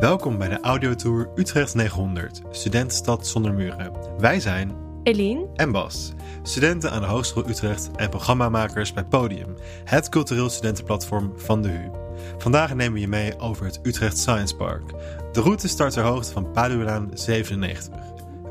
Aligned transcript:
Welkom 0.00 0.38
bij 0.38 0.48
de 0.48 0.60
audiotour 0.60 1.28
Utrecht 1.34 1.74
900, 1.74 2.42
Studentenstad 2.50 3.26
zonder 3.26 3.54
muren. 3.54 3.92
Wij 4.18 4.40
zijn 4.40 4.72
Eline 5.02 5.46
en 5.54 5.72
Bas, 5.72 6.12
studenten 6.42 6.90
aan 6.90 7.00
de 7.00 7.06
Hogeschool 7.06 7.48
Utrecht 7.48 7.90
en 7.96 8.10
programmamakers 8.10 8.92
bij 8.92 9.04
Podium, 9.04 9.54
het 9.84 10.08
cultureel 10.08 10.50
studentenplatform 10.50 11.32
van 11.36 11.62
de 11.62 11.68
HU. 11.68 11.90
Vandaag 12.38 12.74
nemen 12.74 12.92
we 12.92 13.00
je 13.00 13.08
mee 13.08 13.38
over 13.38 13.64
het 13.64 13.80
Utrecht 13.82 14.18
Science 14.18 14.56
Park. 14.56 14.90
De 15.32 15.40
route 15.40 15.68
start 15.68 15.92
ter 15.92 16.02
hoogte 16.02 16.32
van 16.32 16.50
Padulaan 16.50 17.10
97. 17.14 17.94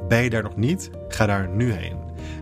Ben 0.07 0.23
je 0.23 0.29
daar 0.29 0.43
nog 0.43 0.55
niet? 0.55 0.89
Ga 1.07 1.25
daar 1.25 1.49
nu 1.49 1.71
heen. 1.71 1.97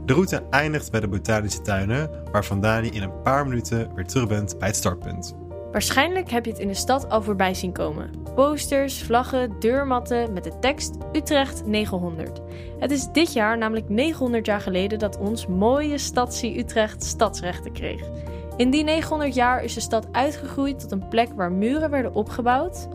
De 0.05 0.13
route 0.13 0.43
eindigt 0.49 0.91
bij 0.91 0.99
de 0.99 1.07
botanische 1.07 1.61
tuinen, 1.61 2.09
waar 2.31 2.45
vandaan 2.45 2.83
je 2.83 2.91
in 2.91 3.03
een 3.03 3.21
paar 3.21 3.47
minuten 3.47 3.95
weer 3.95 4.05
terug 4.05 4.27
bent 4.27 4.59
bij 4.59 4.67
het 4.67 4.77
startpunt. 4.77 5.44
Waarschijnlijk 5.75 6.31
heb 6.31 6.45
je 6.45 6.51
het 6.51 6.59
in 6.59 6.67
de 6.67 6.73
stad 6.73 7.09
al 7.09 7.21
voorbij 7.21 7.53
zien 7.53 7.71
komen. 7.71 8.09
Posters, 8.35 9.03
vlaggen, 9.03 9.59
deurmatten 9.59 10.33
met 10.33 10.43
de 10.43 10.59
tekst 10.59 10.95
Utrecht 11.13 11.65
900. 11.65 12.41
Het 12.79 12.91
is 12.91 13.07
dit 13.11 13.33
jaar 13.33 13.57
namelijk 13.57 13.89
900 13.89 14.45
jaar 14.45 14.61
geleden 14.61 14.99
dat 14.99 15.17
ons 15.17 15.47
mooie 15.47 15.97
stadsie 15.97 16.59
Utrecht 16.59 17.03
stadsrechten 17.03 17.71
kreeg. 17.71 18.01
In 18.57 18.69
die 18.69 18.83
900 18.83 19.35
jaar 19.35 19.63
is 19.63 19.73
de 19.73 19.79
stad 19.79 20.07
uitgegroeid 20.11 20.79
tot 20.79 20.91
een 20.91 21.07
plek 21.07 21.29
waar 21.35 21.51
muren 21.51 21.89
werden 21.89 22.13
opgebouwd 22.13 22.87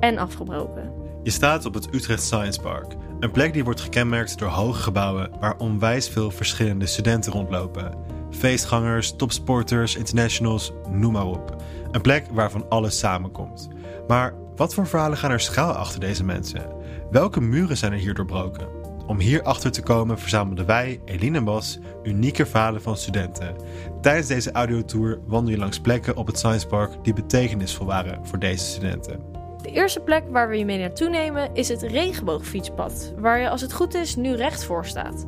en 0.00 0.18
afgebroken. 0.18 0.92
Je 1.22 1.30
staat 1.30 1.64
op 1.64 1.74
het 1.74 1.94
Utrecht 1.94 2.22
Science 2.22 2.60
Park, 2.60 2.94
een 3.20 3.30
plek 3.30 3.52
die 3.52 3.64
wordt 3.64 3.80
gekenmerkt 3.80 4.38
door 4.38 4.48
hoge 4.48 4.82
gebouwen 4.82 5.30
waar 5.40 5.58
onwijs 5.58 6.08
veel 6.08 6.30
verschillende 6.30 6.86
studenten 6.86 7.32
rondlopen. 7.32 8.08
Feestgangers, 8.30 9.16
topsporters, 9.16 9.96
internationals, 9.96 10.72
noem 10.90 11.12
maar 11.12 11.26
op. 11.26 11.56
Een 11.90 12.00
plek 12.00 12.26
waarvan 12.30 12.68
alles 12.68 12.98
samenkomt. 12.98 13.68
Maar 14.08 14.34
wat 14.56 14.74
voor 14.74 14.86
verhalen 14.86 15.18
gaan 15.18 15.30
er 15.30 15.40
schuil 15.40 15.72
achter 15.72 16.00
deze 16.00 16.24
mensen? 16.24 16.66
Welke 17.10 17.40
muren 17.40 17.76
zijn 17.76 17.92
er 17.92 17.98
hier 17.98 18.14
doorbroken? 18.14 18.68
Om 19.06 19.18
hier 19.18 19.42
achter 19.42 19.70
te 19.70 19.82
komen 19.82 20.18
verzamelden 20.18 20.66
wij, 20.66 21.00
Eline 21.04 21.38
en 21.38 21.44
Bas, 21.44 21.78
unieke 22.02 22.46
verhalen 22.46 22.82
van 22.82 22.96
studenten. 22.96 23.56
Tijdens 24.00 24.26
deze 24.26 24.52
audiotour 24.52 25.20
wandel 25.26 25.52
je 25.52 25.58
langs 25.58 25.80
plekken 25.80 26.16
op 26.16 26.26
het 26.26 26.38
Science 26.38 26.66
Park 26.66 27.04
die 27.04 27.12
betekenisvol 27.12 27.86
waren 27.86 28.26
voor 28.26 28.38
deze 28.38 28.64
studenten. 28.64 29.20
De 29.62 29.70
eerste 29.70 30.00
plek 30.00 30.24
waar 30.30 30.48
we 30.48 30.58
je 30.58 30.64
mee 30.64 30.78
naartoe 30.78 31.08
nemen 31.08 31.54
is 31.54 31.68
het 31.68 31.82
regenboogfietspad, 31.82 33.12
waar 33.16 33.40
je 33.40 33.48
als 33.48 33.60
het 33.60 33.72
goed 33.72 33.94
is 33.94 34.16
nu 34.16 34.34
recht 34.34 34.64
voor 34.64 34.86
staat. 34.86 35.26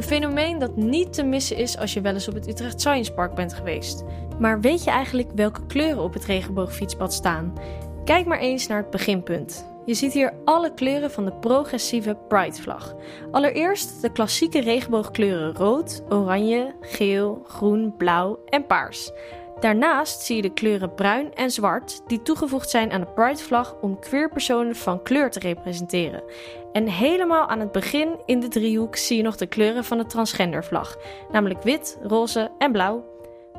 Een 0.00 0.06
fenomeen 0.06 0.58
dat 0.58 0.76
niet 0.76 1.12
te 1.12 1.22
missen 1.22 1.56
is 1.56 1.78
als 1.78 1.92
je 1.92 2.00
wel 2.00 2.12
eens 2.12 2.28
op 2.28 2.34
het 2.34 2.48
Utrecht 2.48 2.80
Science 2.80 3.12
Park 3.12 3.34
bent 3.34 3.54
geweest. 3.54 4.04
Maar 4.38 4.60
weet 4.60 4.84
je 4.84 4.90
eigenlijk 4.90 5.28
welke 5.34 5.66
kleuren 5.66 6.02
op 6.02 6.12
het 6.12 6.24
regenboogfietspad 6.24 7.12
staan? 7.12 7.58
Kijk 8.04 8.26
maar 8.26 8.38
eens 8.38 8.66
naar 8.66 8.78
het 8.78 8.90
beginpunt. 8.90 9.66
Je 9.84 9.94
ziet 9.94 10.12
hier 10.12 10.32
alle 10.44 10.74
kleuren 10.74 11.10
van 11.10 11.24
de 11.24 11.32
progressieve 11.32 12.16
Pride-vlag. 12.28 12.94
Allereerst 13.30 14.02
de 14.02 14.12
klassieke 14.12 14.60
regenboogkleuren 14.60 15.54
rood, 15.54 16.02
oranje, 16.08 16.74
geel, 16.80 17.42
groen, 17.46 17.94
blauw 17.96 18.38
en 18.44 18.66
paars. 18.66 19.12
Daarnaast 19.60 20.20
zie 20.20 20.36
je 20.36 20.42
de 20.42 20.52
kleuren 20.52 20.94
bruin 20.94 21.34
en 21.34 21.50
zwart 21.50 22.02
die 22.06 22.22
toegevoegd 22.22 22.70
zijn 22.70 22.92
aan 22.92 23.00
de 23.00 23.12
Pride-vlag 23.14 23.76
om 23.80 23.98
queerpersonen 23.98 24.76
van 24.76 25.02
kleur 25.02 25.30
te 25.30 25.38
representeren. 25.38 26.22
En 26.72 26.88
helemaal 26.88 27.48
aan 27.48 27.60
het 27.60 27.72
begin 27.72 28.18
in 28.24 28.40
de 28.40 28.48
driehoek 28.48 28.96
zie 28.96 29.16
je 29.16 29.22
nog 29.22 29.36
de 29.36 29.46
kleuren 29.46 29.84
van 29.84 29.98
de 29.98 30.06
transgendervlag, 30.06 30.96
namelijk 31.32 31.62
wit, 31.62 31.98
roze 32.02 32.50
en 32.58 32.72
blauw. 32.72 33.04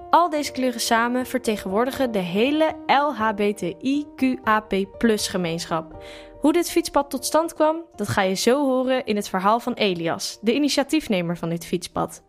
Al 0.10 0.30
deze 0.30 0.52
kleuren 0.52 0.80
samen 0.80 1.26
vertegenwoordigen 1.26 2.12
de 2.12 2.20
hele 2.20 2.76
LHBTIQAP 2.86 4.74
gemeenschap. 5.16 6.04
Hoe 6.40 6.54
dit 6.54 6.72
fietspad 6.72 7.10
tot 7.10 7.26
stand 7.26 7.54
kwam, 7.54 7.86
dat 7.96 8.08
ga 8.08 8.22
je 8.22 8.36
zo 8.36 8.66
horen 8.66 9.06
in 9.06 9.16
het 9.16 9.30
verhaal 9.30 9.60
van 9.60 9.74
Elias, 9.74 10.38
de 10.42 10.54
initiatiefnemer 10.54 11.38
van 11.38 11.50
dit 11.50 11.66
fietspad. 11.66 12.24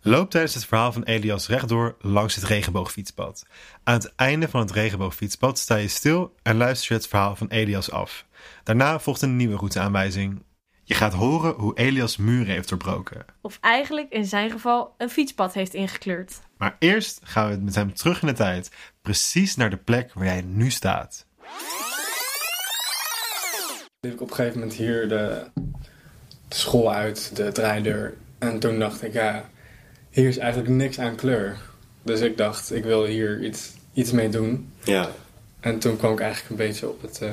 Loop 0.00 0.30
tijdens 0.30 0.54
het 0.54 0.64
verhaal 0.64 0.92
van 0.92 1.02
Elias 1.02 1.48
rechtdoor 1.48 1.96
langs 2.00 2.34
het 2.34 2.44
regenboogfietspad. 2.44 3.46
Aan 3.84 3.94
het 3.94 4.12
einde 4.16 4.48
van 4.48 4.60
het 4.60 4.70
regenboogfietspad 4.70 5.58
sta 5.58 5.76
je 5.76 5.88
stil 5.88 6.34
en 6.42 6.56
luister 6.56 6.92
je 6.92 6.98
het 6.98 7.08
verhaal 7.08 7.36
van 7.36 7.48
Elias 7.48 7.90
af. 7.90 8.26
Daarna 8.62 8.98
volgt 9.00 9.22
een 9.22 9.36
nieuwe 9.36 9.56
routeaanwijzing. 9.56 10.42
Je 10.84 10.94
gaat 10.94 11.12
horen 11.12 11.54
hoe 11.54 11.78
Elias 11.78 12.16
muren 12.16 12.52
heeft 12.52 12.68
doorbroken. 12.68 13.24
Of 13.40 13.58
eigenlijk 13.60 14.12
in 14.12 14.24
zijn 14.24 14.50
geval 14.50 14.94
een 14.98 15.10
fietspad 15.10 15.54
heeft 15.54 15.74
ingekleurd. 15.74 16.40
Maar 16.56 16.76
eerst 16.78 17.20
gaan 17.22 17.50
we 17.50 17.56
met 17.56 17.74
hem 17.74 17.94
terug 17.94 18.20
in 18.20 18.26
de 18.26 18.34
tijd, 18.34 18.70
precies 19.02 19.56
naar 19.56 19.70
de 19.70 19.76
plek 19.76 20.12
waar 20.12 20.24
jij 20.24 20.42
nu 20.42 20.70
staat. 20.70 21.26
liep 24.00 24.12
ik 24.12 24.20
op 24.20 24.30
een 24.30 24.34
gegeven 24.34 24.58
moment 24.58 24.76
hier 24.76 25.08
de, 25.08 25.50
de 26.48 26.54
school 26.56 26.92
uit, 26.92 27.36
de 27.36 27.52
draaideur. 27.52 28.16
En 28.38 28.58
toen 28.58 28.78
dacht 28.78 29.02
ik, 29.02 29.12
ja, 29.12 29.48
hier 30.18 30.28
is 30.28 30.38
eigenlijk 30.38 30.70
niks 30.70 30.98
aan 30.98 31.14
kleur. 31.14 31.56
Dus 32.02 32.20
ik 32.20 32.36
dacht, 32.36 32.74
ik 32.74 32.84
wil 32.84 33.04
hier 33.04 33.44
iets, 33.44 33.72
iets 33.92 34.10
mee 34.10 34.28
doen. 34.28 34.72
Ja. 34.84 35.10
En 35.60 35.78
toen 35.78 35.96
kwam 35.96 36.12
ik 36.12 36.20
eigenlijk 36.20 36.50
een 36.50 36.66
beetje 36.66 36.88
op 36.88 37.02
het, 37.02 37.22
eh, 37.22 37.30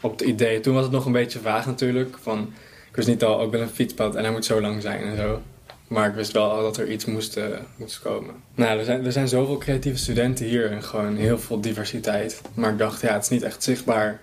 op 0.00 0.10
het 0.10 0.20
idee. 0.20 0.60
Toen 0.60 0.74
was 0.74 0.82
het 0.82 0.92
nog 0.92 1.06
een 1.06 1.12
beetje 1.12 1.38
vaag 1.38 1.66
natuurlijk. 1.66 2.16
Van, 2.20 2.52
ik 2.88 2.96
wist 2.96 3.08
niet 3.08 3.24
al, 3.24 3.40
ook 3.40 3.52
wel 3.52 3.60
een 3.60 3.68
fietspad 3.68 4.14
en 4.14 4.22
hij 4.22 4.32
moet 4.32 4.44
zo 4.44 4.60
lang 4.60 4.82
zijn 4.82 5.02
en 5.02 5.16
zo. 5.16 5.42
Maar 5.88 6.08
ik 6.08 6.14
wist 6.14 6.32
wel 6.32 6.50
al 6.50 6.62
dat 6.62 6.76
er 6.76 6.90
iets 6.90 7.04
moest, 7.04 7.36
eh, 7.36 7.44
moest 7.76 8.00
komen. 8.00 8.34
Nou, 8.54 8.78
er 8.78 8.84
zijn, 8.84 9.04
er 9.04 9.12
zijn 9.12 9.28
zoveel 9.28 9.58
creatieve 9.58 9.98
studenten 9.98 10.46
hier 10.46 10.70
en 10.70 10.82
gewoon 10.82 11.16
heel 11.16 11.38
veel 11.38 11.60
diversiteit. 11.60 12.40
Maar 12.54 12.72
ik 12.72 12.78
dacht, 12.78 13.00
ja, 13.00 13.12
het 13.12 13.22
is 13.22 13.28
niet 13.28 13.42
echt 13.42 13.62
zichtbaar. 13.62 14.20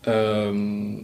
Ehm, 0.00 0.96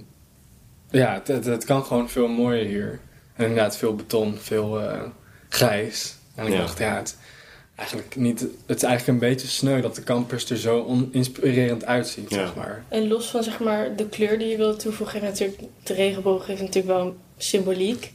ja, 0.90 1.14
het, 1.14 1.28
het, 1.28 1.44
het 1.44 1.64
kan 1.64 1.84
gewoon 1.84 2.08
veel 2.08 2.28
mooier 2.28 2.66
hier. 2.66 3.00
En 3.34 3.46
inderdaad, 3.46 3.76
veel 3.76 3.94
beton, 3.94 4.36
veel 4.38 4.80
eh, 4.80 5.00
grijs. 5.54 6.16
En 6.34 6.47
ik 6.47 6.53
Ja. 6.53 6.59
dacht, 6.59 6.78
ja, 6.78 6.97
het, 6.97 7.16
eigenlijk 7.75 8.16
niet, 8.16 8.41
het 8.66 8.76
is 8.76 8.82
eigenlijk 8.82 9.06
een 9.22 9.28
beetje 9.28 9.47
sneu 9.47 9.81
dat 9.81 9.94
de 9.94 10.03
campus 10.03 10.50
er 10.50 10.56
zo 10.56 10.84
oninspirerend 10.84 11.84
uitziet, 11.84 12.31
Ja. 12.31 12.37
zeg 12.37 12.54
maar. 12.54 12.84
En 12.88 13.09
los 13.09 13.26
van 13.31 13.42
zeg 13.42 13.60
maar, 13.60 13.97
de 13.97 14.09
kleur 14.09 14.38
die 14.38 14.48
je 14.48 14.56
wilde 14.56 14.76
toevoegen, 14.76 15.20
en 15.20 15.26
natuurlijk, 15.26 15.62
de 15.82 15.94
regenboog 15.94 16.47
heeft 16.47 16.60
natuurlijk 16.60 16.97
wel 16.97 17.06
een 17.06 17.16
symboliek. 17.37 18.12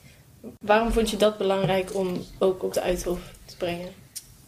Waarom 0.59 0.91
vond 0.91 1.09
je 1.09 1.17
dat 1.17 1.37
belangrijk 1.37 1.95
om 1.95 2.25
ook 2.39 2.63
op 2.63 2.73
de 2.73 2.81
Uithof 2.81 3.19
te 3.45 3.57
brengen? 3.57 3.89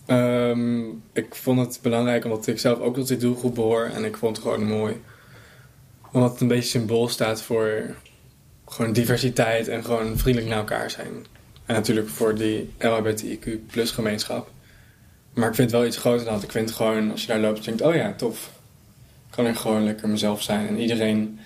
Ehm, 0.05 0.89
ik 1.13 1.35
vond 1.35 1.59
het 1.59 1.79
belangrijk 1.81 2.23
omdat 2.25 2.47
ik 2.47 2.59
zelf 2.59 2.79
ook 2.79 2.95
tot 2.95 3.07
die 3.07 3.17
doelgroep 3.17 3.55
behoor. 3.55 3.85
En 3.93 4.05
ik 4.05 4.17
vond 4.17 4.35
het 4.37 4.45
gewoon 4.45 4.65
mooi. 4.67 5.01
Omdat 6.11 6.31
het 6.31 6.41
een 6.41 6.47
beetje 6.47 6.69
symbool 6.69 7.07
staat 7.07 7.41
voor 7.41 7.95
gewoon 8.67 8.93
diversiteit 8.93 9.67
en 9.67 9.83
gewoon 9.83 10.17
vriendelijk 10.17 10.49
naar 10.51 10.59
elkaar 10.59 10.91
zijn. 10.91 11.25
En 11.71 11.77
natuurlijk 11.77 12.09
voor 12.09 12.35
die 12.35 12.73
LHBTIQ 12.77 13.65
plus 13.71 13.91
gemeenschap. 13.91 14.49
Maar 15.33 15.49
ik 15.49 15.55
vind 15.55 15.71
het 15.71 15.79
wel 15.79 15.89
iets 15.89 15.97
groter 15.97 16.25
dan 16.25 16.33
dat. 16.33 16.43
Ik 16.43 16.51
vind 16.51 16.71
gewoon, 16.71 17.11
als 17.11 17.21
je 17.21 17.27
daar 17.27 17.39
loopt, 17.39 17.65
denk 17.65 17.79
je, 17.79 17.85
oh 17.85 17.95
ja, 17.95 18.13
tof. 18.13 18.51
Ik 19.27 19.35
kan 19.35 19.45
er 19.45 19.55
gewoon 19.55 19.83
lekker 19.83 20.09
mezelf 20.09 20.41
zijn. 20.41 20.67
En 20.67 20.79
iedereen 20.79 21.39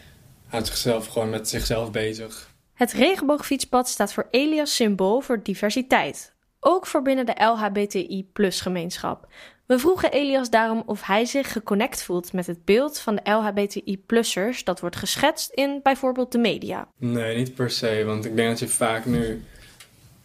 houdt 0.48 0.68
zichzelf 0.68 1.08
gewoon 1.08 1.30
met 1.30 1.50
zichzelf 1.50 1.92
bezig. 1.92 2.50
Het 2.74 2.92
regenboogfietspad 2.92 3.90
staat 3.90 4.14
voor 4.14 4.28
Elias 4.32 4.76
symbool 4.76 5.22
voor 5.22 5.44
diversiteit. 5.44 6.34
Ook 6.60 6.86
voor 6.86 7.02
binnen 7.02 7.26
de 7.26 7.44
LHBTI 7.44 8.30
gemeenschap. 8.34 9.28
We 9.66 9.80
vroegen 9.80 10.12
Elias 10.12 10.50
daarom 10.50 10.84
of 10.86 11.02
hij 11.06 11.26
zich 11.26 11.52
geconnect 11.52 12.04
voelt 12.04 12.34
met 12.34 12.48
het 12.48 12.66
beeld 12.66 13.00
van 13.00 13.16
de 13.16 13.32
LHBTI-plussers 13.32 14.64
dat 14.64 14.80
wordt 14.80 14.96
geschetst 14.96 15.52
in 15.52 15.80
bijvoorbeeld 15.84 16.32
de 16.32 16.38
media. 16.38 16.88
Nee, 16.98 17.38
niet 17.38 17.56
per 17.56 17.70
se. 17.70 18.04
Want 18.06 18.26
ik 18.26 18.36
denk 18.36 18.50
dat 18.50 18.60
je 18.60 18.68
vaak 18.68 19.06
nu 19.06 19.44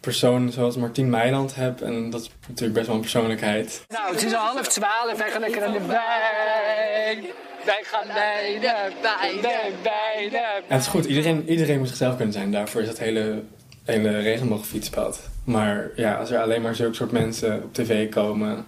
personen 0.01 0.51
zoals 0.51 0.75
Martien 0.75 1.09
Meiland 1.09 1.55
hebt. 1.55 1.81
En 1.81 2.09
dat 2.09 2.21
is 2.21 2.29
natuurlijk 2.47 2.73
best 2.73 2.85
wel 2.85 2.95
een 2.95 3.01
persoonlijkheid. 3.01 3.85
Nou, 3.87 4.13
het 4.13 4.23
is 4.23 4.33
al 4.33 4.39
half 4.39 4.67
twaalf. 4.67 5.17
Wij 5.17 5.31
gaan 5.31 5.41
lekker 5.41 5.63
aan 5.63 5.73
de 5.73 5.85
wijn. 5.85 7.25
Wij 7.65 7.83
gaan 7.83 8.07
bij 8.07 8.57
de 8.61 8.91
bij 9.01 9.31
de 9.41 9.71
bij 9.83 10.29
de. 10.29 10.37
En 10.37 10.75
het 10.75 10.81
is 10.81 10.87
goed, 10.87 11.05
iedereen, 11.05 11.49
iedereen 11.49 11.77
moet 11.77 11.87
zichzelf 11.87 12.15
kunnen 12.15 12.33
zijn. 12.33 12.51
Daarvoor 12.51 12.81
is 12.81 12.87
dat 12.87 12.99
hele, 12.99 13.43
hele 13.85 14.19
regenboogfietspad. 14.19 15.29
Maar 15.43 15.91
ja, 15.95 16.15
als 16.15 16.31
er 16.31 16.41
alleen 16.41 16.61
maar 16.61 16.75
zulke 16.75 16.95
soort 16.95 17.11
mensen 17.11 17.63
op 17.63 17.73
tv 17.73 18.09
komen... 18.09 18.65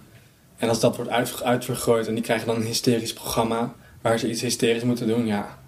en 0.56 0.68
als 0.68 0.80
dat 0.80 0.96
wordt 0.96 1.10
uit, 1.10 1.42
uitvergroot 1.42 2.06
en 2.06 2.14
die 2.14 2.22
krijgen 2.22 2.46
dan 2.46 2.56
een 2.56 2.66
hysterisch 2.66 3.12
programma... 3.12 3.74
waar 4.02 4.18
ze 4.18 4.28
iets 4.28 4.40
hysterisch 4.40 4.82
moeten 4.82 5.06
doen, 5.06 5.26
ja... 5.26 5.58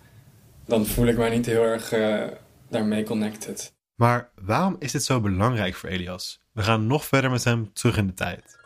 dan 0.66 0.86
voel 0.86 1.06
ik 1.06 1.16
mij 1.16 1.30
niet 1.30 1.46
heel 1.46 1.62
erg 1.62 1.92
eh, 1.92 2.22
daarmee 2.68 3.04
connected. 3.04 3.74
Maar 3.96 4.30
waarom 4.34 4.76
is 4.78 4.92
dit 4.92 5.04
zo 5.04 5.20
belangrijk 5.20 5.74
voor 5.74 5.88
Elias? 5.88 6.40
We 6.52 6.62
gaan 6.62 6.86
nog 6.86 7.04
verder 7.04 7.30
met 7.30 7.44
hem 7.44 7.72
terug 7.72 7.96
in 7.96 8.06
de 8.06 8.14
tijd. 8.14 8.58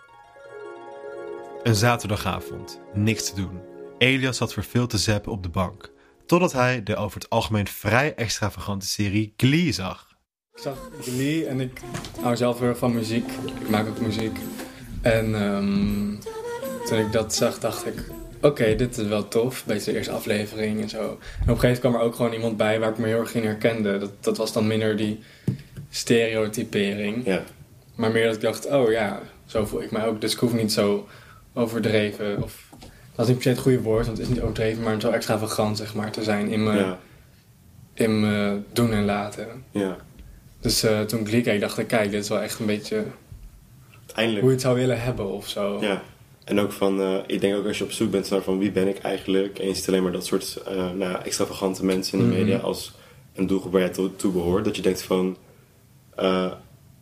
Een 1.62 1.74
zaterdagavond, 1.74 2.80
niks 2.94 3.28
te 3.28 3.34
doen. 3.34 3.60
Elias 3.98 4.36
zat 4.36 4.52
verveeld 4.52 4.90
te 4.90 4.98
zappen 4.98 5.32
op 5.32 5.42
de 5.42 5.48
bank. 5.48 5.92
Totdat 6.26 6.52
hij 6.52 6.82
de 6.82 6.96
over 6.96 7.20
het 7.20 7.30
algemeen 7.30 7.66
vrij 7.66 8.14
extravagante 8.14 8.86
serie 8.86 9.34
Glee 9.36 9.72
zag. 9.72 10.16
Ik 10.52 10.62
zag 10.62 10.90
Glee 11.00 11.46
en 11.46 11.60
ik 11.60 11.80
hou 12.20 12.36
zelf 12.36 12.58
heel 12.58 12.68
erg 12.68 12.78
van 12.78 12.94
muziek. 12.94 13.30
Ik 13.60 13.68
maak 13.68 13.88
ook 13.88 14.00
muziek. 14.00 14.38
En 15.02 15.34
ehm, 15.34 16.16
toen 16.86 16.98
ik 16.98 17.12
dat 17.12 17.34
zag, 17.34 17.58
dacht 17.58 17.86
ik... 17.86 18.19
Oké, 18.40 18.74
dit 18.76 18.96
is 18.98 19.06
wel 19.06 19.28
tof. 19.28 19.64
Beetje 19.66 19.90
de 19.92 19.96
eerste 19.96 20.12
aflevering 20.12 20.80
en 20.82 20.88
zo. 20.88 20.98
En 20.98 21.06
op 21.06 21.18
een 21.18 21.18
gegeven 21.46 21.60
moment 21.60 21.78
kwam 21.78 21.94
er 21.94 22.00
ook 22.00 22.14
gewoon 22.14 22.32
iemand 22.32 22.56
bij 22.56 22.80
waar 22.80 22.90
ik 22.90 22.98
me 22.98 23.06
heel 23.06 23.18
erg 23.20 23.34
in 23.34 23.44
herkende. 23.44 23.98
Dat, 23.98 24.10
dat 24.20 24.36
was 24.36 24.52
dan 24.52 24.66
minder 24.66 24.96
die 24.96 25.20
stereotypering. 25.90 27.26
Ja. 27.26 27.42
Maar 27.94 28.10
meer 28.10 28.26
dat 28.26 28.34
ik 28.34 28.40
dacht, 28.40 28.66
oh 28.70 28.90
ja, 28.90 29.20
zo 29.46 29.66
voel 29.66 29.82
ik 29.82 29.90
mij 29.90 30.06
ook. 30.06 30.20
Dus 30.20 30.32
ik 30.32 30.38
hoef 30.38 30.52
niet 30.52 30.72
zo 30.72 31.08
overdreven. 31.54 32.42
Of, 32.42 32.68
dat 33.14 33.24
is 33.24 33.26
niet 33.26 33.34
per 33.34 33.42
se 33.42 33.48
het 33.48 33.58
goede 33.58 33.80
woord, 33.80 34.06
want 34.06 34.18
het 34.18 34.26
is 34.26 34.32
niet 34.32 34.42
overdreven, 34.42 34.82
maar 34.82 35.00
zo 35.00 35.10
extravagant 35.10 35.76
zeg 35.76 35.94
maar, 35.94 36.10
te 36.10 36.22
zijn 36.22 36.48
in 36.48 36.62
mijn, 36.64 36.78
Ja. 36.78 36.98
in 37.94 38.20
mijn 38.20 38.64
doen 38.72 38.92
en 38.92 39.04
laten. 39.04 39.64
Ja. 39.70 39.96
Dus 40.60 40.82
eh, 40.82 41.00
toen 41.00 41.26
ik 41.28 41.42
keek, 41.42 41.60
dacht 41.60 41.78
ik, 41.78 41.86
kijk, 41.86 42.10
dit 42.10 42.22
is 42.22 42.28
wel 42.28 42.40
echt 42.40 42.58
een 42.58 42.66
beetje 42.66 43.04
hoe 44.14 44.24
je 44.32 44.50
het 44.50 44.60
zou 44.60 44.74
willen 44.76 45.00
hebben 45.02 45.26
of 45.32 45.48
zo. 45.48 45.78
Ja. 45.80 46.02
En 46.50 46.60
ook 46.60 46.72
van, 46.72 47.00
eh, 47.00 47.14
ik 47.26 47.40
denk 47.40 47.54
ook 47.56 47.66
als 47.66 47.78
je 47.78 47.84
op 47.84 47.90
zoek 47.90 48.10
bent 48.10 48.30
naar 48.30 48.42
van 48.42 48.58
wie 48.58 48.70
ben 48.70 48.88
ik 48.88 48.98
eigenlijk. 48.98 49.58
En 49.58 49.66
je 49.66 49.74
ziet 49.74 49.88
alleen 49.88 50.02
maar 50.02 50.12
dat 50.12 50.26
soort 50.26 50.62
eh, 50.66 50.90
nou, 50.90 51.22
extravagante 51.24 51.84
mensen 51.84 52.18
in 52.18 52.24
de 52.24 52.30
Mhm. 52.30 52.40
media 52.40 52.58
als 52.58 52.92
een 53.34 53.46
doelgroep 53.46 53.72
waar 53.72 53.80
jij 53.80 53.90
toe, 53.90 54.16
toe 54.16 54.32
behoort. 54.32 54.64
Dat 54.64 54.76
je 54.76 54.82
denkt 54.82 55.02
van, 55.02 55.36
eh, 56.16 56.52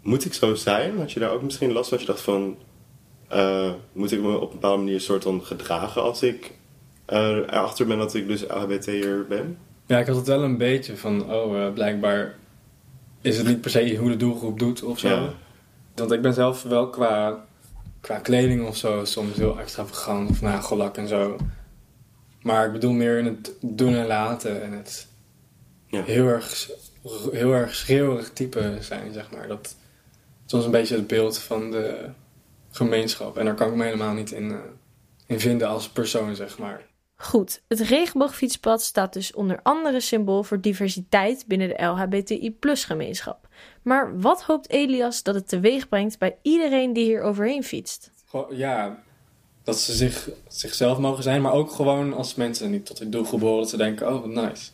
moet 0.03 0.25
ik 0.25 0.35
zo 0.35 0.55
zijn? 0.55 0.99
Had 0.99 1.13
je 1.13 1.21
daar 1.21 1.31
ook 1.31 1.43
misschien 1.43 1.73
last 1.73 1.89
van? 1.89 1.99
Dat 1.99 2.07
je 2.07 2.13
dacht 2.13 2.25
van, 2.25 2.57
moet 3.93 4.13
ik 4.13 4.21
me 4.21 4.37
op 4.37 4.43
een 4.53 4.61
bepaalde 4.61 4.83
manier 4.83 5.01
soort 5.01 5.23
van 5.23 5.45
gedragen 5.45 6.03
als 6.03 6.23
ik 6.23 6.51
erachter 7.07 7.87
ben 7.87 7.99
dat 7.99 8.15
ik 8.15 8.29
dus 8.29 8.43
LHBT'er 8.49 9.27
ben? 9.29 9.59
Ja, 9.87 9.99
ik 9.99 10.07
had 10.07 10.17
het 10.17 10.27
wel 10.27 10.43
een 10.43 10.57
beetje 10.59 10.97
van, 10.97 11.33
oh, 11.33 11.73
blijkbaar 11.73 12.39
is 13.21 13.37
het 13.39 13.47
niet 13.47 13.61
per 13.61 13.71
se 13.71 13.97
hoe 13.97 14.11
de 14.11 14.17
doelgroep 14.17 14.59
doet 14.59 14.83
of 14.83 14.99
zo. 14.99 15.09
Ja. 15.09 15.35
Want 15.95 16.13
ik 16.13 16.23
ben 16.23 16.35
zelf 16.35 16.63
wel 16.63 16.89
qua, 16.89 17.45
qua 18.01 18.19
kleding 18.19 18.67
of 18.67 18.77
zo 18.77 19.05
soms 19.05 19.37
heel 19.37 19.59
extravagant 19.59 20.31
of 20.31 20.41
nagellak 20.41 20.97
en 20.97 21.09
zo. 21.09 21.37
Maar 22.43 22.67
ik 22.67 22.73
bedoel 22.73 22.93
meer 22.93 23.19
in 23.19 23.25
het 23.25 23.53
doen 23.61 23.95
en 23.95 24.07
laten 24.07 24.63
en 24.63 24.73
het 24.73 25.07
Ja. 25.87 26.03
heel, 26.03 26.27
erg, 26.27 26.71
heel 27.33 27.53
erg 27.53 27.75
schreeuwerig 27.75 28.33
type 28.33 28.77
zijn, 28.81 29.13
zeg 29.13 29.31
maar. 29.31 29.49
Dat 29.49 29.67
is 29.67 29.77
soms 30.47 30.65
een 30.65 30.71
beetje 30.71 30.95
het 30.95 31.07
beeld 31.07 31.39
van 31.39 31.71
de 31.71 32.09
gemeenschap. 32.71 33.39
En 33.39 33.45
daar 33.45 33.55
kan 33.55 33.69
ik 33.69 33.75
me 33.75 33.85
helemaal 33.85 34.15
niet 34.15 34.31
in, 34.31 34.51
eh, 34.51 34.59
in 35.27 35.41
vinden 35.41 35.69
als 35.69 35.89
persoon, 35.89 36.37
zeg 36.37 36.59
maar. 36.59 36.87
Goed, 37.21 37.63
het 37.69 37.81
regenboogfietspad 37.81 38.83
staat 38.83 39.13
dus 39.13 39.33
onder 39.35 39.61
andere 39.63 40.01
symbool 40.01 40.43
voor 40.43 40.61
diversiteit 40.61 41.45
binnen 41.47 41.69
de 41.69 41.85
LHBTI-gemeenschap. 41.85 43.49
Maar 43.83 44.21
wat 44.21 44.43
hoopt 44.43 44.71
Elias 44.71 45.23
dat 45.23 45.35
het 45.35 45.49
teweeg 45.49 45.89
brengt 45.89 46.19
bij 46.19 46.37
iedereen 46.43 46.93
die 46.93 47.05
hier 47.05 47.23
overheen 47.23 47.65
fietst? 47.65 48.11
Ja, 48.51 49.03
dat 49.63 49.79
ze 49.79 49.93
zich, 49.93 50.31
zichzelf 50.49 50.99
mogen 50.99 51.23
zijn, 51.23 51.43
maar 51.43 51.53
ook 51.53 51.71
gewoon 51.71 52.15
als 52.15 52.35
mensen 52.35 52.71
niet 52.71 52.87
tot 52.87 52.99
die 52.99 53.09
doelgroep 53.09 53.41
behoren, 53.41 53.61
dat 53.61 53.71
ze 53.71 53.77
denken, 53.77 54.15
oh, 54.15 54.21
wat 54.21 54.45
nice. 54.45 54.71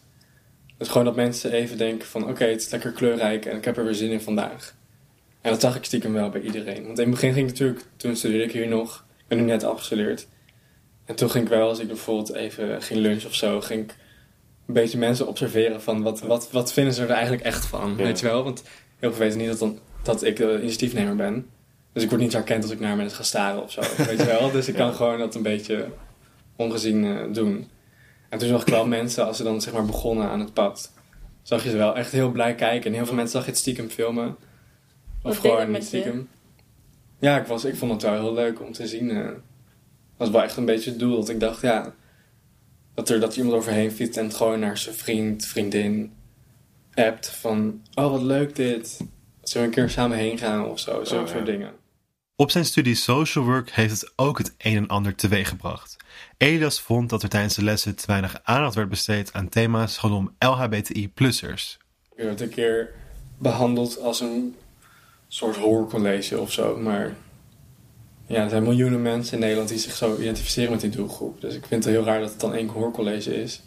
Dus 0.78 0.88
gewoon 0.88 1.04
dat 1.04 1.16
mensen 1.16 1.52
even 1.52 1.78
denken 1.78 2.08
van, 2.08 2.28
oké, 2.28 2.44
het 2.44 2.60
is 2.60 2.70
lekker 2.70 2.92
kleurrijk 2.92 3.46
en 3.46 3.56
ik 3.56 3.64
heb 3.64 3.76
er 3.76 3.84
weer 3.84 3.94
zin 3.94 4.10
in 4.10 4.20
vandaag. 4.20 4.74
En 5.40 5.50
dat 5.50 5.60
zag 5.60 5.76
ik 5.76 5.84
stiekem 5.84 6.12
wel 6.12 6.30
bij 6.30 6.40
iedereen. 6.40 6.84
Want 6.86 6.98
in 6.98 7.04
het 7.04 7.14
begin 7.14 7.32
ging 7.32 7.46
ik 7.46 7.52
natuurlijk, 7.52 7.84
toen 7.96 8.16
studeerde 8.16 8.44
ik 8.44 8.52
hier 8.52 8.68
nog, 8.68 9.04
ik 9.18 9.24
ben 9.28 9.38
nu 9.38 9.44
net 9.44 9.64
afgestudeerd. 9.64 10.26
En 11.04 11.14
toen 11.14 11.30
ging 11.30 11.44
ik 11.44 11.50
wel, 11.50 11.68
als 11.68 11.78
ik 11.78 11.86
bijvoorbeeld 11.86 12.34
even 12.34 12.82
ging 12.82 13.00
lunchen 13.00 13.28
of 13.28 13.34
zo, 13.34 13.60
ging 13.60 13.82
ik 13.82 13.96
een 14.66 14.74
beetje 14.74 14.98
mensen 14.98 15.26
observeren 15.28 15.82
van, 15.82 16.02
wat, 16.02 16.20
wat, 16.20 16.50
wat 16.52 16.72
vinden 16.72 16.94
ze 16.94 17.02
er 17.02 17.10
eigenlijk 17.10 17.42
echt 17.42 17.66
van, 17.66 17.90
Ja. 17.90 17.96
weet 18.04 18.20
je 18.20 18.26
wel? 18.26 18.44
Want 18.44 18.62
heel 18.98 19.10
veel 19.12 19.18
weten 19.24 19.38
niet 19.38 19.48
dat, 19.48 19.58
dan, 19.58 19.78
dat 20.02 20.22
ik 20.24 20.36
de 20.36 20.58
initiatiefnemer 20.60 21.16
ben. 21.16 21.46
Dus 21.92 22.02
ik 22.02 22.08
word 22.08 22.20
niet 22.20 22.32
herkend 22.32 22.62
als 22.62 22.72
ik 22.72 22.80
naar 22.80 22.96
mensen 22.96 23.16
ga 23.16 23.22
staren 23.22 23.62
of 23.62 23.72
zo. 23.72 23.80
Weet 23.96 24.18
je 24.18 24.24
wel? 24.26 24.50
Dus 24.50 24.68
ik 24.68 24.74
kan 24.82 24.94
gewoon 24.94 25.18
dat 25.18 25.34
een 25.34 25.42
beetje 25.42 25.86
ongezien 26.56 27.04
eh, 27.04 27.32
doen. 27.32 27.68
En 28.28 28.38
toen 28.38 28.48
zag 28.48 28.60
ik 28.60 28.68
wel 28.68 28.86
mensen, 28.86 29.26
als 29.26 29.36
ze 29.36 29.42
dan 29.42 29.60
zeg 29.60 29.72
maar 29.72 29.84
begonnen 29.84 30.28
aan 30.28 30.40
het 30.40 30.52
pad, 30.52 30.92
zag 31.42 31.64
je 31.64 31.70
ze 31.70 31.76
wel 31.76 31.96
echt 31.96 32.12
heel 32.12 32.30
blij 32.30 32.54
kijken. 32.54 32.90
En 32.90 32.96
heel 32.96 33.06
veel 33.06 33.14
mensen 33.14 33.32
zag 33.32 33.44
je 33.44 33.50
het 33.50 33.60
stiekem 33.60 33.88
filmen. 33.88 34.28
Of 34.28 34.36
Wat 35.22 35.36
gewoon 35.36 35.72
je? 35.72 35.80
stiekem. 35.82 36.28
Ja, 37.18 37.38
ik, 37.40 37.46
was, 37.46 37.64
ik 37.64 37.76
vond 37.76 37.92
het 37.92 38.02
wel 38.02 38.12
heel 38.12 38.34
leuk 38.34 38.60
om 38.60 38.72
te 38.72 38.86
zien. 38.86 39.10
eh. 39.10 39.28
Dat 40.16 40.26
was 40.26 40.30
wel 40.30 40.42
echt 40.42 40.56
een 40.56 40.64
beetje 40.64 40.90
het 40.90 40.98
doel. 40.98 41.16
Dat 41.16 41.28
ik 41.28 41.40
dacht, 41.40 41.60
ja, 41.60 41.94
dat 42.94 43.08
er, 43.08 43.20
dat 43.20 43.36
iemand 43.36 43.54
overheen 43.54 43.92
fietst 43.92 44.16
en 44.18 44.24
het 44.24 44.34
gewoon 44.34 44.60
naar 44.60 44.78
zijn 44.78 44.94
vriend, 44.94 45.46
vriendin 45.46 46.12
appt 46.94 47.28
van, 47.30 47.82
oh 47.94 48.10
wat 48.10 48.22
leuk 48.22 48.56
dit. 48.56 48.96
Zullen 49.42 49.70
we 49.70 49.76
een 49.76 49.82
keer 49.84 49.90
samen 49.94 50.16
heen 50.18 50.38
gaan 50.38 50.64
of 50.66 50.78
zo? 50.78 51.04
Zo'n 51.04 51.20
Oh, 51.20 51.26
soort 51.26 51.38
ja. 51.38 51.44
dingen. 51.44 51.72
Op 52.36 52.50
zijn 52.50 52.64
studie 52.64 52.94
social 52.94 53.44
work 53.44 53.70
heeft 53.70 54.00
het 54.00 54.12
ook 54.16 54.38
het 54.38 54.54
een 54.58 54.76
en 54.76 54.88
ander 54.88 55.14
teweeggebracht. 55.14 55.96
Elias 56.36 56.80
vond 56.80 57.10
dat 57.10 57.22
er 57.22 57.28
tijdens 57.28 57.54
de 57.54 57.64
lessen 57.64 57.94
te 57.96 58.06
weinig 58.06 58.40
aandacht 58.42 58.74
werd 58.74 58.88
besteed 58.88 59.32
aan 59.32 59.48
thema's 59.48 59.98
rondom 59.98 60.34
LHBTI-plussers. 60.38 61.78
Ik 62.14 62.24
werd 62.24 62.40
een 62.40 62.48
keer 62.48 62.90
behandeld 63.38 64.00
als 64.00 64.20
een 64.20 64.54
soort 65.28 65.56
horrorcollege 65.56 66.38
of 66.40 66.52
zo. 66.52 66.76
Maar 66.76 67.14
ja, 68.26 68.42
er 68.42 68.50
zijn 68.50 68.62
miljoenen 68.62 69.02
mensen 69.02 69.34
in 69.34 69.40
Nederland 69.40 69.68
die 69.68 69.78
zich 69.78 69.94
zo 69.94 70.16
identificeren 70.16 70.70
met 70.70 70.80
die 70.80 70.90
doelgroep. 70.90 71.40
Dus 71.40 71.54
ik 71.54 71.66
vind 71.66 71.84
het 71.84 71.92
heel 71.94 72.04
raar 72.04 72.20
dat 72.20 72.30
het 72.30 72.40
dan 72.40 72.54
één 72.54 72.68
hoorcollege 72.68 73.42
is. 73.42 73.60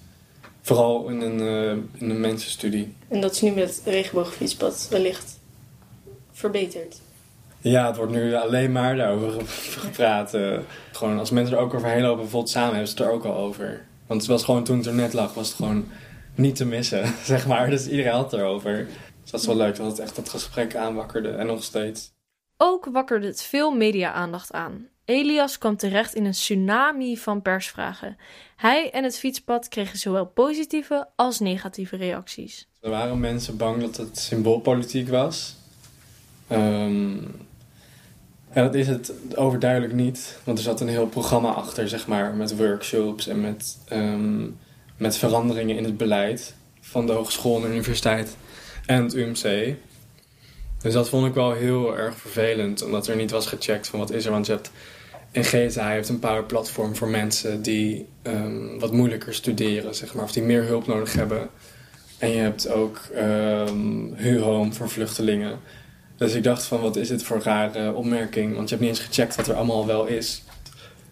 Vooral 0.61 1.07
in 1.07 1.21
een, 1.21 1.39
eh, 1.39 2.01
in 2.01 2.09
een 2.09 2.19
mensenstudie. 2.19 2.93
En 3.07 3.21
dat 3.21 3.31
is 3.31 3.41
nu 3.41 3.51
met 3.51 3.69
het 3.75 3.81
regenboogfietspad 3.85 4.87
wellicht 4.89 5.39
verbeterd. 6.31 6.99
Ja, 7.61 7.87
het 7.87 7.95
wordt 7.95 8.11
nu 8.11 8.33
alleen 8.35 8.71
maar 8.71 8.95
daarover 8.95 9.31
ge- 9.31 9.79
gepraat. 9.87 10.33
eh. 10.33 10.57
gewoon 10.91 11.19
als 11.19 11.29
mensen 11.29 11.55
er 11.55 11.61
ook 11.61 11.73
overheen 11.73 12.01
lopen, 12.01 12.21
bijvoorbeeld 12.21 12.51
samen, 12.51 12.69
hebben 12.69 12.87
ze 12.87 12.97
het 12.97 13.05
er 13.05 13.11
ook 13.11 13.23
al 13.25 13.35
over. 13.35 13.85
Want 14.07 14.21
het 14.21 14.29
was 14.29 14.43
gewoon 14.43 14.63
toen 14.63 14.77
het 14.77 14.85
er 14.85 14.93
net 14.93 15.13
lag, 15.13 15.33
was 15.33 15.47
het 15.47 15.55
gewoon 15.55 15.87
niet 16.35 16.55
te 16.55 16.65
missen, 16.65 17.13
zeg 17.23 17.47
maar. 17.47 17.69
Dus 17.69 17.87
iedereen 17.87 18.11
had 18.11 18.31
het 18.31 18.39
erover. 18.39 18.87
Dus 19.21 19.31
dat 19.31 19.39
is 19.41 19.47
wel 19.47 19.55
leuk 19.55 19.75
dat 19.75 19.87
het 19.87 19.99
echt 19.99 20.15
dat 20.15 20.29
gesprek 20.29 20.75
aanwakkerde. 20.75 21.29
En 21.29 21.45
nog 21.45 21.63
steeds. 21.63 22.11
Ook 22.57 22.85
wakkerde 22.85 23.27
het 23.27 23.41
veel 23.41 23.71
media-aandacht 23.71 24.51
aan. 24.51 24.87
Elias 25.05 25.57
kwam 25.57 25.77
terecht 25.77 26.15
in 26.15 26.25
een 26.25 26.31
tsunami 26.31 27.17
van 27.17 27.41
persvragen. 27.41 28.17
Hij 28.55 28.91
en 28.91 29.03
het 29.03 29.19
fietspad 29.19 29.67
kregen 29.67 29.97
zowel 29.97 30.25
positieve 30.25 31.07
als 31.15 31.39
negatieve 31.39 31.95
reacties. 31.95 32.67
Er 32.81 32.89
waren 32.89 33.19
mensen 33.19 33.57
bang 33.57 33.81
dat 33.81 33.97
het 33.97 34.19
symboolpolitiek 34.19 35.09
was. 35.09 35.55
En 36.47 37.47
dat 38.63 38.75
is 38.75 38.87
het 38.87 39.13
overduidelijk 39.35 39.93
niet. 39.93 40.39
Want 40.43 40.57
er 40.57 40.63
zat 40.63 40.81
een 40.81 40.87
heel 40.87 41.07
programma 41.07 41.49
achter, 41.49 41.89
zeg 41.89 42.07
maar, 42.07 42.33
met 42.33 42.57
workshops 42.57 43.27
en 43.27 43.41
met, 43.41 43.77
ehm, 43.87 44.45
met 44.97 45.17
veranderingen 45.17 45.77
in 45.77 45.83
het 45.83 45.97
beleid 45.97 46.55
van 46.81 47.05
de 47.05 47.13
hogeschool 47.13 47.55
en 47.55 47.61
de 47.61 47.67
universiteit 47.67 48.35
en 48.85 49.03
het 49.03 49.13
UMC. 49.13 49.75
Dus 50.87 50.95
dat 50.95 51.09
vond 51.09 51.27
ik 51.27 51.33
wel 51.33 51.53
heel 51.53 51.97
erg 51.97 52.15
vervelend, 52.15 52.83
omdat 52.83 53.07
er 53.07 53.15
niet 53.15 53.31
was 53.31 53.45
gecheckt 53.45 53.87
van 53.87 53.99
wat 53.99 54.11
is 54.11 54.25
er. 54.25 54.31
Want 54.31 54.45
je 54.45 54.51
hebt 54.51 54.71
in 55.31 55.43
GSA 55.43 55.89
heeft 55.89 56.09
een 56.09 56.19
power 56.19 56.43
platform 56.43 56.95
voor 56.95 57.07
mensen 57.07 57.61
die 57.61 58.05
ehm, 58.21 58.79
wat 58.79 58.91
moeilijker 58.91 59.33
studeren, 59.33 59.95
zeg 59.95 60.13
maar, 60.13 60.23
of 60.23 60.31
die 60.31 60.43
meer 60.43 60.63
hulp 60.63 60.87
nodig 60.87 61.13
hebben. 61.13 61.49
En 62.17 62.29
je 62.29 62.37
hebt 62.37 62.69
ook 62.69 62.97
ehm 63.15 64.13
huurhome 64.15 64.73
voor 64.73 64.89
vluchtelingen. 64.89 65.59
Dus 66.17 66.33
ik 66.33 66.43
dacht 66.43 66.63
van, 66.63 66.81
wat 66.81 66.95
is 66.95 67.07
dit 67.07 67.23
voor 67.23 67.41
rare 67.41 67.93
opmerking? 67.93 68.55
Want 68.55 68.69
je 68.69 68.75
hebt 68.75 68.87
niet 68.87 68.97
eens 68.97 69.07
gecheckt 69.07 69.35
wat 69.35 69.47
er 69.47 69.55
allemaal 69.55 69.85
wel 69.85 70.05
is. 70.05 70.43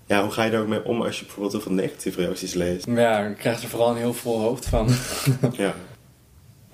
Ja, 0.05 0.21
hoe 0.21 0.31
ga 0.31 0.43
je 0.43 0.51
daar 0.51 0.61
ook 0.61 0.67
mee 0.67 0.85
om 0.85 1.01
als 1.01 1.19
je 1.19 1.25
bijvoorbeeld 1.25 1.53
heel 1.53 1.61
veel 1.61 1.71
negatieve 1.71 2.21
reacties 2.21 2.53
leest? 2.53 2.85
Ja, 2.85 3.25
ik 3.25 3.37
krijg 3.37 3.61
er 3.61 3.69
vooral 3.69 3.89
een 3.89 3.97
heel 3.97 4.13
vol 4.13 4.39
hoofd 4.39 4.65
van. 4.65 4.89
Ja. 5.57 5.73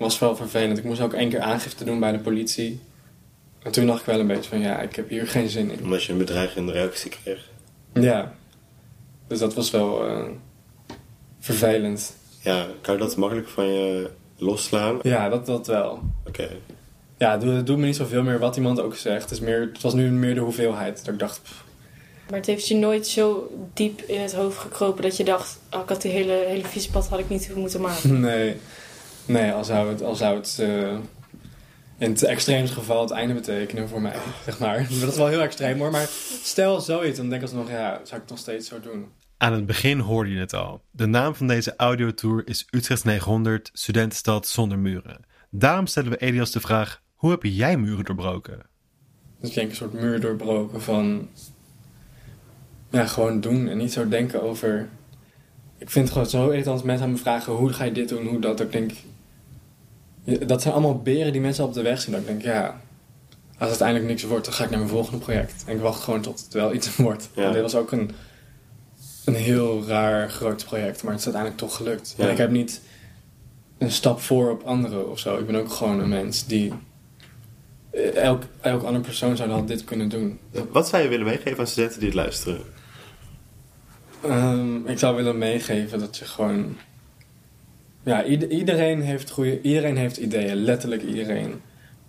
was 0.02 0.18
wel 0.18 0.36
vervelend. 0.36 0.78
Ik 0.78 0.84
moest 0.84 1.00
ook 1.00 1.12
één 1.12 1.28
keer 1.28 1.40
aangifte 1.40 1.84
doen 1.84 2.00
bij 2.00 2.12
de 2.12 2.18
politie. 2.18 2.80
En 3.62 3.72
toen 3.72 3.86
dacht 3.86 4.00
ik 4.00 4.06
wel 4.06 4.20
een 4.20 4.26
beetje 4.26 4.50
van, 4.50 4.60
ja, 4.60 4.80
ik 4.80 4.96
heb 4.96 5.08
hier 5.08 5.26
geen 5.26 5.48
zin 5.48 5.70
in. 5.70 5.82
Omdat 5.82 6.04
je 6.04 6.12
een 6.12 6.18
bedreigende 6.18 6.72
reactie 6.72 7.10
kreeg. 7.10 7.50
Ja. 7.92 8.34
Dus 9.26 9.38
dat 9.38 9.54
was 9.54 9.70
wel 9.70 10.06
eh, 10.06 10.24
vervelend. 11.38 12.16
Ja, 12.40 12.66
kan 12.80 12.94
je 12.94 13.00
dat 13.00 13.16
makkelijk 13.16 13.48
van 13.48 13.66
je 13.66 14.10
losslaan? 14.36 14.98
Ja, 15.02 15.28
dat, 15.28 15.46
dat 15.46 15.66
wel. 15.66 16.00
Oké. 16.26 16.48
Ja, 17.18 17.30
het 17.30 17.40
doet, 17.40 17.56
het 17.56 17.66
doet 17.66 17.78
me 17.78 17.86
niet 17.86 17.96
zoveel 17.96 18.22
meer 18.22 18.38
wat 18.38 18.56
iemand 18.56 18.80
ook 18.80 18.96
zegt. 18.96 19.22
Het, 19.22 19.30
is 19.30 19.40
meer, 19.40 19.60
het 19.60 19.80
was 19.80 19.94
nu 19.94 20.10
meer 20.10 20.34
de 20.34 20.40
hoeveelheid. 20.40 21.04
Dat 21.04 21.14
ik 21.14 21.20
dacht, 21.20 21.42
pff, 21.42 21.64
Maar 22.28 22.38
het 22.38 22.46
heeft 22.46 22.68
je 22.68 22.74
nooit 22.74 23.06
zo 23.06 23.50
diep 23.74 24.00
in 24.00 24.20
het 24.20 24.34
hoofd 24.34 24.58
gekropen 24.58 25.02
dat 25.02 25.16
je 25.16 25.24
dacht... 25.24 25.58
Oh, 25.70 25.80
ik 25.80 25.88
had 25.88 26.02
die 26.02 26.10
hele, 26.10 26.44
hele 26.46 26.64
fietspad 26.64 27.08
had 27.08 27.18
ik 27.18 27.28
niet 27.28 27.54
moeten 27.54 27.80
maken. 27.80 28.20
Nee, 28.20 28.56
nee 29.26 29.52
al 29.52 29.64
zou 29.64 29.88
het, 29.88 30.02
al 30.02 30.14
zou 30.14 30.36
het 30.36 30.58
eh, 30.60 30.96
in 32.02 32.10
het 32.10 32.22
extreemste 32.22 32.74
geval 32.74 33.00
het 33.00 33.10
einde 33.10 33.34
betekenen 33.34 33.88
voor 33.88 34.00
mij, 34.00 34.16
zeg 34.44 34.58
maar. 34.58 34.86
Dat 35.00 35.08
is 35.10 35.16
wel 35.16 35.26
heel 35.26 35.40
extreem 35.40 35.78
hoor, 35.78 35.90
maar 35.90 36.06
stel 36.42 36.80
zoiets, 36.80 37.16
dan 37.16 37.28
denk 37.28 37.42
ik 37.42 37.48
alsnog, 37.48 37.70
ja, 37.70 37.90
zou 37.94 38.02
ik 38.02 38.10
het 38.10 38.28
nog 38.28 38.38
steeds 38.38 38.68
zo 38.68 38.80
doen. 38.80 39.06
Aan 39.36 39.52
het 39.52 39.66
begin 39.66 39.98
hoorde 39.98 40.30
je 40.30 40.38
het 40.38 40.54
al. 40.54 40.82
De 40.90 41.06
naam 41.06 41.34
van 41.34 41.46
deze 41.46 41.76
audiotour 41.76 42.42
is 42.46 42.66
Utrecht 42.70 43.04
900, 43.04 43.70
studentenstad 43.72 44.46
zonder 44.46 44.78
muren. 44.78 45.24
Daarom 45.50 45.86
stellen 45.86 46.10
we 46.10 46.16
Elias 46.16 46.50
de 46.50 46.60
vraag, 46.60 47.02
hoe 47.14 47.30
heb 47.30 47.42
jij 47.42 47.76
muren 47.76 48.04
doorbroken? 48.04 48.62
Dus 49.40 49.48
ik 49.48 49.54
denk 49.54 49.70
een 49.70 49.76
soort 49.76 49.92
muur 49.92 50.20
doorbroken 50.20 50.82
van 50.82 51.28
ja, 52.90 53.06
gewoon 53.06 53.40
doen 53.40 53.68
en 53.68 53.76
niet 53.76 53.92
zo 53.92 54.08
denken 54.08 54.42
over. 54.42 54.88
Ik 55.78 55.90
vind 55.90 56.04
het 56.04 56.12
gewoon 56.12 56.30
zo 56.30 56.48
irritant 56.48 56.76
als 56.76 56.82
mensen 56.82 57.06
aan 57.06 57.12
me 57.12 57.18
vragen 57.18 57.52
hoe 57.52 57.72
ga 57.72 57.84
je 57.84 57.92
dit 57.92 58.08
doen, 58.08 58.26
hoe 58.26 58.40
dat. 58.40 58.60
Ik 58.60 58.72
denk, 58.72 58.92
dat 60.46 60.62
zijn 60.62 60.74
allemaal 60.74 60.98
beren 61.02 61.32
die 61.32 61.40
mensen 61.40 61.64
op 61.64 61.74
de 61.74 61.82
weg 61.82 62.00
zien. 62.00 62.12
Dat 62.12 62.20
ik 62.20 62.26
denk, 62.26 62.42
ja, 62.42 62.66
als 63.46 63.70
het 63.70 63.80
uiteindelijk 63.82 64.08
niks 64.08 64.22
wordt, 64.22 64.44
dan 64.44 64.54
ga 64.54 64.64
ik 64.64 64.70
naar 64.70 64.78
mijn 64.78 64.90
volgende 64.90 65.18
project. 65.18 65.64
En 65.66 65.74
ik 65.74 65.80
wacht 65.80 66.02
gewoon 66.02 66.20
tot 66.20 66.40
het 66.44 66.52
wel 66.52 66.74
iets 66.74 66.96
wordt. 67.06 67.28
Ja. 67.34 67.42
En 67.44 67.52
dit 67.52 67.62
was 67.62 67.74
ook 67.74 67.92
een, 67.92 68.10
een 69.24 69.34
heel 69.34 69.84
raar 69.86 70.30
groot 70.30 70.64
project, 70.64 71.02
maar 71.02 71.10
het 71.12 71.20
is 71.20 71.26
uiteindelijk 71.26 71.62
toch 71.62 71.76
gelukt. 71.76 72.14
Ja. 72.16 72.24
En 72.24 72.30
ik 72.30 72.36
heb 72.38 72.50
niet 72.50 72.80
een 73.78 73.90
stap 73.90 74.20
voor 74.20 74.50
op 74.50 74.62
anderen 74.62 75.10
of 75.10 75.18
zo. 75.18 75.38
Ik 75.38 75.46
ben 75.46 75.54
ook 75.56 75.72
gewoon 75.72 76.00
een 76.00 76.08
mens 76.08 76.46
die. 76.46 76.72
eh, 77.90 78.16
Elk, 78.16 78.42
elk 78.60 78.82
andere 78.82 79.04
persoon 79.04 79.36
zou 79.36 79.48
dan 79.48 79.66
dit 79.66 79.84
kunnen 79.84 80.08
doen. 80.08 80.38
Wat 80.72 80.88
zou 80.88 81.02
je 81.02 81.08
willen 81.08 81.26
meegeven 81.26 81.58
aan 81.58 81.66
studenten 81.66 81.98
die 81.98 82.08
het 82.08 82.16
luisteren? 82.18 82.60
Ehm, 84.22 84.86
ik 84.86 84.98
zou 84.98 85.16
willen 85.16 85.38
meegeven 85.38 85.98
dat 85.98 86.16
je 86.16 86.24
gewoon. 86.24 86.76
Ja, 88.02 88.24
ieder- 88.24 88.50
iedereen, 88.50 89.00
heeft 89.00 89.30
goede, 89.30 89.60
iedereen 89.60 89.96
heeft 89.96 90.16
ideeën, 90.16 90.56
letterlijk 90.56 91.02
iedereen. 91.02 91.60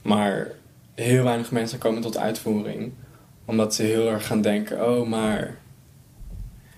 Maar 0.01 0.51
heel 0.95 1.23
weinig 1.23 1.51
mensen 1.51 1.79
komen 1.79 2.01
tot 2.01 2.17
uitvoering. 2.17 2.91
Omdat 3.45 3.75
ze 3.75 3.83
heel 3.83 4.09
erg 4.09 4.27
gaan 4.27 4.41
denken: 4.41 4.89
oh, 4.89 5.07
maar. 5.07 5.57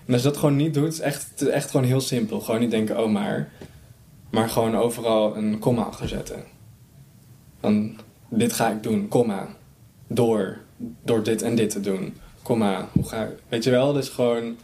En 0.06 0.12
als 0.12 0.22
je 0.22 0.28
dat 0.28 0.36
gewoon 0.36 0.56
niet 0.56 0.74
doet, 0.74 0.92
is 0.92 1.00
echt, 1.00 1.48
echt 1.48 1.70
gewoon 1.70 1.86
heel 1.86 2.00
simpel. 2.00 2.40
Gewoon 2.40 2.60
niet 2.60 2.70
denken: 2.70 3.02
oh, 3.02 3.10
maar. 3.12 3.48
Maar 4.30 4.48
gewoon 4.48 4.76
overal 4.76 5.36
een 5.36 5.58
komma 5.58 5.82
achter 5.82 6.08
zetten. 6.08 6.42
Van 7.60 7.96
dit 8.28 8.52
ga 8.52 8.70
ik 8.70 8.82
doen, 8.82 9.08
komma. 9.08 9.48
Door, 10.08 10.58
door 11.04 11.22
dit 11.22 11.42
en 11.42 11.54
dit 11.54 11.70
te 11.70 11.80
doen. 11.80 12.14
Komma, 12.42 12.88
hoe 12.92 13.04
ga 13.08 13.24
ik. 13.24 13.38
Weet 13.48 13.64
je 13.64 13.70
wel, 13.70 13.92
dus 13.92 14.08
gewoon 14.08 14.56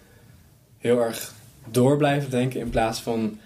heel 0.78 1.00
erg 1.00 1.34
door 1.70 1.96
blijven 1.96 2.30
denken 2.30 2.60
in 2.60 2.70
plaats 2.70 3.00
van 3.00 3.38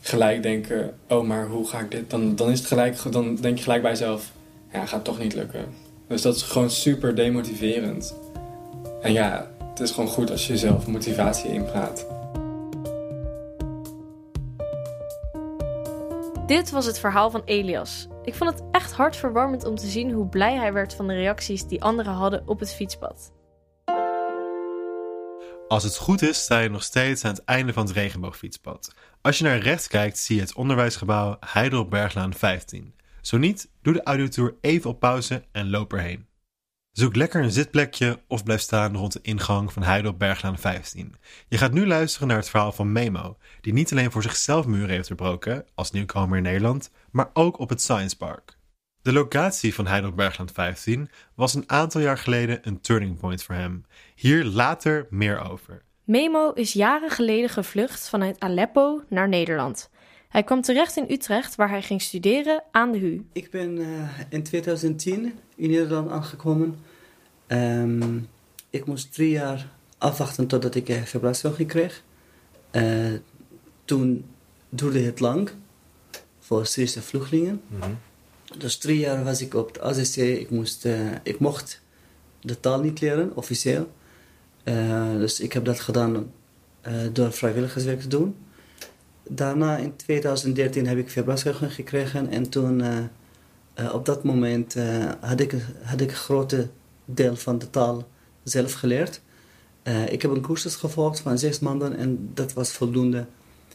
gelijk 0.00 0.42
denken, 0.42 0.98
oh 1.08 1.26
maar 1.26 1.46
hoe 1.46 1.68
ga 1.68 1.78
ik 1.78 1.90
dit? 1.90 2.10
Dan, 2.10 2.36
dan 2.36 2.50
is 2.50 2.58
het 2.58 2.68
gelijk, 2.68 3.12
dan 3.12 3.34
denk 3.34 3.56
je 3.56 3.62
gelijk 3.62 3.82
bij 3.82 3.90
jezelf, 3.90 4.32
ja, 4.72 4.86
gaat 4.86 5.04
toch 5.04 5.18
niet 5.18 5.34
lukken. 5.34 5.64
Dus 6.08 6.22
dat 6.22 6.36
is 6.36 6.42
gewoon 6.42 6.70
super 6.70 7.14
demotiverend. 7.14 8.14
En 9.02 9.12
ja, 9.12 9.50
het 9.70 9.80
is 9.80 9.90
gewoon 9.90 10.08
goed 10.08 10.30
als 10.30 10.46
je 10.46 10.52
jezelf 10.52 10.86
motivatie 10.86 11.50
inpraat. 11.50 12.06
Dit 16.46 16.70
was 16.70 16.86
het 16.86 16.98
verhaal 16.98 17.30
van 17.30 17.42
Elias. 17.44 18.06
Ik 18.22 18.34
vond 18.34 18.50
het 18.50 18.62
echt 18.70 18.92
hartverwarmend 18.92 19.64
om 19.64 19.74
te 19.74 19.86
zien 19.86 20.12
hoe 20.12 20.26
blij 20.26 20.54
hij 20.54 20.72
werd 20.72 20.94
van 20.94 21.06
de 21.06 21.14
reacties 21.14 21.66
die 21.66 21.82
anderen 21.82 22.12
hadden 22.12 22.42
op 22.46 22.60
het 22.60 22.74
fietspad. 22.74 23.32
Als 25.68 25.82
het 25.82 25.96
goed 25.96 26.22
is, 26.22 26.42
sta 26.42 26.58
je 26.58 26.68
nog 26.68 26.82
steeds 26.82 27.24
aan 27.24 27.30
het 27.30 27.44
einde 27.44 27.72
van 27.72 27.86
het 27.86 27.94
regenboogfietspad. 27.94 28.94
Als 29.20 29.38
je 29.38 29.44
naar 29.44 29.58
rechts 29.58 29.88
kijkt, 29.88 30.18
zie 30.18 30.36
je 30.36 30.42
het 30.42 30.54
onderwijsgebouw 30.54 31.36
Heidelberg 31.40 31.88
Berglaan 31.88 32.34
15. 32.34 32.94
Zo 33.20 33.36
niet, 33.36 33.68
doe 33.82 33.92
de 33.92 34.02
audiotour 34.02 34.54
even 34.60 34.90
op 34.90 35.00
pauze 35.00 35.44
en 35.52 35.70
loop 35.70 35.92
erheen. 35.92 36.26
Zoek 36.92 37.16
lekker 37.16 37.42
een 37.42 37.50
zitplekje 37.50 38.20
of 38.28 38.42
blijf 38.42 38.60
staan 38.60 38.96
rond 38.96 39.12
de 39.12 39.18
ingang 39.22 39.72
van 39.72 39.82
Heidelberg 39.82 40.16
Berglaan 40.16 40.58
15. 40.58 41.14
Je 41.48 41.58
gaat 41.58 41.72
nu 41.72 41.86
luisteren 41.86 42.28
naar 42.28 42.36
het 42.36 42.50
verhaal 42.50 42.72
van 42.72 42.92
Memo, 42.92 43.36
die 43.60 43.72
niet 43.72 43.92
alleen 43.92 44.10
voor 44.10 44.22
zichzelf 44.22 44.66
muren 44.66 44.90
heeft 44.90 45.08
doorbroken 45.08 45.66
als 45.74 45.90
nieuwkomer 45.90 46.36
in 46.36 46.42
Nederland, 46.42 46.90
maar 47.10 47.30
ook 47.32 47.58
op 47.58 47.68
het 47.68 47.82
Science 47.82 48.16
Park. 48.16 48.57
De 49.08 49.14
locatie 49.14 49.74
van 49.74 49.86
Heidelberg 49.86 50.16
Bergland 50.16 50.52
15 50.52 51.10
was 51.34 51.54
een 51.54 51.64
aantal 51.66 52.00
jaar 52.00 52.18
geleden 52.18 52.58
een 52.62 52.80
turning 52.80 53.18
point 53.18 53.42
voor 53.42 53.54
hem. 53.54 53.84
Hier 54.14 54.44
later 54.44 55.06
meer 55.10 55.50
over. 55.50 55.82
Memo 56.04 56.52
is 56.52 56.72
jaren 56.72 57.10
geleden 57.10 57.48
gevlucht 57.48 58.08
vanuit 58.08 58.40
Aleppo 58.40 59.02
naar 59.08 59.28
Nederland. 59.28 59.90
Hij 60.28 60.42
kwam 60.42 60.62
terecht 60.62 60.96
in 60.96 61.06
Utrecht 61.08 61.54
waar 61.54 61.68
hij 61.68 61.82
ging 61.82 62.02
studeren 62.02 62.62
aan 62.70 62.92
de 62.92 62.98
HU. 62.98 63.24
Ik 63.32 63.50
ben 63.50 63.78
eh, 63.78 64.20
in 64.28 64.42
2010 64.42 65.34
in 65.56 65.70
Nederland 65.70 66.10
aangekomen. 66.10 66.78
Ehm, 67.46 68.18
ik 68.70 68.86
moest 68.86 69.14
drie 69.14 69.30
jaar 69.30 69.70
afwachten 69.98 70.46
totdat 70.46 70.74
ik 70.74 70.88
een 70.88 71.06
verblijfsvergunning 71.06 71.70
kreeg. 71.70 72.02
Eh, 72.70 73.12
toen 73.84 74.24
duurde 74.68 75.00
het 75.00 75.20
lang 75.20 75.50
voor 76.38 76.66
Syrische 76.66 77.02
vluchtelingen. 77.02 77.62
Dus 78.56 78.76
drie 78.76 78.98
jaar 78.98 79.24
was 79.24 79.40
ik 79.40 79.54
op 79.54 79.66
het 79.66 79.80
AZC. 79.80 80.16
Ik, 80.16 80.50
moest, 80.50 80.84
eh, 80.84 81.10
ik 81.22 81.38
mocht 81.38 81.80
de 82.40 82.60
taal 82.60 82.80
niet 82.80 83.00
leren, 83.00 83.36
officieel. 83.36 83.92
Eh, 84.64 85.12
dus 85.12 85.40
ik 85.40 85.52
heb 85.52 85.64
dat 85.64 85.80
gedaan 85.80 86.32
eh, 86.80 86.94
door 87.12 87.32
vrijwilligerswerk 87.32 88.00
te 88.00 88.08
doen. 88.08 88.36
Daarna 89.28 89.76
in 89.76 89.96
2013 89.96 90.86
heb 90.86 90.98
ik 90.98 91.10
verblijfsvergunning 91.10 91.74
gekregen 91.74 92.28
en 92.28 92.48
toen 92.48 92.82
op 93.92 94.06
dat 94.06 94.24
moment 94.24 94.76
had, 95.20 95.40
ik, 95.40 95.54
had 95.82 96.00
ik 96.00 96.10
een 96.10 96.16
grote 96.16 96.68
deel 97.04 97.36
van 97.36 97.58
de 97.58 97.70
taal 97.70 98.08
zelf 98.42 98.72
geleerd. 98.72 99.20
Ik 100.08 100.22
heb 100.22 100.30
een 100.30 100.40
cursus 100.40 100.74
gevolgd 100.76 101.20
van 101.20 101.38
zes 101.38 101.58
maanden 101.58 101.96
en 101.96 102.30
dat 102.34 102.52
was 102.52 102.72
voldoende 102.72 103.26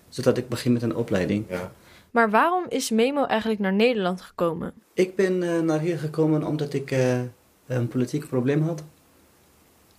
zodat 0.10 0.38
ik 0.38 0.50
begin 0.50 0.74
met 0.74 0.82
een 0.82 0.96
opleiding. 0.96 1.46
Ja. 1.50 1.72
Maar 2.14 2.30
waarom 2.30 2.66
is 2.70 2.90
Memo 2.90 3.26
eigenlijk 3.26 3.60
naar 3.60 3.74
Nederland 3.74 4.22
gekomen? 4.22 4.74
Ik 4.94 5.16
ben 5.16 5.44
eh, 5.44 5.60
naar 5.60 5.80
hier 5.80 5.98
gekomen 5.98 6.44
omdat 6.44 6.74
ik 6.74 6.92
eh, 6.92 7.22
een 7.68 7.88
politiek 7.88 8.28
probleem 8.28 8.62
had 8.62 8.84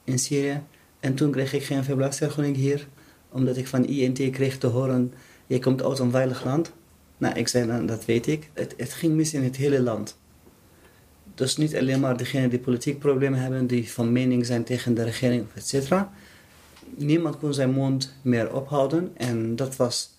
in 0.04 0.18
Syrië. 0.18 0.62
En 1.00 1.14
toen 1.14 1.30
kreeg 1.30 1.52
ik 1.52 1.64
geen 1.64 1.84
verblijfsvergunning 1.84 2.56
hier, 2.56 2.86
omdat 3.28 3.56
ik 3.56 3.66
van 3.66 3.84
INT 3.84 4.30
kreeg 4.30 4.58
te 4.58 4.66
horen: 4.66 5.12
je 5.46 5.58
komt 5.58 5.82
uit 5.82 5.98
een 5.98 6.10
veilig 6.10 6.44
land. 6.44 6.72
Nou, 7.18 7.34
ik 7.34 7.48
zei 7.48 7.66
dan, 7.66 7.86
dat 7.86 8.04
weet 8.04 8.26
ik. 8.26 8.50
Het, 8.52 8.74
het 8.76 8.92
ging 8.92 9.14
mis 9.14 9.34
in 9.34 9.42
het 9.42 9.56
hele 9.56 9.82
land. 9.82 10.18
Dus 11.34 11.56
niet 11.56 11.76
alleen 11.76 12.00
maar 12.00 12.16
degenen 12.16 12.50
die 12.50 12.58
politiek 12.58 12.98
problemen 12.98 13.38
hebben, 13.38 13.66
die 13.66 13.92
van 13.92 14.12
mening 14.12 14.46
zijn 14.46 14.64
tegen 14.64 14.94
de 14.94 15.02
regering, 15.02 15.42
of 15.42 15.54
et 15.54 15.68
cetera. 15.68 16.12
Niemand 16.96 17.38
kon 17.38 17.54
zijn 17.54 17.70
mond 17.70 18.14
meer 18.22 18.54
ophouden 18.54 19.10
en 19.16 19.56
dat 19.56 19.76
was 19.76 20.13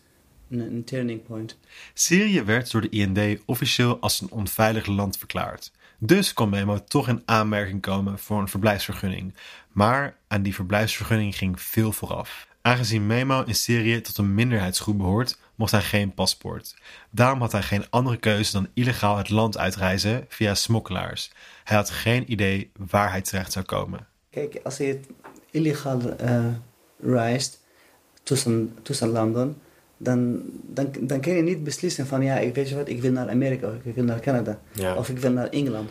een, 0.50 0.60
een 0.60 0.84
turning 0.84 1.24
point. 1.24 1.58
Syrië 1.94 2.44
werd 2.44 2.72
door 2.72 2.82
de 2.82 2.90
IND 2.90 3.42
officieel 3.46 4.00
als 4.00 4.22
een 4.22 4.32
onveilig 4.32 4.86
land 4.86 5.18
verklaard. 5.18 5.72
Dus 6.00 6.34
kon 6.34 6.50
Memo 6.50 6.84
toch 6.84 7.08
in 7.08 7.22
aanmerking 7.26 7.82
komen 7.82 8.20
voor 8.20 8.40
een 8.40 8.48
verblijfsvergunning. 8.48 9.34
Maar 9.72 10.18
aan 10.28 10.42
die 10.42 10.56
verblijfsvergunning 10.56 11.38
ging 11.38 11.62
veel 11.62 11.92
vooraf. 11.92 12.48
Aangezien 12.62 13.08
Memo 13.08 13.44
in 13.44 13.56
Syrië 13.56 14.02
tot 14.02 14.18
een 14.18 14.34
minderheidsgroep 14.34 14.98
behoort, 14.98 15.38
mocht 15.56 15.72
hij 15.72 15.82
geen 15.82 16.14
paspoort. 16.14 16.76
Daarom 17.10 17.40
had 17.40 17.52
hij 17.52 17.62
geen 17.62 17.90
andere 17.90 18.18
keuze 18.18 18.52
dan 18.52 18.68
illegaal 18.74 19.18
het 19.18 19.30
land 19.30 19.58
uitreizen 19.58 20.26
via 20.28 20.56
smokkelaars. 20.56 21.32
Hij 21.64 21.78
had 21.78 21.90
geen 21.90 22.32
idee 22.32 22.72
waar 22.78 23.12
hij 23.12 23.22
terecht 23.22 23.52
zou 23.52 23.66
komen. 23.66 24.08
Kijk, 24.30 24.60
als 24.64 24.78
je 24.78 25.00
illegaal 25.52 26.16
eh, 26.18 26.46
reist 27.00 27.60
tussen, 28.24 28.78
tussen 28.82 29.10
landen, 29.10 29.62
dan, 29.98 30.42
dan, 30.62 30.90
dan 31.00 31.20
kun 31.20 31.34
je 31.36 31.42
niet 31.42 31.64
beslissen 31.64 32.08
van 32.08 32.24
ja, 32.24 32.38
ik 32.38 32.56
weet 32.56 32.70
je 32.70 32.76
wat, 32.76 32.90
ik 32.90 33.02
wil 33.02 33.12
naar 33.12 33.30
Amerika 33.30 33.68
of 33.68 33.74
ik 33.84 33.96
wil 33.96 34.04
naar 34.04 34.20
Canada 34.20 34.60
Ja. 34.74 34.96
of 34.96 35.10
ik 35.10 35.18
wil 35.18 35.32
naar 35.32 35.48
Engeland. 35.50 35.90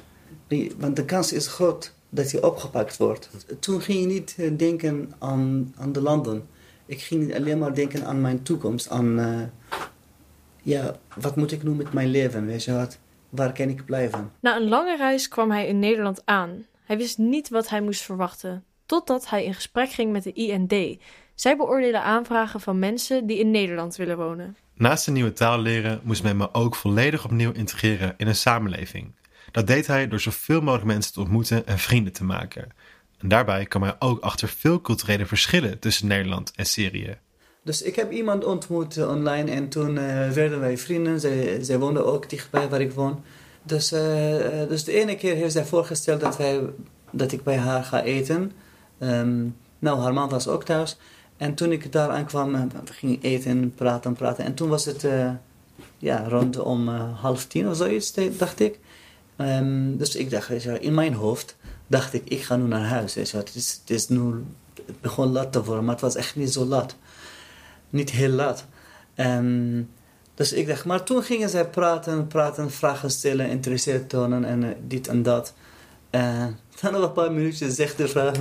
Nee, 0.48 0.72
Want 0.78 0.96
de 0.96 1.04
kans 1.04 1.32
is 1.32 1.46
groot 1.46 1.94
dat 2.08 2.30
je 2.30 2.46
opgepakt 2.46 2.96
wordt. 2.96 3.30
Toen 3.60 3.80
ging 3.80 4.00
je 4.00 4.06
niet 4.06 4.34
eh, 4.38 4.50
denken 4.56 5.12
aan, 5.18 5.74
aan 5.76 5.92
de 5.92 6.00
landen. 6.00 6.46
Ik 6.86 7.00
ging 7.00 7.34
alleen 7.34 7.58
maar 7.58 7.74
denken 7.74 8.04
aan 8.06 8.20
mijn 8.20 8.42
toekomst, 8.42 8.88
aan 8.90 9.18
eh, 9.18 9.40
ja, 10.62 10.96
wat 11.20 11.36
moet 11.36 11.52
ik 11.52 11.60
doen 11.60 11.76
met 11.76 11.92
mijn 11.92 12.08
leven, 12.08 12.46
weet 12.46 12.64
je 12.64 12.72
wat, 12.72 12.98
waar 13.28 13.52
kan 13.52 13.68
ik 13.68 13.84
blijven. 13.84 14.30
Na 14.40 14.56
een 14.56 14.68
lange 14.68 14.96
reis 14.96 15.28
kwam 15.28 15.50
hij 15.50 15.66
in 15.66 15.78
Nederland 15.78 16.22
aan. 16.24 16.66
Hij 16.84 16.96
wist 16.96 17.18
niet 17.18 17.48
wat 17.48 17.68
hij 17.68 17.80
moest 17.80 18.02
verwachten, 18.02 18.64
totdat 18.86 19.28
hij 19.28 19.44
in 19.44 19.54
gesprek 19.54 19.90
ging 19.90 20.12
met 20.12 20.22
de 20.22 20.32
IND. 20.32 20.98
Zij 21.34 21.56
beoordelen 21.56 22.02
aanvragen 22.02 22.60
van 22.60 22.78
mensen 22.78 23.26
die 23.26 23.38
in 23.38 23.50
Nederland 23.50 23.96
willen 23.96 24.16
wonen. 24.16 24.56
Naast 24.74 25.06
een 25.06 25.12
nieuwe 25.12 25.32
taal 25.32 25.58
leren 25.58 26.00
moest 26.02 26.22
Memo 26.22 26.48
ook 26.52 26.74
volledig 26.74 27.24
opnieuw 27.24 27.52
integreren 27.52 28.14
in 28.16 28.26
een 28.26 28.34
samenleving. 28.34 29.14
Dat 29.50 29.66
deed 29.66 29.86
hij 29.86 30.08
door 30.08 30.20
zoveel 30.20 30.60
mogelijk 30.60 30.86
mensen 30.86 31.12
te 31.12 31.20
ontmoeten 31.20 31.66
en 31.66 31.78
vrienden 31.78 32.12
te 32.12 32.24
maken. 32.24 32.68
En 33.18 33.28
daarbij 33.28 33.64
kwam 33.64 33.82
hij 33.82 33.96
ook 33.98 34.20
achter 34.20 34.48
veel 34.48 34.80
culturele 34.80 35.26
verschillen 35.26 35.78
tussen 35.78 36.06
Nederland 36.06 36.52
en 36.54 36.66
Syrië. 36.66 37.18
Dus 37.64 37.82
ik 37.82 37.96
heb 37.96 38.10
iemand 38.10 38.44
ontmoet 38.44 38.96
eh, 38.96 39.08
online 39.08 39.50
en 39.50 39.68
toen 39.68 39.98
eh, 39.98 40.30
werden 40.30 40.60
wij 40.60 40.78
vrienden. 40.78 41.20
Zij, 41.20 41.62
zij 41.62 41.78
woonde 41.78 42.04
ook 42.04 42.30
dichtbij 42.30 42.68
waar 42.68 42.80
ik 42.80 42.92
woon. 42.92 43.22
Dus, 43.64 43.92
eh, 43.92 44.62
eh, 44.62 44.68
dus 44.68 44.84
de 44.84 44.92
ene 44.92 45.16
keer 45.16 45.34
heeft 45.34 45.52
zij 45.52 45.64
voorgesteld 45.64 46.20
dat, 46.20 46.36
wij, 46.36 46.60
dat 47.10 47.32
ik 47.32 47.42
bij 47.42 47.56
haar 47.56 47.84
ga 47.84 48.02
eten. 48.02 48.52
Ehm, 48.98 49.46
nou, 49.78 50.00
haar 50.00 50.12
man 50.12 50.28
was 50.28 50.48
ook 50.48 50.64
thuis. 50.64 50.96
En 51.44 51.54
toen 51.54 51.72
ik 51.72 51.92
daar 51.92 52.08
aankwam, 52.08 52.54
eh, 52.54 52.62
we 52.84 52.92
gingen 52.92 53.18
eten, 53.20 53.74
praten, 53.74 54.12
praten. 54.12 54.44
En 54.44 54.54
toen 54.54 54.68
was 54.68 54.84
het 54.84 55.04
eh, 55.04 55.30
ja, 55.98 56.28
rondom 56.28 56.88
eh, 56.88 57.20
half 57.20 57.44
tien 57.44 57.68
of 57.68 57.76
zoiets, 57.76 58.14
dacht 58.36 58.60
ik. 58.60 58.78
Ehm, 59.36 59.96
dus 59.96 60.16
ik 60.16 60.30
dacht, 60.30 60.50
in 60.64 60.94
mijn 60.94 61.14
hoofd 61.14 61.56
dacht 61.86 62.14
ik, 62.14 62.22
ik 62.24 62.42
ga 62.42 62.56
nu 62.56 62.66
naar 62.66 62.86
huis. 62.86 63.14
Je. 63.14 63.20
Het, 63.20 63.54
is, 63.54 63.80
het 63.80 63.90
is 63.90 64.08
nu 64.08 64.44
begon 65.00 65.32
laat 65.32 65.52
te 65.52 65.64
worden, 65.64 65.84
maar 65.84 65.92
het 65.92 66.02
was 66.02 66.14
echt 66.14 66.36
niet 66.36 66.52
zo 66.52 66.64
laat. 66.64 66.96
Niet 67.90 68.10
heel 68.10 68.30
laat. 68.30 68.66
En, 69.14 69.88
dus 70.34 70.52
ik 70.52 70.66
dacht, 70.66 70.84
maar 70.84 71.02
toen 71.02 71.22
gingen 71.22 71.48
zij 71.48 71.68
praten, 71.68 72.26
praten, 72.26 72.70
vragen 72.70 73.10
stellen, 73.10 73.48
interesseerd 73.48 74.08
tonen 74.08 74.44
en 74.44 74.76
dit 74.86 75.08
en 75.08 75.22
dat. 75.22 75.54
En 76.10 76.58
dan 76.80 76.92
nog 76.92 77.02
een 77.02 77.12
paar 77.12 77.32
minuutjes 77.32 77.74
zegt 77.74 77.96
de 77.96 78.08
vrouw, 78.08 78.32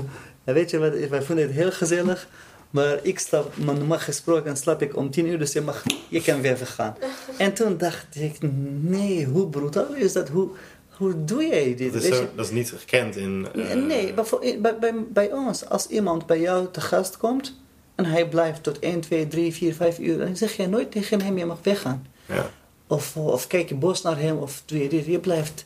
weet 0.43 0.69
je 0.69 0.77
wat, 0.77 0.93
wij 1.09 1.21
vonden 1.21 1.45
het 1.45 1.53
heel 1.53 1.71
gezellig. 1.71 2.27
Maar 2.73 2.99
ik 3.01 3.19
stap, 3.19 3.57
maar 3.57 3.75
normaal 3.75 3.99
gesproken 3.99 4.57
slaap 4.57 4.81
ik 4.81 4.95
om 4.95 5.11
tien 5.11 5.27
uur, 5.27 5.39
dus 5.39 5.53
je, 5.53 5.61
mag, 5.61 5.83
je 6.07 6.21
kan 6.21 6.41
weer 6.41 6.57
vergaan. 6.57 6.95
En 7.37 7.53
toen 7.53 7.77
dacht 7.77 8.15
ik, 8.15 8.37
nee, 8.81 9.25
hoe 9.25 9.49
brutaal 9.49 9.93
is 9.93 10.13
dat? 10.13 10.29
Hoe, 10.29 10.49
hoe 10.89 11.23
doe 11.25 11.43
jij 11.43 11.75
dit? 11.75 11.93
Dat 11.93 12.03
is, 12.03 12.17
zo, 12.17 12.27
dat 12.35 12.45
is 12.45 12.51
niet 12.51 12.73
gekend 12.77 13.15
in... 13.15 13.47
Uh... 13.55 13.73
Nee, 13.73 14.13
bij, 14.61 14.77
bij, 14.79 14.93
bij 15.09 15.31
ons, 15.31 15.69
als 15.69 15.87
iemand 15.87 16.25
bij 16.25 16.39
jou 16.39 16.67
te 16.71 16.81
gast 16.81 17.17
komt 17.17 17.59
en 17.95 18.05
hij 18.05 18.27
blijft 18.27 18.63
tot 18.63 18.79
1, 18.79 18.99
2, 18.99 19.27
3, 19.27 19.53
4, 19.53 19.73
5 19.73 19.99
uur, 19.99 20.17
dan 20.17 20.35
zeg 20.35 20.55
je 20.55 20.67
nooit 20.67 20.91
tegen 20.91 21.21
hem, 21.21 21.37
je 21.37 21.45
mag 21.45 21.59
weggaan. 21.63 22.07
Ja. 22.25 22.49
Of, 22.87 23.17
of 23.17 23.47
kijk 23.47 23.69
je 23.69 23.75
bos 23.75 24.01
naar 24.01 24.19
hem, 24.19 24.37
of 24.37 24.63
doe 24.65 24.83
je 24.83 24.89
dit. 24.89 25.05
Je 25.05 25.19
blijft 25.19 25.65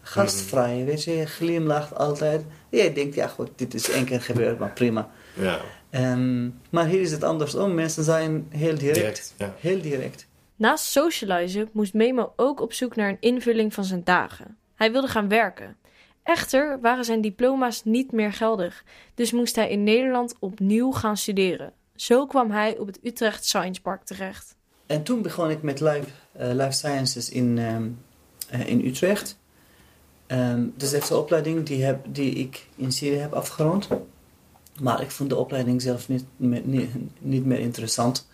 gastvrij, 0.00 0.76
mm. 0.76 0.84
weet 0.84 1.04
je, 1.04 1.16
je 1.16 1.26
glimlacht 1.26 1.94
altijd. 1.94 2.44
Jij 2.68 2.92
denkt, 2.92 3.14
ja 3.14 3.28
goed, 3.28 3.50
dit 3.56 3.74
is 3.74 3.90
één 3.90 4.04
keer 4.04 4.20
gebeurd, 4.20 4.58
maar 4.58 4.72
prima. 4.72 5.10
Ja. 5.34 5.60
Um, 5.94 6.60
maar 6.70 6.86
hier 6.86 7.00
is 7.00 7.10
het 7.10 7.22
andersom. 7.22 7.74
Mensen 7.74 8.04
zijn 8.04 8.46
heel 8.48 8.78
direct. 8.78 8.94
Direct, 8.94 9.34
ja. 9.38 9.54
Heel 9.58 9.80
direct. 9.80 10.26
Naast 10.56 10.84
socializen 10.84 11.68
moest 11.72 11.94
Memo 11.94 12.32
ook 12.36 12.60
op 12.60 12.72
zoek 12.72 12.96
naar 12.96 13.08
een 13.08 13.20
invulling 13.20 13.74
van 13.74 13.84
zijn 13.84 14.04
dagen. 14.04 14.56
Hij 14.74 14.92
wilde 14.92 15.08
gaan 15.08 15.28
werken. 15.28 15.76
Echter 16.22 16.80
waren 16.80 17.04
zijn 17.04 17.20
diploma's 17.20 17.84
niet 17.84 18.12
meer 18.12 18.32
geldig, 18.32 18.84
dus 19.14 19.32
moest 19.32 19.56
hij 19.56 19.70
in 19.70 19.82
Nederland 19.82 20.34
opnieuw 20.38 20.90
gaan 20.90 21.16
studeren. 21.16 21.72
Zo 21.96 22.26
kwam 22.26 22.50
hij 22.50 22.78
op 22.78 22.86
het 22.86 22.98
Utrecht 23.02 23.44
Science 23.44 23.80
Park 23.80 24.04
terecht. 24.04 24.56
En 24.86 25.02
toen 25.02 25.22
begon 25.22 25.50
ik 25.50 25.62
met 25.62 25.80
Life, 25.80 26.06
uh, 26.40 26.52
life 26.52 26.70
Sciences 26.70 27.28
in, 27.30 27.58
um, 27.58 27.98
uh, 28.54 28.66
in 28.66 28.86
Utrecht. 28.86 29.38
Um, 30.26 30.72
dus 30.76 30.90
dat 30.90 31.02
is 31.02 31.08
de 31.08 31.16
opleiding 31.16 31.66
die, 31.66 31.84
heb, 31.84 32.04
die 32.08 32.34
ik 32.34 32.66
in 32.76 32.92
Syrië 32.92 33.16
heb 33.16 33.32
afgerond. 33.32 33.88
Maar 34.80 35.00
ik 35.00 35.10
vond 35.10 35.30
de 35.30 35.36
opleiding 35.36 35.82
zelf 35.82 36.08
niet, 36.08 36.24
niet, 36.36 36.90
niet 37.18 37.44
meer 37.44 37.58
interessant. 37.58 38.28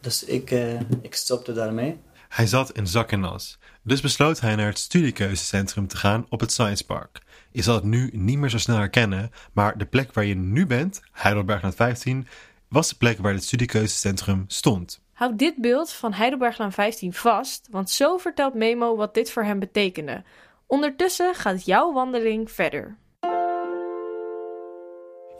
Dus 0.00 0.24
ik, 0.24 0.50
uh, 0.50 0.80
ik 1.02 1.14
stopte 1.14 1.52
daarmee. 1.52 1.98
Hij 2.28 2.46
zat 2.46 2.72
in 2.72 2.86
zak 2.86 3.12
en 3.12 3.24
as. 3.24 3.58
Dus 3.82 4.00
besloot 4.00 4.40
hij 4.40 4.56
naar 4.56 4.66
het 4.66 4.78
studiekeuzecentrum 4.78 5.86
te 5.86 5.96
gaan 5.96 6.26
op 6.28 6.40
het 6.40 6.52
Science 6.52 6.84
Park. 6.84 7.20
Je 7.52 7.62
zal 7.62 7.74
het 7.74 7.84
nu 7.84 8.10
niet 8.12 8.38
meer 8.38 8.50
zo 8.50 8.58
snel 8.58 8.76
herkennen, 8.76 9.30
maar 9.52 9.78
de 9.78 9.86
plek 9.86 10.12
waar 10.12 10.24
je 10.24 10.34
nu 10.34 10.66
bent, 10.66 11.00
Heidelberglaan 11.12 11.72
15, 11.72 12.26
was 12.68 12.88
de 12.88 12.94
plek 12.96 13.18
waar 13.18 13.32
het 13.32 13.44
studiekeuzecentrum 13.44 14.44
stond. 14.46 15.00
Houd 15.12 15.38
dit 15.38 15.56
beeld 15.56 15.92
van 15.92 16.12
Heidelberglaan 16.12 16.72
15 16.72 17.14
vast, 17.14 17.68
want 17.70 17.90
zo 17.90 18.16
vertelt 18.16 18.54
Memo 18.54 18.96
wat 18.96 19.14
dit 19.14 19.30
voor 19.30 19.44
hem 19.44 19.58
betekende. 19.58 20.22
Ondertussen 20.66 21.34
gaat 21.34 21.64
jouw 21.64 21.92
wandeling 21.92 22.50
verder. 22.50 22.96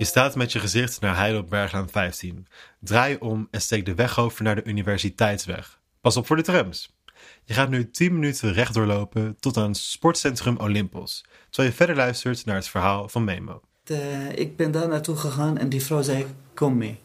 Je 0.01 0.07
staat 0.07 0.35
met 0.35 0.53
je 0.53 0.59
gezicht 0.59 1.01
naar 1.01 1.17
Heidelberglaan 1.17 1.89
15. 1.89 2.47
Draai 2.79 3.17
om 3.17 3.49
en 3.51 3.61
steek 3.61 3.85
de 3.85 3.95
weg 3.95 4.19
over 4.19 4.43
naar 4.43 4.55
de 4.55 4.65
Universiteitsweg. 4.65 5.81
Pas 6.01 6.17
op 6.17 6.27
voor 6.27 6.37
de 6.37 6.43
trams. 6.43 6.97
Je 7.45 7.55
gaat 7.55 7.69
nu 7.69 7.91
10 7.91 8.15
minuten 8.15 8.53
recht 8.53 8.75
doorlopen 8.75 9.37
tot 9.41 9.57
aan 9.57 9.75
Sportcentrum 9.75 10.57
Olympos, 10.57 11.25
terwijl 11.51 11.69
je 11.71 11.77
verder 11.77 11.97
luistert 11.97 12.45
naar 12.45 12.55
het 12.55 12.69
verhaal 12.69 13.09
van 13.09 13.25
Memo. 13.25 13.61
De, 13.83 14.31
ik 14.35 14.57
ben 14.57 14.71
daar 14.71 14.89
naartoe 14.89 15.17
gegaan 15.17 15.59
en 15.59 15.69
die 15.69 15.83
vrouw 15.83 16.03
zei: 16.03 16.27
Kom 16.55 16.77
mee. 16.77 16.99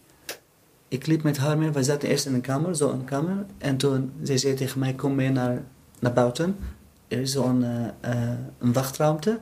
Ik 0.88 1.06
liep 1.06 1.24
met 1.24 1.38
haar 1.38 1.58
mee. 1.58 1.72
We 1.72 1.84
zaten 1.84 2.10
eerst 2.10 2.26
in 2.26 2.34
een 2.34 2.42
kamer, 2.42 2.76
zo 2.76 2.90
een 2.90 3.06
kamer. 3.06 3.46
En 3.58 3.78
toen 3.78 4.14
zei 4.24 4.38
ze 4.38 4.54
tegen 4.54 4.80
mij: 4.80 4.94
Kom 4.94 5.16
mee 5.16 5.30
naar, 5.30 5.64
naar 6.00 6.14
buiten. 6.14 6.58
Er 7.08 7.20
is 7.20 7.32
zo'n 7.32 7.62
uh, 7.62 8.32
een 8.58 8.74
wachtruimte, 8.74 9.42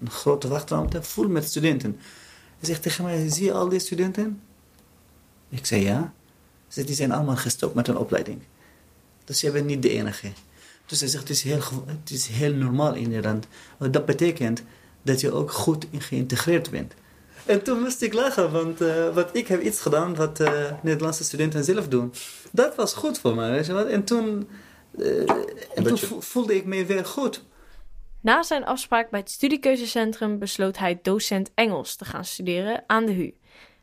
een 0.00 0.10
grote 0.10 0.48
wachtruimte, 0.48 1.02
vol 1.02 1.28
met 1.28 1.44
studenten. 1.44 1.98
Hij 2.64 2.72
zegt 2.72 2.84
tegen 2.84 3.04
mij, 3.04 3.28
zie 3.28 3.44
je 3.44 3.52
al 3.52 3.68
die 3.68 3.78
studenten? 3.78 4.40
Ik 5.48 5.66
zei 5.66 5.82
ja. 5.82 6.12
Ze 6.68 6.84
die 6.84 6.94
zijn 6.94 7.12
allemaal 7.12 7.36
gestopt 7.36 7.74
met 7.74 7.88
een 7.88 7.96
opleiding. 7.96 8.40
Dus 9.24 9.40
je 9.40 9.50
bent 9.50 9.66
niet 9.66 9.82
de 9.82 9.88
enige. 9.88 10.28
Dus 10.86 11.00
hij 11.00 11.08
zegt, 11.08 11.28
het 11.28 11.36
is 11.36 11.42
heel, 11.42 11.60
het 11.86 12.10
is 12.10 12.26
heel 12.26 12.54
normaal 12.54 12.94
in 12.94 13.08
Nederland. 13.08 13.46
Want 13.76 13.92
dat 13.92 14.06
betekent 14.06 14.62
dat 15.02 15.20
je 15.20 15.32
ook 15.32 15.50
goed 15.52 15.86
geïntegreerd 15.98 16.70
bent. 16.70 16.94
En 17.46 17.62
toen 17.62 17.80
moest 17.80 18.02
ik 18.02 18.12
lachen, 18.12 18.52
want, 18.52 18.80
uh, 18.80 19.18
ik 19.32 19.48
heb 19.48 19.62
iets 19.62 19.80
gedaan 19.80 20.14
wat 20.14 20.40
uh, 20.40 20.72
Nederlandse 20.82 21.24
studenten 21.24 21.64
zelf 21.64 21.88
doen. 21.88 22.12
Dat 22.50 22.74
was 22.74 22.94
goed 22.94 23.18
voor 23.18 23.34
mij, 23.34 23.50
weet 23.50 23.66
je 23.66 23.72
wat. 23.72 23.86
En 23.86 24.04
toen, 24.04 24.48
uh, 24.98 25.30
en 25.74 25.84
toen 25.84 26.22
voelde 26.22 26.54
ik 26.54 26.64
me 26.64 26.86
weer 26.86 27.04
goed. 27.04 27.44
Na 28.24 28.42
zijn 28.42 28.64
afspraak 28.64 29.10
bij 29.10 29.20
het 29.20 29.30
studiekeuzecentrum 29.30 30.38
besloot 30.38 30.78
hij 30.78 30.98
docent 31.02 31.50
Engels 31.54 31.96
te 31.96 32.04
gaan 32.04 32.24
studeren 32.24 32.82
aan 32.86 33.06
de 33.06 33.12
HU. 33.12 33.34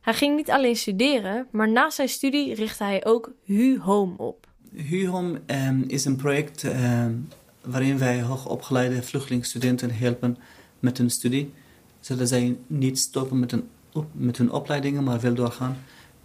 Hij 0.01 0.13
ging 0.13 0.35
niet 0.35 0.51
alleen 0.51 0.75
studeren, 0.75 1.47
maar 1.51 1.69
na 1.69 1.89
zijn 1.89 2.09
studie 2.09 2.53
richtte 2.53 2.83
hij 2.83 3.05
ook 3.05 3.31
HU 3.45 3.79
Home 3.79 4.17
op. 4.17 4.47
HU 4.75 5.07
Home 5.07 5.41
um, 5.47 5.83
is 5.87 6.05
een 6.05 6.15
project 6.15 6.63
um, 6.63 7.27
waarin 7.61 7.97
wij 7.97 8.21
hoogopgeleide 8.21 9.03
vluchtelingsstudenten 9.03 9.91
helpen 9.91 10.37
met 10.79 10.97
hun 10.97 11.09
studie, 11.09 11.53
zodat 11.99 12.27
zij 12.27 12.57
niet 12.67 12.99
stoppen 12.99 13.39
met, 13.39 13.55
op, 13.93 14.05
met 14.11 14.37
hun 14.37 14.51
opleidingen, 14.51 15.03
maar 15.03 15.19
wel 15.19 15.33
doorgaan. 15.33 15.77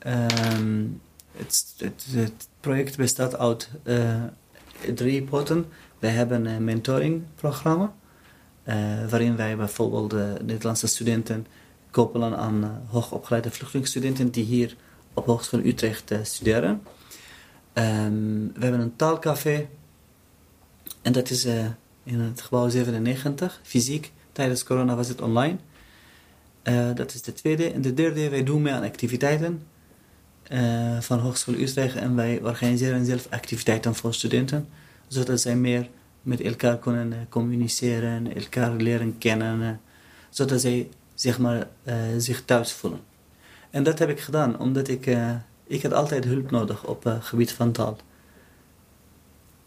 Um, 0.07 1.01
het, 1.37 1.75
het, 2.13 2.49
project 2.61 2.97
bestaat 2.97 3.39
uit 3.39 3.71
uh, 3.85 4.23
drie 4.95 5.23
potten. 5.23 5.67
We 5.99 6.07
hebben 6.07 6.47
een 6.47 6.65
mentoringprogramma 6.65 7.95
waarin 9.11 9.37
wij 9.37 9.57
bijvoorbeeld 9.57 10.11
de 10.11 10.37
Nederlandse 10.45 10.87
studenten 10.87 11.47
koppelen 11.91 12.37
aan 12.37 12.65
uh, 12.65 12.71
hoogopgeleide 12.87 13.51
vluchtelingstudenten 13.51 14.31
die 14.31 14.45
hier 14.45 14.77
op 15.15 15.27
Hogeschool 15.27 15.61
Utrecht 15.65 16.11
uh, 16.11 16.19
studeren. 16.23 16.71
Um, 16.71 18.53
we 18.55 18.61
hebben 18.61 18.81
een 18.81 18.97
taalcafé 18.97 19.67
en 21.03 21.13
dat 21.13 21.31
is 21.31 21.45
in 22.05 22.21
het 22.21 22.41
gebouw 22.41 22.69
97, 22.69 23.61
fysiek. 23.63 24.13
Tijdens 24.33 24.65
corona 24.65 24.97
was 24.97 25.09
het 25.09 25.21
online. 25.21 25.57
dat 26.95 27.15
is 27.15 27.23
de 27.23 27.33
tweede. 27.33 27.73
En 27.73 27.81
de 27.81 27.95
derde, 27.95 28.29
wij 28.29 28.43
doen 28.43 28.63
mee 28.63 28.73
aan 28.73 28.83
activiteiten 28.83 29.63
van 31.01 31.19
Hogeschool 31.19 31.55
Utrecht 31.55 31.97
en 31.97 32.17
wij 32.17 32.41
organiseren 32.43 33.05
zelf 33.05 33.27
activiteiten 33.31 33.95
voor 33.95 34.15
studenten, 34.15 34.69
zodat 35.09 35.41
zij 35.41 35.57
meer 35.57 35.89
met 36.27 36.41
elkaar 36.41 36.79
kunnen 36.79 37.13
uh, 37.13 37.19
communiceren, 37.29 38.35
elkaar 38.35 38.73
leren 38.73 39.19
kennen, 39.19 39.61
uh, 39.61 39.71
zodat 40.31 40.61
zij 40.61 40.89
zeg 41.15 41.39
maar, 41.39 41.69
uh, 41.85 41.95
zich 42.17 42.45
thuis 42.45 42.73
voelen. 42.73 43.01
En 43.71 43.83
dat 43.83 43.99
heb 43.99 44.09
ik 44.09 44.21
gedaan, 44.21 44.59
omdat 44.59 44.89
ik, 44.89 45.17
ik 45.67 45.83
had 45.83 45.93
altijd 45.93 46.25
hulp 46.25 46.51
nodig 46.51 46.85
op 46.85 47.05
het 47.05 47.25
gebied 47.25 47.53
van 47.53 47.73
taal. 47.73 47.97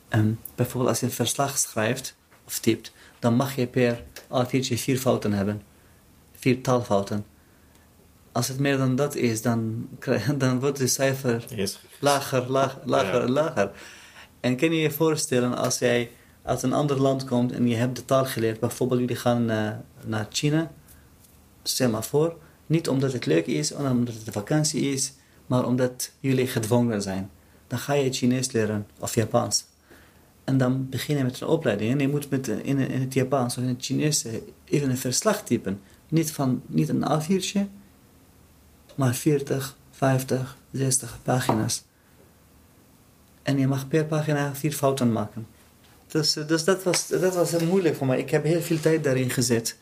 En 0.09 0.39
bijvoorbeeld 0.55 0.89
als 0.89 0.99
je 0.99 1.05
een 1.05 1.11
verslag 1.11 1.57
schrijft 1.57 2.15
of 2.45 2.59
typt, 2.59 2.91
dan 3.19 3.35
mag 3.35 3.55
je 3.55 3.67
per 3.67 4.03
A4'tje 4.21 4.77
vier 4.77 4.97
fouten 4.97 5.33
hebben. 5.33 5.61
Vier 6.35 6.61
taalfouten. 6.61 7.25
Als 8.31 8.47
het 8.47 8.59
meer 8.59 8.77
dan 8.77 8.95
dat 8.95 9.15
is, 9.15 9.41
dan, 9.41 9.87
dan 10.37 10.59
wordt 10.59 10.77
de 10.77 10.87
cijfer 10.87 11.45
lager, 11.99 12.51
lager, 12.51 12.81
lager, 12.85 13.21
ja. 13.21 13.29
lager. 13.29 13.71
En 14.39 14.55
kan 14.55 14.71
je 14.71 14.81
je 14.81 14.91
voorstellen 14.91 15.57
als 15.57 15.79
jij 15.79 16.11
uit 16.43 16.63
een 16.63 16.73
ander 16.73 17.01
land 17.01 17.23
komt 17.23 17.51
en 17.51 17.67
je 17.67 17.75
hebt 17.75 17.95
de 17.95 18.05
taal 18.05 18.25
geleerd, 18.25 18.59
bijvoorbeeld 18.59 18.99
jullie 18.99 19.15
gaan 19.15 19.51
uh, 19.51 19.69
naar 20.05 20.27
China, 20.29 20.71
stel 21.63 21.89
maar 21.89 22.03
voor, 22.03 22.37
niet 22.65 22.89
omdat 22.89 23.13
het 23.13 23.25
leuk 23.25 23.45
is, 23.45 23.73
omdat 23.73 24.13
het 24.13 24.33
vakantie 24.33 24.81
is, 24.81 25.13
maar 25.45 25.65
omdat 25.65 26.11
jullie 26.19 26.47
gedwongen 26.47 27.01
zijn. 27.01 27.29
Dan 27.67 27.79
ga 27.79 27.93
je 27.93 28.13
Chinees 28.13 28.51
leren 28.51 28.87
of 28.99 29.15
Japans. 29.15 29.65
En 30.43 30.57
dan 30.57 30.89
begin 30.89 31.17
je 31.17 31.23
met 31.23 31.41
een 31.41 31.47
opleiding 31.47 31.91
en 31.91 31.99
je 31.99 32.07
moet 32.07 32.29
met, 32.29 32.47
in, 32.47 32.77
in 32.77 33.01
het 33.01 33.13
Japans 33.13 33.57
of 33.57 33.63
in 33.63 33.69
het 33.69 33.85
Chinees 33.85 34.25
even 34.65 34.89
een 34.89 34.97
verslag 34.97 35.43
typen. 35.43 35.81
Niet, 36.07 36.31
van, 36.31 36.61
niet 36.65 36.89
een 36.89 37.03
A4'tje, 37.03 37.59
maar 38.95 39.15
40, 39.15 39.77
50, 39.91 40.57
60 40.71 41.19
pagina's. 41.23 41.83
En 43.41 43.57
je 43.57 43.67
mag 43.67 43.87
per 43.87 44.05
pagina 44.05 44.55
vier 44.55 44.71
fouten 44.71 45.11
maken. 45.11 45.47
Dus, 46.11 46.33
dus 46.33 46.63
dat, 46.63 46.83
was, 46.83 47.07
dat 47.07 47.35
was 47.35 47.51
heel 47.51 47.67
moeilijk 47.67 47.95
voor 47.95 48.07
mij. 48.07 48.19
Ik 48.19 48.29
heb 48.29 48.43
heel 48.43 48.61
veel 48.61 48.79
tijd 48.79 49.03
daarin 49.03 49.29
gezet. 49.29 49.77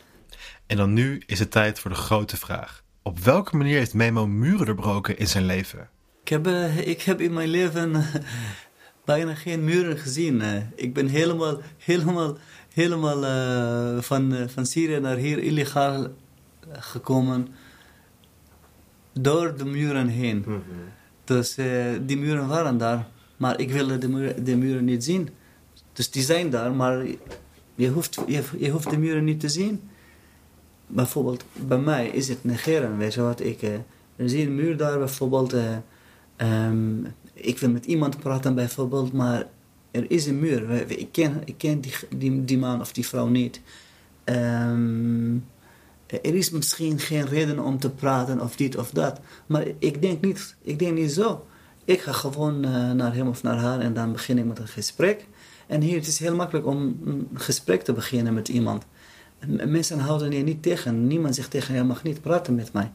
En 0.66 0.76
dan 0.76 0.92
nu 0.92 1.22
is 1.26 1.38
het 1.38 1.50
tijd 1.50 1.78
voor 1.78 1.90
de 1.90 1.96
grote 1.96 2.36
vraag. 2.36 2.82
Op 3.02 3.18
welke 3.18 3.56
manier 3.56 3.78
heeft 3.78 3.94
Memo 3.94 4.26
muren 4.26 4.66
doorbroken 4.66 5.18
in 5.18 5.28
zijn 5.28 5.44
leven? 5.44 5.88
Ik 6.22 6.28
heb, 6.28 6.46
uh, 6.46 6.86
ik 6.86 7.02
heb 7.02 7.20
in 7.20 7.32
mijn 7.32 7.48
leven 7.48 7.90
uh, 7.90 8.14
bijna 9.04 9.34
geen 9.34 9.64
muren 9.64 9.98
gezien. 9.98 10.40
Uh, 10.40 10.56
ik 10.74 10.94
ben 10.94 11.06
helemaal, 11.06 11.60
helemaal, 11.78 12.38
helemaal 12.74 13.22
van, 14.02 14.48
van 14.48 14.66
Syrië 14.66 15.00
naar 15.00 15.16
hier 15.16 15.38
illegaal 15.38 16.06
gekomen. 16.72 17.48
door 19.12 19.56
de 19.56 19.64
muren 19.64 20.08
heen. 20.08 20.38
Mhm. 20.46 20.60
Dus 21.24 21.56
eh, 21.56 21.66
die 22.02 22.16
muren 22.16 22.48
waren 22.48 22.78
daar, 22.78 23.06
maar 23.36 23.60
ik 23.60 23.70
wilde 23.70 23.98
de 23.98 24.08
muren, 24.08 24.44
de 24.44 24.56
muren 24.56 24.84
niet 24.84 25.04
zien. 25.04 25.28
Dus 25.98 26.10
die 26.10 26.22
zijn 26.22 26.50
daar, 26.50 26.72
maar 26.72 27.06
je 27.74 27.88
hoeft, 27.88 28.18
je, 28.26 28.70
hoeft 28.70 28.90
de 28.90 28.98
muren 28.98 29.24
niet 29.24 29.40
te 29.40 29.48
zien. 29.48 29.80
Bijvoorbeeld, 30.86 31.44
bij 31.66 31.78
mij 31.78 32.08
is 32.08 32.28
het 32.28 32.44
negeren, 32.44 32.98
weet 32.98 33.14
je 33.14 33.20
wat 33.20 33.40
ik... 33.40 33.62
eh, 33.62 33.74
er 34.16 34.28
zie 34.28 34.46
een 34.46 34.54
muur 34.54 34.76
daar 34.76 34.98
bijvoorbeeld... 34.98 35.52
eh, 35.52 35.76
ehm, 36.36 37.04
ik 37.32 37.58
wil 37.58 37.70
met 37.70 37.84
iemand 37.84 38.18
praten 38.18 38.54
bijvoorbeeld, 38.54 39.12
maar 39.12 39.46
er 39.90 40.10
is 40.10 40.26
een 40.26 40.38
muur. 40.38 40.90
Ik 40.90 41.12
ken, 41.12 41.42
ik 41.44 41.54
ken 41.58 41.80
die, 41.80 41.92
die, 42.16 42.44
die 42.44 42.58
man 42.58 42.80
of 42.80 42.92
die 42.92 43.06
vrouw 43.06 43.26
niet. 43.26 43.60
Ehm, 44.24 45.34
er 46.06 46.34
is 46.34 46.50
misschien 46.50 46.98
geen 46.98 47.26
reden 47.26 47.58
om 47.58 47.78
te 47.78 47.90
praten 47.90 48.40
of 48.40 48.56
dit 48.56 48.76
of 48.76 48.90
dat. 48.90 49.20
Maar 49.46 49.64
ik 49.78 50.02
denk 50.02 50.20
niet, 50.20 50.56
ik 50.62 50.78
denk 50.78 50.98
niet 50.98 51.12
zo. 51.12 51.46
Ik 51.84 52.00
ga 52.00 52.12
gewoon 52.12 52.64
eh, 52.64 52.92
naar 52.92 53.14
hem 53.14 53.28
of 53.28 53.42
naar 53.42 53.58
haar 53.58 53.80
en 53.80 53.94
dan 53.94 54.12
begin 54.12 54.38
ik 54.38 54.44
met 54.44 54.58
een 54.58 54.68
gesprek. 54.68 55.26
En 55.68 55.80
hier 55.80 55.96
het 55.96 56.06
is 56.06 56.18
heel 56.18 56.34
makkelijk 56.34 56.66
om 56.66 56.98
een 57.04 57.28
gesprek 57.34 57.82
te 57.82 57.92
beginnen 57.92 58.34
met 58.34 58.48
iemand. 58.48 58.84
Mensen 59.46 59.98
houden 59.98 60.32
je 60.32 60.42
niet 60.42 60.62
tegen. 60.62 61.06
Niemand 61.06 61.34
zegt 61.34 61.50
tegen 61.50 61.74
je, 61.74 61.80
je 61.80 61.86
mag 61.86 62.02
niet 62.02 62.20
praten 62.20 62.54
met 62.54 62.72
mij. 62.72 62.90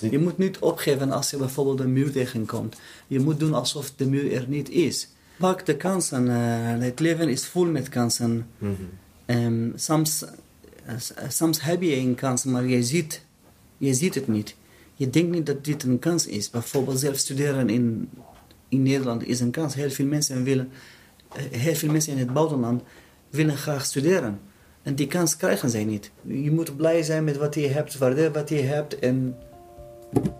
Niet- 0.00 0.12
Je 0.12 0.18
moet 0.18 0.38
niet 0.38 0.58
opgeven 0.58 1.10
als 1.12 1.30
je 1.30 1.36
bijvoorbeeld 1.36 1.80
een 1.80 1.92
muur 1.92 2.12
tegenkomt. 2.12 2.76
Je 3.06 3.20
moet 3.20 3.38
doen 3.40 3.54
alsof 3.54 3.92
de 3.96 4.06
muur 4.08 4.32
er 4.32 4.44
niet 4.48 4.70
is. 4.70 5.08
Pak 5.38 5.66
de 5.66 5.76
kansen. 5.76 6.28
eh, 6.28 6.36
het 6.84 7.00
leven 7.00 7.28
is 7.28 7.46
vol 7.46 7.64
met 7.64 7.88
kansen. 7.88 8.46
Mhm. 8.58 8.72
Ehm, 9.26 9.68
soms, 9.74 10.24
eh, 10.84 10.94
soms 11.28 11.60
heb 11.62 11.82
je 11.82 11.96
een 11.96 12.14
kans, 12.14 12.44
maar 12.44 12.66
je 12.66 12.82
ziet, 12.82 13.22
je 13.78 13.94
ziet 13.94 14.14
het 14.14 14.28
niet. 14.28 14.56
Je 14.94 15.10
denkt 15.10 15.30
niet 15.30 15.46
dat 15.46 15.64
dit 15.64 15.82
een 15.82 15.98
kans 15.98 16.26
is. 16.26 16.50
Bijvoorbeeld 16.50 16.98
zelf 16.98 17.16
studeren 17.16 17.68
in, 17.68 18.08
in 18.68 18.82
Nederland 18.82 19.26
is 19.26 19.40
een 19.40 19.50
kans. 19.50 19.74
Heel 19.74 19.90
veel 19.90 20.06
mensen 20.06 20.42
willen, 20.44 20.68
heel 21.34 21.74
veel 21.74 21.90
mensen 21.90 22.12
in 22.12 22.18
het 22.18 22.32
buitenland 22.32 22.82
willen 23.30 23.56
graag 23.56 23.84
studeren. 23.84 24.40
En 24.82 24.94
die 24.94 25.06
kans 25.06 25.36
krijgen 25.36 25.70
zij 25.70 25.84
niet. 25.84 26.10
Je 26.22 26.50
moet 26.50 26.76
blij 26.76 27.02
zijn 27.02 27.24
met 27.24 27.36
wat 27.36 27.54
je 27.54 27.68
hebt, 27.68 27.98
waardeer 27.98 28.32
wat 28.32 28.48
je 28.48 28.62
hebt 28.62 28.98
en 28.98 29.36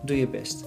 doe 0.03 0.17
je 0.17 0.27
best. 0.27 0.63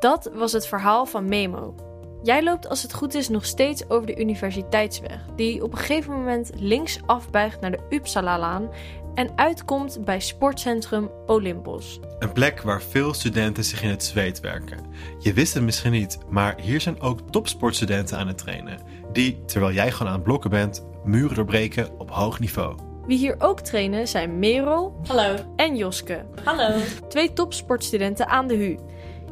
Dat 0.00 0.30
was 0.34 0.52
het 0.52 0.66
verhaal 0.66 1.06
van 1.06 1.28
Memo. 1.28 1.74
Jij 2.22 2.42
loopt 2.42 2.68
als 2.68 2.82
het 2.82 2.94
goed 2.94 3.14
is 3.14 3.28
nog 3.28 3.44
steeds 3.44 3.88
over 3.88 4.06
de 4.06 4.20
universiteitsweg, 4.20 5.26
die 5.36 5.62
op 5.62 5.72
een 5.72 5.78
gegeven 5.78 6.12
moment 6.12 6.50
links 6.54 6.98
afbuigt 7.06 7.60
naar 7.60 7.70
de 7.70 7.80
Uppsala-laan 7.90 8.70
en 9.14 9.30
uitkomt 9.36 10.04
bij 10.04 10.20
sportcentrum 10.20 11.10
Olympos. 11.26 12.00
Een 12.18 12.32
plek 12.32 12.60
waar 12.62 12.82
veel 12.82 13.14
studenten 13.14 13.64
zich 13.64 13.82
in 13.82 13.90
het 13.90 14.04
zweet 14.04 14.40
werken. 14.40 14.78
Je 15.18 15.32
wist 15.32 15.54
het 15.54 15.62
misschien 15.62 15.92
niet, 15.92 16.18
maar 16.28 16.60
hier 16.60 16.80
zijn 16.80 17.00
ook 17.00 17.30
topsportstudenten 17.30 18.18
aan 18.18 18.26
het 18.26 18.38
trainen. 18.38 18.78
Die, 19.12 19.44
terwijl 19.44 19.72
jij 19.72 19.90
gewoon 19.90 20.08
aan 20.08 20.18
het 20.18 20.24
blokken 20.24 20.50
bent, 20.50 20.86
muren 21.04 21.34
doorbreken 21.34 21.98
op 21.98 22.10
hoog 22.10 22.40
niveau. 22.40 22.76
Wie 23.06 23.18
hier 23.18 23.34
ook 23.38 23.60
trainen 23.60 24.08
zijn 24.08 24.38
Merel 24.38 25.00
Hallo. 25.06 25.36
en 25.56 25.76
Joske, 25.76 26.24
Hallo. 26.44 26.80
twee 27.08 27.32
topsportstudenten 27.32 28.28
aan 28.28 28.46
de 28.46 28.54
HU. 28.56 28.78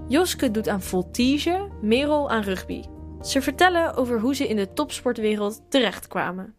Joske 0.09 0.51
doet 0.51 0.69
aan 0.69 0.83
voltige, 0.83 1.69
Merel 1.81 2.31
aan 2.31 2.43
rugby. 2.43 2.83
Ze 3.23 3.43
vertellen 3.43 3.95
over 3.95 4.21
hoe 4.21 4.35
ze 4.35 4.49
in 4.49 4.57
de 4.57 4.73
topsportwereld 4.73 5.61
terechtkwamen. 5.69 6.55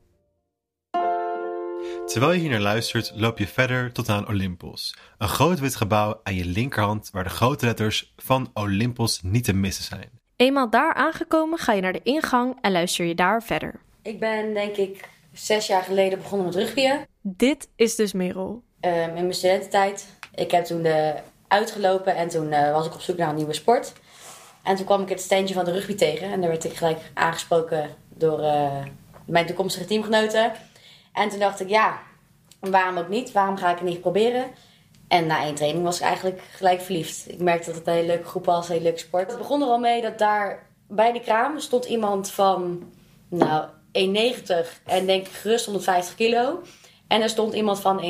Terwijl 2.05 2.33
je 2.33 2.39
hier 2.39 2.49
naar 2.49 2.59
luistert, 2.59 3.11
loop 3.15 3.37
je 3.37 3.47
verder 3.47 3.91
tot 3.91 4.09
aan 4.09 4.27
Olympos. 4.27 4.95
Een 5.17 5.27
groot 5.27 5.59
wit 5.59 5.75
gebouw 5.75 6.19
aan 6.23 6.35
je 6.35 6.45
linkerhand 6.45 7.09
waar 7.11 7.23
de 7.23 7.29
grote 7.29 7.65
letters 7.65 8.13
van 8.17 8.51
Olympos 8.53 9.21
niet 9.21 9.43
te 9.43 9.53
missen 9.53 9.83
zijn. 9.83 10.09
Eenmaal 10.35 10.69
daar 10.69 10.93
aangekomen 10.93 11.59
ga 11.59 11.73
je 11.73 11.81
naar 11.81 11.93
de 11.93 12.03
ingang 12.03 12.57
en 12.61 12.71
luister 12.71 13.05
je 13.05 13.15
daar 13.15 13.43
verder. 13.43 13.79
Ik 14.01 14.19
ben 14.19 14.53
denk 14.53 14.75
ik 14.75 15.09
zes 15.31 15.67
jaar 15.67 15.83
geleden 15.83 16.17
begonnen 16.17 16.47
met 16.47 16.55
rugbyen. 16.55 17.07
Dit 17.21 17.69
is 17.75 17.95
dus 17.95 18.13
Merel. 18.13 18.63
Ehm, 18.79 19.07
in 19.07 19.13
mijn 19.13 19.33
studententijd. 19.33 20.07
Ik 20.35 20.51
heb 20.51 20.65
toen 20.65 20.85
eh, 20.85 21.09
uitgelopen 21.47 22.15
en 22.15 22.27
toen 22.27 22.51
eh, 22.51 22.71
was 22.71 22.85
ik 22.85 22.93
op 22.93 23.01
zoek 23.01 23.17
naar 23.17 23.29
een 23.29 23.35
nieuwe 23.35 23.53
sport. 23.53 23.93
En 24.63 24.75
toen 24.75 24.85
kwam 24.85 25.01
ik 25.01 25.09
het 25.09 25.21
standje 25.21 25.53
van 25.53 25.65
de 25.65 25.71
rugby 25.71 25.95
tegen. 25.95 26.31
En 26.31 26.41
daar 26.41 26.49
werd 26.49 26.63
ik 26.63 26.73
gelijk 26.73 26.99
aangesproken 27.13 27.89
door 28.09 28.39
eh, 28.39 28.83
mijn 29.25 29.45
toekomstige 29.45 29.85
teamgenoten. 29.85 30.51
En 31.13 31.29
toen 31.29 31.39
dacht 31.39 31.59
ik, 31.59 31.69
ja, 31.69 31.99
waarom 32.59 32.97
ook 32.97 33.09
niet? 33.09 33.31
Waarom 33.31 33.57
ga 33.57 33.71
ik 33.71 33.77
het 33.79 33.87
niet 33.87 34.01
proberen? 34.01 34.45
En 35.07 35.27
na 35.27 35.43
één 35.43 35.55
training 35.55 35.83
was 35.83 35.99
ik 35.99 36.05
eigenlijk 36.05 36.41
gelijk 36.55 36.81
verliefd. 36.81 37.29
Ik 37.29 37.39
merkte 37.39 37.65
dat 37.65 37.75
het 37.75 37.87
een 37.87 37.93
hele 37.93 38.07
leuke 38.07 38.27
groep 38.27 38.45
was, 38.45 38.65
een 38.67 38.71
hele 38.71 38.83
leuke 38.85 38.99
sport. 38.99 39.29
Het 39.29 39.37
begon 39.37 39.61
er 39.61 39.67
al 39.67 39.79
mee 39.79 40.01
dat 40.01 40.17
daar 40.17 40.67
bij 40.87 41.11
de 41.11 41.19
kraam 41.19 41.59
stond 41.59 41.85
iemand 41.85 42.31
van, 42.31 42.83
nou, 43.27 43.65
1,90 43.91 44.83
en 44.85 45.05
denk 45.05 45.27
ik 45.27 45.33
gerust 45.33 45.65
150 45.65 46.15
kilo. 46.15 46.61
En 47.07 47.21
er 47.21 47.29
stond 47.29 47.53
iemand 47.53 47.79
van 47.79 48.01
1,60 48.01 48.07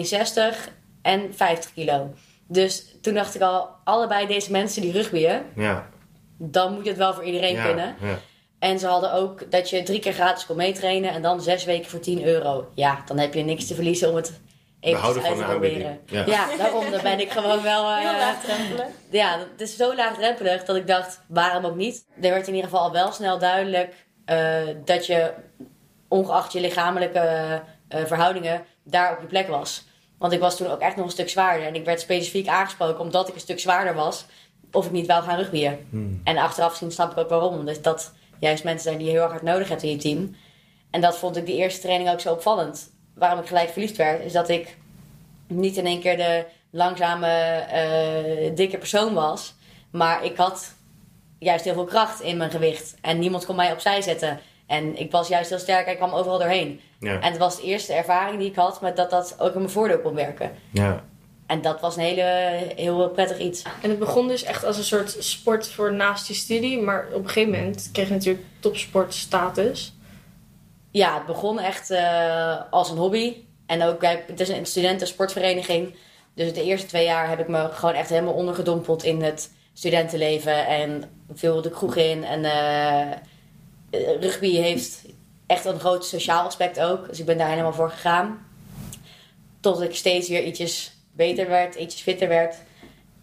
en 1.01 1.33
50 1.35 1.73
kilo. 1.73 2.13
Dus 2.47 2.95
toen 3.01 3.13
dacht 3.13 3.35
ik 3.35 3.41
al, 3.41 3.69
allebei 3.83 4.27
deze 4.27 4.51
mensen 4.51 4.81
die 4.81 4.91
rugbyen, 4.91 5.45
Ja. 5.55 5.89
dan 6.37 6.73
moet 6.73 6.87
het 6.87 6.97
wel 6.97 7.13
voor 7.13 7.23
iedereen 7.23 7.53
ja. 7.55 7.65
kunnen. 7.65 7.95
Ja. 8.01 8.19
En 8.63 8.79
ze 8.79 8.87
hadden 8.87 9.13
ook 9.13 9.51
dat 9.51 9.69
je 9.69 9.83
drie 9.83 9.99
keer 9.99 10.13
gratis 10.13 10.45
kon 10.45 10.55
meetrainen 10.55 11.11
en 11.11 11.21
dan 11.21 11.41
zes 11.41 11.63
weken 11.65 11.89
voor 11.89 11.99
10 11.99 12.23
euro. 12.23 12.67
Ja, 12.73 13.03
dan 13.05 13.17
heb 13.17 13.33
je 13.33 13.43
niks 13.43 13.67
te 13.67 13.75
verliezen 13.75 14.09
om 14.09 14.15
het 14.15 14.39
even 14.79 15.01
uit 15.01 15.13
te 15.37 15.43
proberen. 15.47 15.99
Ja. 16.05 16.25
Ja. 16.25 16.57
daarom 16.57 16.91
dan 16.91 17.01
ben 17.01 17.19
ik 17.19 17.31
gewoon 17.31 17.61
wel... 17.61 17.89
eh, 17.89 17.97
Heel 17.97 18.17
laagdrempelig. 18.19 18.85
ja, 19.09 19.39
het 19.51 19.61
is 19.61 19.75
zo 19.75 19.95
laagdrempelig 19.95 20.63
dat 20.63 20.75
ik 20.75 20.87
dacht, 20.87 21.19
waarom 21.27 21.65
ook 21.65 21.75
niet? 21.75 22.05
Er 22.21 22.29
werd 22.29 22.47
in 22.47 22.53
ieder 22.53 22.69
geval 22.69 22.83
al 22.85 22.91
wel 22.91 23.11
snel 23.11 23.39
duidelijk 23.39 23.93
eh, 24.25 24.37
dat 24.85 25.05
je, 25.05 25.33
ongeacht 26.07 26.53
je 26.53 26.59
lichamelijke 26.59 27.61
eh, 27.87 28.05
verhoudingen, 28.05 28.65
daar 28.83 29.11
op 29.13 29.21
je 29.21 29.27
plek 29.27 29.47
was. 29.47 29.83
Want 30.17 30.33
ik 30.33 30.39
was 30.39 30.57
toen 30.57 30.67
ook 30.67 30.81
echt 30.81 30.95
nog 30.95 31.05
een 31.05 31.11
stuk 31.11 31.29
zwaarder. 31.29 31.67
En 31.67 31.75
ik 31.75 31.85
werd 31.85 31.99
specifiek 32.01 32.47
aangesproken 32.47 32.99
omdat 32.99 33.27
ik 33.27 33.33
een 33.33 33.39
stuk 33.39 33.59
zwaarder 33.59 33.93
was, 33.93 34.25
of 34.71 34.85
ik 34.85 34.91
niet 34.91 35.07
wou 35.07 35.23
gaan 35.23 35.37
rugbyen. 35.37 35.87
En 36.23 36.37
achteraf 36.37 36.71
gezien 36.71 36.91
snap 36.91 37.11
ik 37.11 37.17
ook 37.17 37.29
waarom. 37.29 37.53
Omdat 37.53 37.83
dat 37.83 38.13
juist 38.39 38.63
mensen 38.63 38.83
zijn 38.83 38.97
die 38.97 39.05
je 39.07 39.13
heel 39.13 39.21
erg 39.21 39.31
hard 39.31 39.43
nodig 39.43 39.69
hebt 39.69 39.83
in 39.83 39.89
je 39.89 39.97
team. 39.97 40.35
En 40.91 41.01
dat 41.01 41.17
vond 41.17 41.37
ik 41.37 41.45
die 41.45 41.55
eerste 41.55 41.81
training 41.81 42.09
ook 42.09 42.19
zo 42.19 42.31
opvallend. 42.31 42.91
Waarom 43.15 43.39
ik 43.39 43.47
gelijk 43.47 43.69
verliefd 43.69 43.97
werd, 43.97 44.23
is 44.23 44.33
dat 44.33 44.49
ik 44.49 44.77
niet 45.47 45.77
in 45.77 45.85
één 45.85 45.99
keer 45.99 46.17
de 46.17 46.45
langzame, 46.69 47.27
eh, 47.27 48.55
dikke 48.55 48.77
persoon 48.77 49.13
was. 49.13 49.53
Maar 49.91 50.25
ik 50.25 50.37
had 50.37 50.73
juist 51.39 51.65
heel 51.65 51.73
veel 51.73 51.83
kracht 51.83 52.21
in 52.21 52.37
mijn 52.37 52.51
gewicht. 52.51 52.95
En 53.01 53.19
niemand 53.19 53.45
kon 53.45 53.55
mij 53.55 53.71
opzij 53.71 54.01
zetten. 54.01 54.39
En 54.67 54.99
ik 54.99 55.11
was 55.11 55.27
juist 55.27 55.49
heel 55.49 55.59
sterk 55.59 55.85
en 55.85 55.91
ik 55.91 55.97
kwam 55.97 56.13
overal 56.13 56.39
doorheen. 56.39 56.79
Ja. 56.99 57.19
En 57.19 57.31
het 57.31 57.37
was 57.37 57.55
de 57.55 57.63
eerste 57.63 57.93
ervaring 57.93 58.39
die 58.39 58.49
ik 58.49 58.55
had 58.55 58.81
met 58.81 58.95
dat 58.95 59.09
dat 59.09 59.35
ook 59.39 59.53
in 59.53 59.59
mijn 59.59 59.69
voordeel 59.69 59.99
kon 59.99 60.15
werken. 60.15 60.51
Ja. 60.71 61.03
En 61.53 61.61
dat 61.61 61.79
was 61.81 61.95
een 61.95 62.01
hele, 62.03 62.59
heel 62.75 63.09
prettig 63.09 63.39
iets. 63.39 63.61
En 63.81 63.89
het 63.89 63.99
begon 63.99 64.27
dus 64.27 64.43
echt 64.43 64.65
als 64.65 64.77
een 64.77 64.83
soort 64.83 65.15
sport 65.19 65.67
voor 65.67 65.93
naast 65.93 66.27
je 66.27 66.33
studie. 66.33 66.81
Maar 66.81 67.07
op 67.13 67.23
een 67.23 67.29
gegeven 67.29 67.51
moment 67.59 67.89
kreeg 67.91 68.07
je 68.07 68.13
natuurlijk 68.13 68.45
topsportstatus. 68.59 69.93
Ja, 70.91 71.13
het 71.17 71.25
begon 71.25 71.59
echt 71.59 71.89
eh, 71.89 72.61
als 72.69 72.89
een 72.89 72.97
hobby. 72.97 73.35
En 73.65 73.83
ook, 73.83 73.99
bij- 73.99 74.23
het 74.27 74.39
is 74.39 74.49
een 74.49 74.65
studentensportvereniging. 74.65 75.95
Dus 76.35 76.53
de 76.53 76.63
eerste 76.63 76.87
twee 76.87 77.05
jaar 77.05 77.29
heb 77.29 77.39
ik 77.39 77.47
me 77.47 77.69
gewoon 77.71 77.95
echt 77.95 78.09
helemaal 78.09 78.33
ondergedompeld 78.33 79.03
in 79.03 79.21
het 79.21 79.51
studentenleven. 79.73 80.67
En 80.67 81.03
veel 81.33 81.61
de 81.61 81.69
kroeg 81.69 81.95
in. 81.95 82.23
En 82.23 82.45
eh, 82.45 83.11
rugby 84.19 84.51
heeft 84.55 85.01
echt 85.47 85.65
een 85.65 85.79
groot 85.79 86.05
sociaal 86.05 86.45
aspect 86.45 86.79
ook. 86.79 87.07
Dus 87.09 87.19
ik 87.19 87.25
ben 87.25 87.37
daar 87.37 87.49
helemaal 87.49 87.73
voor 87.73 87.89
gegaan. 87.89 88.45
Tot 89.59 89.81
ik 89.81 89.95
steeds 89.95 90.29
weer 90.29 90.43
ietsjes 90.43 90.91
beter 91.15 91.47
werd, 91.49 91.75
ietsjes 91.75 92.01
fitter 92.01 92.27
werd. 92.27 92.55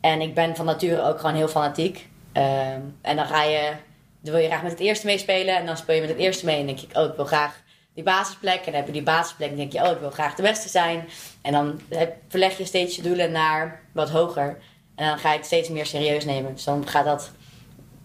En 0.01 0.21
ik 0.21 0.35
ben 0.35 0.57
van 0.57 0.65
nature 0.67 1.03
ook 1.03 1.21
gewoon 1.21 1.35
heel 1.35 1.49
fanatiek. 1.49 2.09
Ehm, 2.33 2.81
en 3.01 3.17
dan 3.17 3.27
ga 3.27 3.43
je, 3.43 3.73
dan 4.21 4.33
wil 4.33 4.43
je 4.43 4.49
graag 4.49 4.63
met 4.63 4.71
het 4.71 4.81
eerste 4.81 5.07
meespelen. 5.07 5.57
En 5.57 5.67
dan 5.67 5.77
speel 5.77 5.95
je 5.95 6.01
met 6.01 6.11
het 6.11 6.19
eerste 6.19 6.45
mee. 6.45 6.61
En 6.61 6.67
denk 6.67 6.81
ik, 6.81 6.97
oh, 6.97 7.05
ik 7.05 7.15
wil 7.17 7.25
graag 7.25 7.61
die 7.95 8.05
basisplek. 8.05 8.59
En 8.59 8.65
dan 8.65 8.75
heb 8.75 8.87
je 8.87 8.93
die 8.93 9.03
basisplek. 9.03 9.51
En 9.51 9.57
denk 9.57 9.73
je, 9.73 9.83
oh, 9.83 9.91
ik 9.91 9.99
wil 10.01 10.11
graag 10.11 10.35
de 10.35 10.43
beste 10.43 10.69
zijn. 10.69 11.09
En 11.43 11.53
dan 11.53 11.81
heb- 11.89 12.17
verleg 12.29 12.59
je 12.59 12.65
steeds 12.65 12.97
je 12.97 13.03
doelen 13.03 13.33
naar 13.33 13.81
wat 13.93 14.11
hoger. 14.11 14.59
En 14.95 15.09
dan 15.09 15.19
ga 15.19 15.31
je 15.31 15.37
het 15.37 15.47
steeds 15.47 15.69
meer 15.69 15.87
serieus 15.87 16.25
nemen. 16.25 16.53
Dus 16.55 16.65
dan 16.65 16.89
gaat 16.89 17.05
dat, 17.05 17.31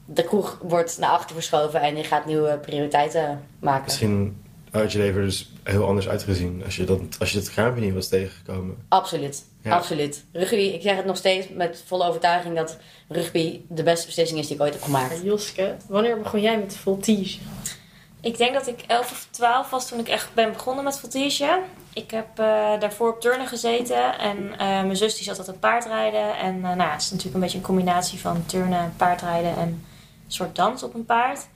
de 0.05 0.23
kroeg 0.23 0.59
wordt 0.63 0.97
naar 0.99 1.09
achter 1.09 1.35
verschoven. 1.35 1.81
En 1.81 1.97
je 1.97 2.03
gaat 2.03 2.25
nieuwe 2.25 2.57
prioriteiten 2.57 3.47
maken. 3.59 3.85
Misschien 3.85 4.44
had 4.81 4.91
je 4.91 4.97
leven 4.97 5.19
er 5.19 5.25
dus 5.25 5.49
heel 5.63 5.87
anders 5.87 6.07
uitgezien 6.07 6.61
als 6.65 6.75
je, 6.75 6.83
dat, 6.83 6.99
als 7.19 7.31
je 7.31 7.37
het 7.37 7.49
kraampje 7.49 7.83
niet 7.83 7.93
was 7.93 8.07
tegengekomen. 8.07 8.77
Absoluut. 8.87 9.43
Ja. 9.61 9.75
Absoluut. 9.75 10.23
Rugby, 10.31 10.55
ik 10.55 10.81
zeg 10.81 10.95
het 10.95 11.05
nog 11.05 11.17
steeds 11.17 11.47
met 11.49 11.83
volle 11.85 12.07
overtuiging 12.07 12.55
dat 12.55 12.77
rugby 13.07 13.59
de 13.67 13.83
beste 13.83 14.05
beslissing 14.05 14.39
is 14.39 14.47
die 14.47 14.55
ik 14.55 14.61
ooit 14.61 14.73
heb 14.73 14.83
gemaakt. 14.83 15.21
Joske, 15.23 15.75
wanneer 15.87 16.17
begon 16.17 16.41
jij 16.41 16.59
met 16.59 16.75
voltige? 16.75 17.39
Ik 18.21 18.37
denk 18.37 18.53
dat 18.53 18.67
ik 18.67 18.83
11 18.87 19.11
of 19.11 19.27
12 19.29 19.69
was 19.69 19.87
toen 19.87 19.99
ik 19.99 20.07
echt 20.07 20.33
ben 20.33 20.53
begonnen 20.53 20.83
met 20.83 20.99
voltige. 20.99 21.59
Ik 21.93 22.11
heb 22.11 22.27
eh, 22.39 22.79
daarvoor 22.79 23.13
op 23.13 23.21
turnen 23.21 23.47
gezeten 23.47 24.19
en 24.19 24.51
eh, 24.51 24.57
mijn 24.57 24.95
zus 24.95 25.15
die 25.15 25.23
zat 25.23 25.37
altijd 25.37 25.59
paardrijden. 25.59 26.37
En 26.37 26.55
eh, 26.55 26.61
nou 26.61 26.77
ja, 26.77 26.91
het 26.91 27.01
is 27.01 27.09
natuurlijk 27.09 27.35
een 27.35 27.41
beetje 27.41 27.57
een 27.57 27.63
combinatie 27.63 28.19
van 28.19 28.45
turnen, 28.45 28.93
paardrijden 28.97 29.55
en 29.55 29.67
een 29.67 29.83
soort 30.27 30.55
dans 30.55 30.83
op 30.83 30.93
een 30.93 31.05
paard. 31.05 31.47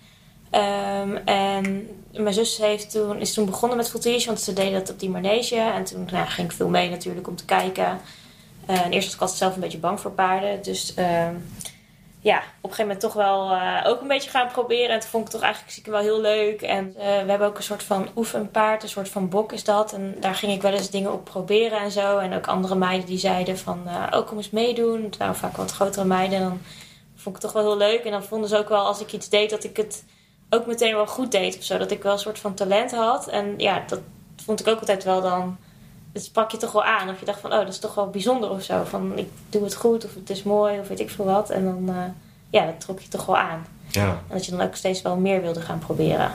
Ehm, 0.49 1.15
en 1.25 1.87
mijn 2.11 2.33
zus 2.33 2.57
heeft 2.57 2.91
toen, 2.91 3.19
is 3.19 3.33
toen 3.33 3.45
begonnen 3.45 3.77
met 3.77 3.89
voltige, 3.89 4.25
want 4.25 4.41
ze 4.41 4.53
deed 4.53 4.73
dat 4.73 4.89
op 4.89 4.99
die 4.99 5.09
manege. 5.09 5.55
En 5.55 5.83
toen 5.83 6.07
nou, 6.11 6.27
ging 6.27 6.49
ik 6.49 6.55
veel 6.55 6.69
mee 6.69 6.89
natuurlijk 6.89 7.27
om 7.27 7.35
te 7.35 7.45
kijken. 7.45 8.01
Eh, 8.65 8.85
en 8.85 8.91
eerst 8.91 9.05
was 9.05 9.15
ik 9.15 9.21
altijd 9.21 9.39
zelf 9.39 9.53
een 9.53 9.61
beetje 9.61 9.77
bang 9.77 9.99
voor 9.99 10.11
paarden. 10.11 10.61
Dus 10.61 10.93
ehm, 10.93 11.35
ja, 12.21 12.37
op 12.37 12.43
een 12.69 12.75
gegeven 12.75 12.81
moment 12.81 12.99
toch 12.99 13.13
wel 13.13 13.51
eh, 13.51 13.83
ook 13.85 14.01
een 14.01 14.07
beetje 14.07 14.29
gaan 14.29 14.47
proberen. 14.47 14.89
En 14.89 14.99
toen 14.99 15.09
vond 15.09 15.25
ik 15.25 15.31
toch 15.31 15.41
eigenlijk 15.41 15.71
stiekem 15.71 15.93
wel 15.93 16.01
heel 16.01 16.21
leuk. 16.21 16.61
En 16.61 16.95
eh, 16.97 17.05
we 17.05 17.29
hebben 17.29 17.47
ook 17.47 17.57
een 17.57 17.63
soort 17.63 17.83
van 17.83 18.07
oefenpaard, 18.15 18.83
een 18.83 18.89
soort 18.89 19.09
van 19.09 19.29
bok 19.29 19.51
is 19.51 19.63
dat. 19.63 19.93
En 19.93 20.15
daar 20.19 20.35
ging 20.35 20.51
ik 20.51 20.61
wel 20.61 20.73
eens 20.73 20.89
dingen 20.89 21.13
op 21.13 21.25
proberen 21.25 21.79
en 21.79 21.91
zo. 21.91 22.17
En 22.17 22.33
ook 22.33 22.47
andere 22.47 22.75
meiden 22.75 23.07
die 23.07 23.17
zeiden 23.17 23.57
van, 23.57 23.79
oh 24.11 24.27
kom 24.27 24.37
eens 24.37 24.49
meedoen. 24.49 25.13
Waren 25.17 25.35
vaak 25.35 25.57
wat 25.57 25.71
grotere 25.71 26.05
meiden. 26.05 26.37
En 26.37 26.43
dan 26.43 26.61
vond 27.15 27.35
ik 27.35 27.41
het 27.41 27.51
toch 27.51 27.63
wel 27.63 27.71
heel 27.71 27.87
leuk. 27.87 28.03
En 28.03 28.11
dan 28.11 28.23
vonden 28.23 28.49
ze 28.49 28.57
ook 28.57 28.69
wel 28.69 28.85
als 28.85 29.01
ik 29.01 29.13
iets 29.13 29.29
deed 29.29 29.49
dat 29.49 29.63
ik 29.63 29.77
het 29.77 30.03
ook 30.49 30.65
meteen 30.65 30.95
wel 30.95 31.07
goed 31.07 31.31
deed 31.31 31.57
of 31.57 31.63
zo. 31.63 31.77
Dat 31.77 31.91
ik 31.91 32.03
wel 32.03 32.11
een 32.11 32.19
soort 32.19 32.39
van 32.39 32.53
talent 32.53 32.91
had. 32.91 33.27
En 33.27 33.53
ja, 33.57 33.83
dat 33.87 33.99
vond 34.43 34.59
ik 34.59 34.67
ook 34.67 34.79
altijd 34.79 35.03
wel 35.03 35.21
dan... 35.21 35.57
Het 36.13 36.23
sprak 36.23 36.51
je 36.51 36.57
toch 36.57 36.71
wel 36.71 36.83
aan. 36.83 37.09
Of 37.09 37.19
je 37.19 37.25
dacht 37.25 37.39
van, 37.39 37.51
oh, 37.53 37.59
dat 37.59 37.67
is 37.67 37.79
toch 37.79 37.95
wel 37.95 38.09
bijzonder 38.09 38.49
of 38.49 38.63
zo. 38.63 38.83
Van, 38.83 39.17
ik 39.17 39.29
doe 39.49 39.63
het 39.63 39.75
goed 39.75 40.05
of 40.05 40.15
het 40.15 40.29
is 40.29 40.43
mooi 40.43 40.79
of 40.79 40.87
weet 40.87 40.99
ik 40.99 41.09
veel 41.09 41.25
wat. 41.25 41.49
En 41.49 41.63
dan, 41.63 41.95
uh, 41.95 42.03
ja, 42.49 42.65
dat 42.65 42.79
trok 42.79 42.99
je 42.99 43.07
toch 43.07 43.25
wel 43.25 43.37
aan. 43.37 43.65
Ja. 43.87 44.07
En 44.07 44.33
dat 44.35 44.45
je 44.45 44.51
dan 44.51 44.61
ook 44.61 44.75
steeds 44.75 45.01
wel 45.01 45.15
meer 45.15 45.41
wilde 45.41 45.61
gaan 45.61 45.79
proberen. 45.79 46.31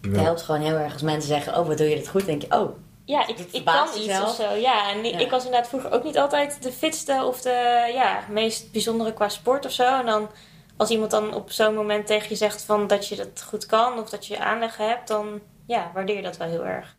Het 0.00 0.20
helpt 0.20 0.42
gewoon 0.42 0.60
heel 0.60 0.76
erg 0.76 0.92
als 0.92 1.02
mensen 1.02 1.28
zeggen, 1.28 1.58
oh, 1.58 1.66
wat 1.66 1.78
doe 1.78 1.88
je 1.88 1.96
dit 1.96 2.08
goed? 2.08 2.26
denk 2.26 2.42
je, 2.42 2.56
oh, 2.56 2.76
ja, 3.06 3.26
ik, 3.26 3.38
ik 3.50 3.64
kan 3.64 3.88
iets 3.96 4.20
of 4.20 4.34
zo. 4.34 4.54
Ja, 4.54 4.90
en 4.90 5.04
ja. 5.04 5.18
ik 5.18 5.30
was 5.30 5.44
inderdaad 5.44 5.68
vroeger 5.68 5.92
ook 5.92 6.04
niet 6.04 6.18
altijd 6.18 6.62
de 6.62 6.72
fitste 6.72 7.22
of 7.24 7.40
de 7.40 7.90
ja, 7.94 8.20
meest 8.30 8.72
bijzondere 8.72 9.12
qua 9.12 9.28
sport 9.28 9.66
of 9.66 9.72
zo. 9.72 9.98
En 9.98 10.06
dan 10.06 10.28
als 10.76 10.90
iemand 10.90 11.10
dan 11.10 11.34
op 11.34 11.50
zo'n 11.50 11.74
moment 11.74 12.06
tegen 12.06 12.28
je 12.28 12.34
zegt 12.34 12.62
van 12.62 12.86
dat 12.86 13.08
je 13.08 13.16
dat 13.16 13.42
goed 13.42 13.66
kan 13.66 13.98
of 13.98 14.10
dat 14.10 14.26
je 14.26 14.38
aanleg 14.38 14.76
hebt, 14.76 15.08
dan 15.08 15.40
ja, 15.66 15.90
waardeer 15.94 16.16
je 16.16 16.22
dat 16.22 16.36
wel 16.36 16.48
heel 16.48 16.66
erg. 16.66 16.96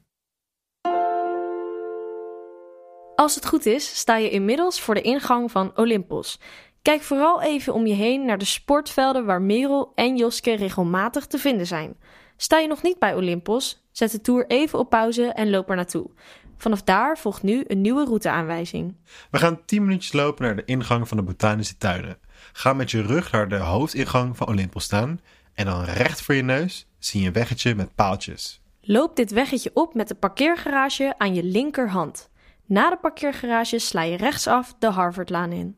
Als 3.15 3.35
het 3.35 3.45
goed 3.45 3.65
is, 3.65 3.99
sta 3.99 4.15
je 4.15 4.29
inmiddels 4.29 4.81
voor 4.81 4.93
de 4.93 5.01
ingang 5.01 5.51
van 5.51 5.71
Olympos. 5.75 6.39
Kijk 6.81 7.01
vooral 7.01 7.41
even 7.41 7.73
om 7.73 7.85
je 7.85 7.93
heen 7.93 8.25
naar 8.25 8.37
de 8.37 8.45
sportvelden 8.45 9.25
waar 9.25 9.41
Merel 9.41 9.91
en 9.95 10.17
Joske 10.17 10.55
regelmatig 10.55 11.27
te 11.27 11.37
vinden 11.37 11.67
zijn. 11.67 11.97
Sta 12.37 12.57
je 12.57 12.67
nog 12.67 12.81
niet 12.81 12.99
bij 12.99 13.15
Olympos, 13.15 13.87
zet 13.91 14.11
de 14.11 14.21
tour 14.21 14.47
even 14.47 14.79
op 14.79 14.89
pauze 14.89 15.25
en 15.25 15.49
loop 15.49 15.69
er 15.69 15.75
naartoe. 15.75 16.09
Vanaf 16.57 16.83
daar 16.83 17.17
volgt 17.17 17.43
nu 17.43 17.63
een 17.67 17.81
nieuwe 17.81 18.05
routeaanwijzing. 18.05 18.95
We 19.31 19.37
gaan 19.37 19.65
10 19.65 19.83
minuutjes 19.83 20.13
lopen 20.13 20.45
naar 20.45 20.55
de 20.55 20.65
ingang 20.65 21.07
van 21.07 21.17
de 21.17 21.23
botanische 21.23 21.77
tuinen. 21.77 22.17
Ga 22.58 22.74
met 22.74 22.91
je 22.91 23.02
rug 23.02 23.32
naar 23.32 23.50
de 23.50 23.56
hoofdingang 23.56 24.38
van 24.38 24.48
Olympos 24.48 24.84
staan 24.84 25.20
en 25.54 25.65
dan 25.65 25.84
recht 25.84 26.22
voor 26.22 26.36
je 26.36 26.41
neus 26.41 26.88
zie 27.00 27.22
je 27.22 27.28
een 27.28 27.34
weggetje 27.34 27.76
met 27.76 27.96
paaltjes. 27.96 28.62
Loop 28.82 29.15
dit 29.15 29.32
weggetje 29.32 29.72
op 29.74 29.93
met 29.93 30.08
de 30.08 30.15
parkeergarage 30.15 31.13
aan 31.17 31.34
je 31.34 31.43
linkerhand. 31.43 32.30
Na 32.65 32.89
de 32.89 32.98
parkeergarage 32.98 33.80
sla 33.80 34.02
je 34.02 34.17
rechtsaf 34.17 34.76
de 34.80 34.88
Harvardlaan 34.88 35.52
in. 35.52 35.78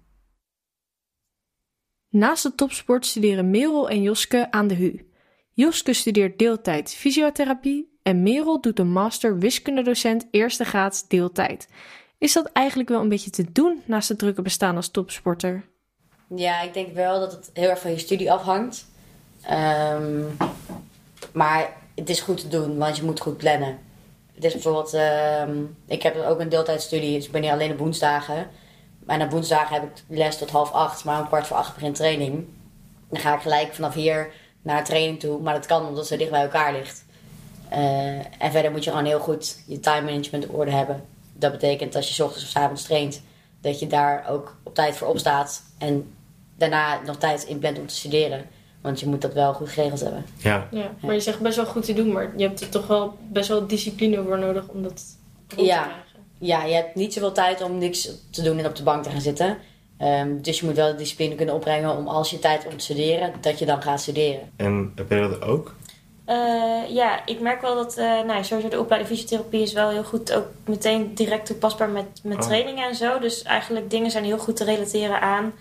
Naast 2.10 2.44
de 2.44 2.56
topsport 2.56 3.06
studeren 3.06 3.50
Merel 3.50 3.90
en 3.90 4.02
Joske 4.02 4.52
aan 4.52 4.68
de 4.68 4.76
HU. 4.76 5.10
Joske 5.52 5.94
studeert 5.94 6.40
deeltijd 6.40 6.94
fysiotherapie 6.94 7.98
en 8.04 8.24
Merel 8.24 8.62
doet 8.62 8.80
een 8.80 8.92
master 8.92 9.40
wiskundedocent 9.40 10.28
eerste 10.32 10.66
graads 10.66 11.08
deeltijd. 11.08 11.68
Is 12.18 12.34
dat 12.34 12.52
eigenlijk 12.52 12.90
wel 12.90 13.02
een 13.02 13.10
beetje 13.10 13.32
te 13.32 13.52
doen 13.52 13.82
naast 13.86 14.10
het 14.10 14.20
drukke 14.20 14.42
bestaan 14.42 14.76
als 14.76 14.92
topsporter? 14.92 15.69
Ja, 16.36 16.62
ik 16.62 16.74
denk 16.74 16.94
wel 16.94 17.20
dat 17.20 17.32
het 17.32 17.50
heel 17.54 17.70
erg 17.70 17.80
van 17.80 17.92
je 17.92 17.98
studie 17.98 18.32
afhangt. 18.32 18.86
Um, 19.52 20.38
maar 21.32 21.74
het 21.96 22.10
is 22.10 22.22
goed 22.22 22.40
te 22.40 22.48
doen, 22.48 22.78
want 22.78 22.98
je 22.98 23.04
moet 23.04 23.20
goed 23.20 23.38
plannen. 23.38 23.80
Het 24.34 24.44
is 24.44 24.54
bijvoorbeeld, 24.54 24.94
um, 24.94 25.78
ik 25.86 26.04
heb 26.04 26.26
ook 26.26 26.40
een 26.40 26.50
deeltijdstudie, 26.50 27.16
dus 27.16 27.26
ik 27.26 27.32
ben 27.32 27.42
hier 27.42 27.52
alleen 27.52 27.72
op 27.72 27.78
woensdagen. 27.78 28.48
En 29.08 29.22
op 29.22 29.32
woensdagen 29.32 29.74
heb 29.74 29.84
ik 29.84 30.04
les 30.08 30.38
tot 30.38 30.50
half 30.50 30.72
acht, 30.72 31.04
maar 31.04 31.22
om 31.22 31.28
kwart 31.28 31.48
voor 31.48 31.58
acht 31.58 31.74
begint 31.74 31.96
training. 31.96 32.48
Dan 33.10 33.20
ga 33.20 33.36
ik 33.36 33.42
gelijk 33.42 33.74
vanaf 33.74 33.94
hier 33.94 34.32
naar 34.62 34.86
training 34.86 35.20
toe, 35.20 35.42
maar 35.42 35.54
dat 35.54 35.66
kan 35.66 35.88
omdat 35.88 36.08
ze 36.08 36.18
dicht 36.18 36.32
bij 36.32 36.42
elkaar 36.42 36.74
ligt. 36.74 37.06
Uh, 37.72 38.18
en 38.18 38.52
verder 38.52 38.72
moet 38.72 38.84
je 38.84 38.90
gewoon 38.90 39.06
heel 39.06 39.20
goed 39.20 39.58
je 39.68 39.80
time 39.80 40.12
management 40.12 40.48
op 40.48 40.56
orde 40.56 40.72
hebben. 40.72 41.06
Dat 41.34 41.52
betekent 41.52 41.96
als 41.96 42.08
je 42.08 42.14
s 42.14 42.20
ochtends 42.20 42.44
of 42.44 42.50
s 42.50 42.56
avonds 42.56 42.84
traint, 42.84 43.22
dat 43.62 43.80
je 43.80 43.88
daar 43.88 44.26
ook 44.30 44.56
op 44.64 44.76
tijd 44.76 44.98
voor 44.98 45.08
opstaat. 45.08 45.64
En 45.78 46.14
daarna 46.60 47.00
nog 47.06 47.18
tijd 47.18 47.44
inplant 47.44 47.80
om 47.80 47.88
te 47.88 47.96
studeren. 47.96 48.46
Want 48.82 49.00
je 49.00 49.08
moet 49.08 49.22
dat 49.22 49.34
wel 49.34 49.54
goed 49.54 49.70
geregeld 49.70 50.00
hebben. 50.00 50.26
Ja. 50.38 50.68
ja 50.72 50.92
maar 51.02 51.14
je 51.14 51.20
zegt 51.20 51.40
best 51.40 51.56
wel 51.56 51.66
goed 51.66 51.86
te 51.86 51.94
doen, 51.94 52.12
maar 52.12 52.34
je 52.38 52.48
hebt 52.48 52.62
er 52.62 52.70
toch 52.70 52.88
wel 52.88 53.18
best 53.28 53.48
wel 53.48 53.68
discipline 53.68 54.24
voor 54.24 54.40
nodig 54.40 54.68
om 54.68 54.84
dat 54.84 55.04
rond 55.56 55.68
ja. 55.68 55.82
te 55.82 55.88
krijgen. 55.90 56.08
Ja, 56.40 56.64
je 56.64 56.74
hebt 56.74 56.96
niet 56.96 57.14
zoveel 57.14 57.32
tijd 57.32 57.62
om 57.62 57.78
niks 57.78 58.10
te 58.30 58.42
doen 58.42 58.58
en 58.58 58.66
op 58.66 58.76
de 58.76 58.84
bank 58.84 59.04
te 59.04 59.10
gaan 59.10 59.22
zitten. 59.22 59.58
Um, 60.02 60.42
dus 60.42 60.60
je 60.60 60.66
moet 60.66 60.76
wel 60.76 60.92
de 60.92 60.96
discipline 60.96 61.36
kunnen 61.36 61.56
opbrengen 61.56 61.98
om 61.98 62.08
als 62.08 62.30
je 62.30 62.40
tijd 62.40 62.66
om 62.66 62.78
te 62.78 62.84
studeren, 62.84 63.34
dat 63.42 63.60
je 63.60 63.66
dan 63.66 63.82
gaat 63.82 64.02
studeren. 64.02 64.52
En 64.56 64.92
heb 64.96 65.10
je 65.10 65.20
dat 65.20 65.42
ook? 65.42 65.76
Uh, 66.28 66.90
ja, 66.90 67.26
ik 67.26 67.40
merk 67.40 67.62
wel 67.62 67.76
dat 67.76 67.98
uh, 67.98 68.22
nou, 68.22 68.44
sowieso 68.44 68.70
de 68.70 68.80
opleiding 68.80 69.12
fysiotherapie 69.12 69.62
is 69.62 69.74
wel 69.74 69.90
heel 69.90 70.04
goed 70.04 70.34
ook 70.34 70.46
meteen 70.66 71.14
direct 71.16 71.46
toepasbaar 71.46 71.90
met, 71.90 72.06
met 72.24 72.38
Oh. 72.38 72.44
trainingen 72.44 72.88
en 72.88 72.96
zo. 72.96 73.20
Dus 73.20 73.44
eigenlijk 73.44 73.90
dingen 73.90 74.12
zijn 74.12 74.24
heel 74.24 74.38
goed 74.38 74.56
te 74.56 74.64
relateren 74.64 75.22
aan 75.22 75.54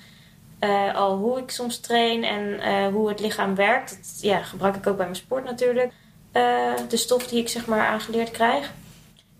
uh, 0.60 0.94
al 0.94 1.16
hoe 1.16 1.38
ik 1.38 1.50
soms 1.50 1.80
train 1.80 2.24
en 2.24 2.42
uh, 2.42 2.86
hoe 2.86 3.08
het 3.08 3.20
lichaam 3.20 3.54
werkt. 3.54 3.90
Dat 3.90 4.20
ja, 4.20 4.42
gebruik 4.42 4.76
ik 4.76 4.86
ook 4.86 4.96
bij 4.96 5.04
mijn 5.04 5.16
sport 5.16 5.44
natuurlijk. 5.44 5.92
Uh, 6.32 6.72
de 6.88 6.96
stof 6.96 7.26
die 7.26 7.40
ik 7.40 7.48
zeg 7.48 7.66
maar 7.66 7.86
aangeleerd 7.86 8.30
krijg. 8.30 8.72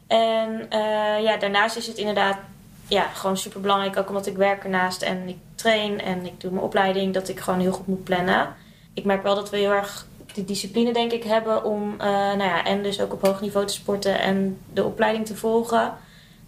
En 0.06 0.66
ja, 1.22 1.36
daarnaast 1.36 1.76
is 1.76 1.86
het 1.86 1.96
inderdaad 1.96 2.38
ja, 2.88 3.02
gewoon 3.02 3.36
super 3.36 3.60
belangrijk. 3.60 3.96
Ook 3.96 4.08
omdat 4.08 4.26
ik 4.26 4.36
werk 4.36 4.64
ernaast 4.64 5.02
en 5.02 5.28
ik 5.28 5.36
train 5.54 6.00
en 6.00 6.26
ik 6.26 6.40
doe 6.40 6.50
mijn 6.50 6.64
opleiding. 6.64 7.14
Dat 7.14 7.28
ik 7.28 7.40
gewoon 7.40 7.60
heel 7.60 7.72
goed 7.72 7.86
moet 7.86 8.04
plannen. 8.04 8.54
Ik 8.94 9.04
merk 9.04 9.22
wel 9.22 9.34
dat 9.34 9.50
we 9.50 9.56
heel 9.56 9.70
erg 9.70 10.06
die 10.32 10.44
discipline 10.44 10.92
denk 10.92 11.12
ik 11.12 11.24
hebben 11.24 11.64
om 11.64 11.96
nou 11.96 12.42
ja, 12.42 12.64
en 12.64 12.82
dus 12.82 13.00
ook 13.00 13.12
op 13.12 13.26
hoog 13.26 13.40
niveau 13.40 13.66
te 13.66 13.72
sporten 13.72 14.20
en 14.20 14.58
de 14.72 14.84
opleiding 14.84 15.26
te 15.26 15.36
volgen 15.36 15.96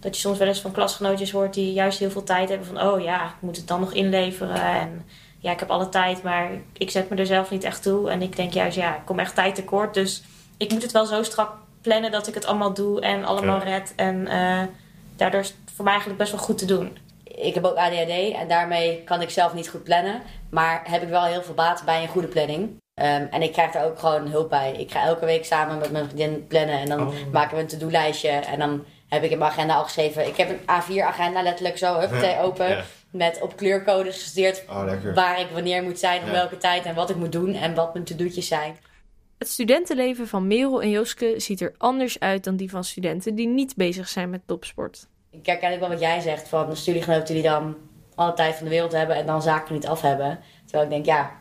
dat 0.00 0.14
je 0.14 0.20
soms 0.20 0.38
wel 0.38 0.48
eens 0.48 0.60
van 0.60 0.72
klasgenootjes 0.72 1.30
hoort 1.30 1.54
die 1.54 1.72
juist 1.72 1.98
heel 1.98 2.10
veel 2.10 2.22
tijd 2.22 2.48
hebben 2.48 2.66
van 2.66 2.80
oh 2.82 3.00
ja, 3.00 3.24
ik 3.24 3.40
moet 3.40 3.56
het 3.56 3.68
dan 3.68 3.80
nog 3.80 3.92
inleveren 3.92 4.62
en 4.62 5.06
ja, 5.38 5.52
ik 5.52 5.60
heb 5.60 5.70
alle 5.70 5.88
tijd, 5.88 6.22
maar 6.22 6.50
ik 6.72 6.90
zet 6.90 7.10
me 7.10 7.16
er 7.16 7.26
zelf 7.26 7.50
niet 7.50 7.64
echt 7.64 7.82
toe 7.82 8.10
en 8.10 8.22
ik 8.22 8.36
denk 8.36 8.52
juist 8.52 8.76
ja, 8.76 8.96
ik 8.96 9.04
kom 9.04 9.18
echt 9.18 9.34
tijd 9.34 9.54
tekort, 9.54 9.94
dus 9.94 10.22
ik 10.56 10.72
moet 10.72 10.82
het 10.82 10.92
wel 10.92 11.06
zo 11.06 11.22
strak 11.22 11.52
plannen 11.80 12.10
dat 12.10 12.26
ik 12.26 12.34
het 12.34 12.46
allemaal 12.46 12.74
doe 12.74 13.00
en 13.00 13.24
allemaal 13.24 13.58
ja. 13.58 13.64
red 13.64 13.92
en 13.96 14.16
uh, 14.16 14.62
daardoor 15.16 15.40
is 15.40 15.48
het 15.48 15.56
voor 15.74 15.84
mij 15.84 15.92
eigenlijk 15.92 16.22
best 16.22 16.32
wel 16.32 16.44
goed 16.44 16.58
te 16.58 16.64
doen. 16.64 16.98
Ik 17.24 17.54
heb 17.54 17.64
ook 17.64 17.76
ADHD 17.76 18.32
en 18.34 18.48
daarmee 18.48 19.02
kan 19.04 19.20
ik 19.20 19.30
zelf 19.30 19.54
niet 19.54 19.68
goed 19.68 19.84
plannen, 19.84 20.22
maar 20.50 20.82
heb 20.84 21.02
ik 21.02 21.08
wel 21.08 21.24
heel 21.24 21.42
veel 21.42 21.54
baat 21.54 21.82
bij 21.84 22.02
een 22.02 22.08
goede 22.08 22.28
planning. 22.28 22.62
Um, 22.62 23.28
en 23.30 23.42
ik 23.42 23.52
krijg 23.52 23.72
daar 23.72 23.84
ook 23.84 23.98
gewoon 23.98 24.26
hulp 24.26 24.48
bij. 24.48 24.72
Ik 24.72 24.90
ga 24.90 25.02
elke 25.02 25.24
week 25.24 25.44
samen 25.44 25.78
met 25.78 25.92
mijn 25.92 26.04
vriendin 26.04 26.46
plannen 26.46 26.78
en 26.78 26.88
dan 26.88 27.00
oh. 27.00 27.14
maken 27.32 27.56
we 27.56 27.62
een 27.62 27.68
to-do-lijstje 27.68 28.28
en 28.28 28.58
dan 28.58 28.84
heb 29.11 29.23
ik 29.23 29.31
in 29.31 29.38
mijn 29.38 29.51
agenda 29.51 29.75
al 29.75 29.85
geschreven. 29.85 30.27
Ik 30.27 30.37
heb 30.37 30.49
een 30.51 30.61
A4-agenda 30.61 31.42
letterlijk 31.42 31.79
zo 31.79 31.99
hup, 31.99 32.23
ja, 32.23 32.40
open. 32.40 32.68
Ja. 32.68 32.85
Met 33.11 33.40
op 33.40 33.57
kleurcodes 33.57 34.14
gestudeerd 34.14 34.64
oh, 34.68 35.14
waar 35.14 35.40
ik 35.40 35.46
wanneer 35.53 35.83
moet 35.83 35.99
zijn, 35.99 36.23
om 36.23 36.31
welke 36.31 36.57
tijd 36.57 36.85
en 36.85 36.94
wat 36.94 37.11
ik 37.11 37.16
moet 37.16 37.33
doen 37.33 37.55
en 37.55 37.75
wat 37.75 37.92
mijn 37.92 38.05
to-do'tjes 38.05 38.49
zijn. 38.49 38.77
Het 39.38 39.49
studentenleven 39.49 40.29
van 40.29 40.46
Merel 40.46 40.83
en 40.83 40.90
Joske 40.90 41.35
ziet 41.37 41.61
er 41.61 41.75
anders 41.79 42.20
uit 42.20 42.44
dan 42.44 42.57
die 42.57 42.70
van 42.70 42.85
studenten 42.85 43.35
die 43.35 43.46
niet 43.46 43.77
bezig 43.77 44.09
zijn 44.09 44.31
met 44.31 44.40
topsport. 44.46 45.07
Ik 45.31 45.46
herken 45.46 45.73
ook 45.73 45.81
wel 45.81 45.88
wat 45.88 46.01
jij 46.01 46.20
zegt 46.20 46.49
van 46.49 46.77
studiegenoten 46.77 47.35
die 47.35 47.42
dan 47.42 47.77
alle 48.14 48.33
tijd 48.33 48.55
van 48.55 48.64
de 48.64 48.70
wereld 48.70 48.92
hebben 48.92 49.16
en 49.16 49.27
dan 49.27 49.42
zaken 49.42 49.75
niet 49.75 49.87
af 49.87 50.01
hebben. 50.01 50.38
Terwijl 50.64 50.85
ik 50.85 50.90
denk, 50.90 51.07
ja, 51.07 51.39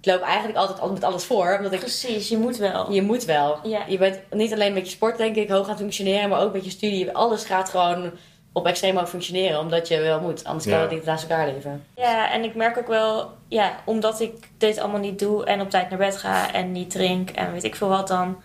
ik 0.00 0.06
loop 0.12 0.20
eigenlijk 0.20 0.58
altijd 0.58 0.92
met 0.92 1.04
alles 1.04 1.24
voor. 1.24 1.54
Omdat 1.56 1.72
ik, 1.72 1.78
Precies, 1.80 2.28
je 2.28 2.36
moet 2.38 2.56
wel. 2.56 2.92
Je 2.92 3.02
moet 3.02 3.24
wel. 3.24 3.58
Ja. 3.62 3.80
Je 3.88 3.98
bent 3.98 4.20
niet 4.30 4.52
alleen 4.52 4.72
met 4.72 4.84
je 4.86 4.90
sport, 4.90 5.16
denk 5.16 5.36
ik, 5.36 5.48
hoog 5.50 5.68
aan 5.68 5.76
functioneren, 5.76 6.28
maar 6.28 6.40
ook 6.40 6.52
met 6.52 6.64
je 6.64 6.70
studie. 6.70 7.12
Alles 7.12 7.44
gaat 7.44 7.68
gewoon 7.68 8.10
op 8.52 8.66
extreem 8.66 8.96
hoog 8.96 9.08
functioneren, 9.08 9.60
omdat 9.60 9.88
je 9.88 10.00
wel 10.00 10.20
moet. 10.20 10.44
Anders 10.44 10.64
kan 10.64 10.74
Ja. 10.74 10.80
het 10.80 10.90
niet 10.90 11.04
naast 11.04 11.22
elkaar 11.28 11.46
leven. 11.46 11.84
Ja, 11.96 12.30
en 12.32 12.44
ik 12.44 12.54
merk 12.54 12.78
ook 12.78 12.86
wel, 12.86 13.30
ja, 13.48 13.72
omdat 13.84 14.20
ik 14.20 14.48
dit 14.58 14.78
allemaal 14.78 15.00
niet 15.00 15.18
doe 15.18 15.44
en 15.44 15.60
op 15.60 15.70
tijd 15.70 15.88
naar 15.90 15.98
bed 15.98 16.16
ga 16.16 16.52
en 16.52 16.72
niet 16.72 16.90
drink 16.90 17.30
en 17.30 17.52
weet 17.52 17.64
ik 17.64 17.74
veel 17.76 17.88
wat 17.88 18.08
dan. 18.08 18.42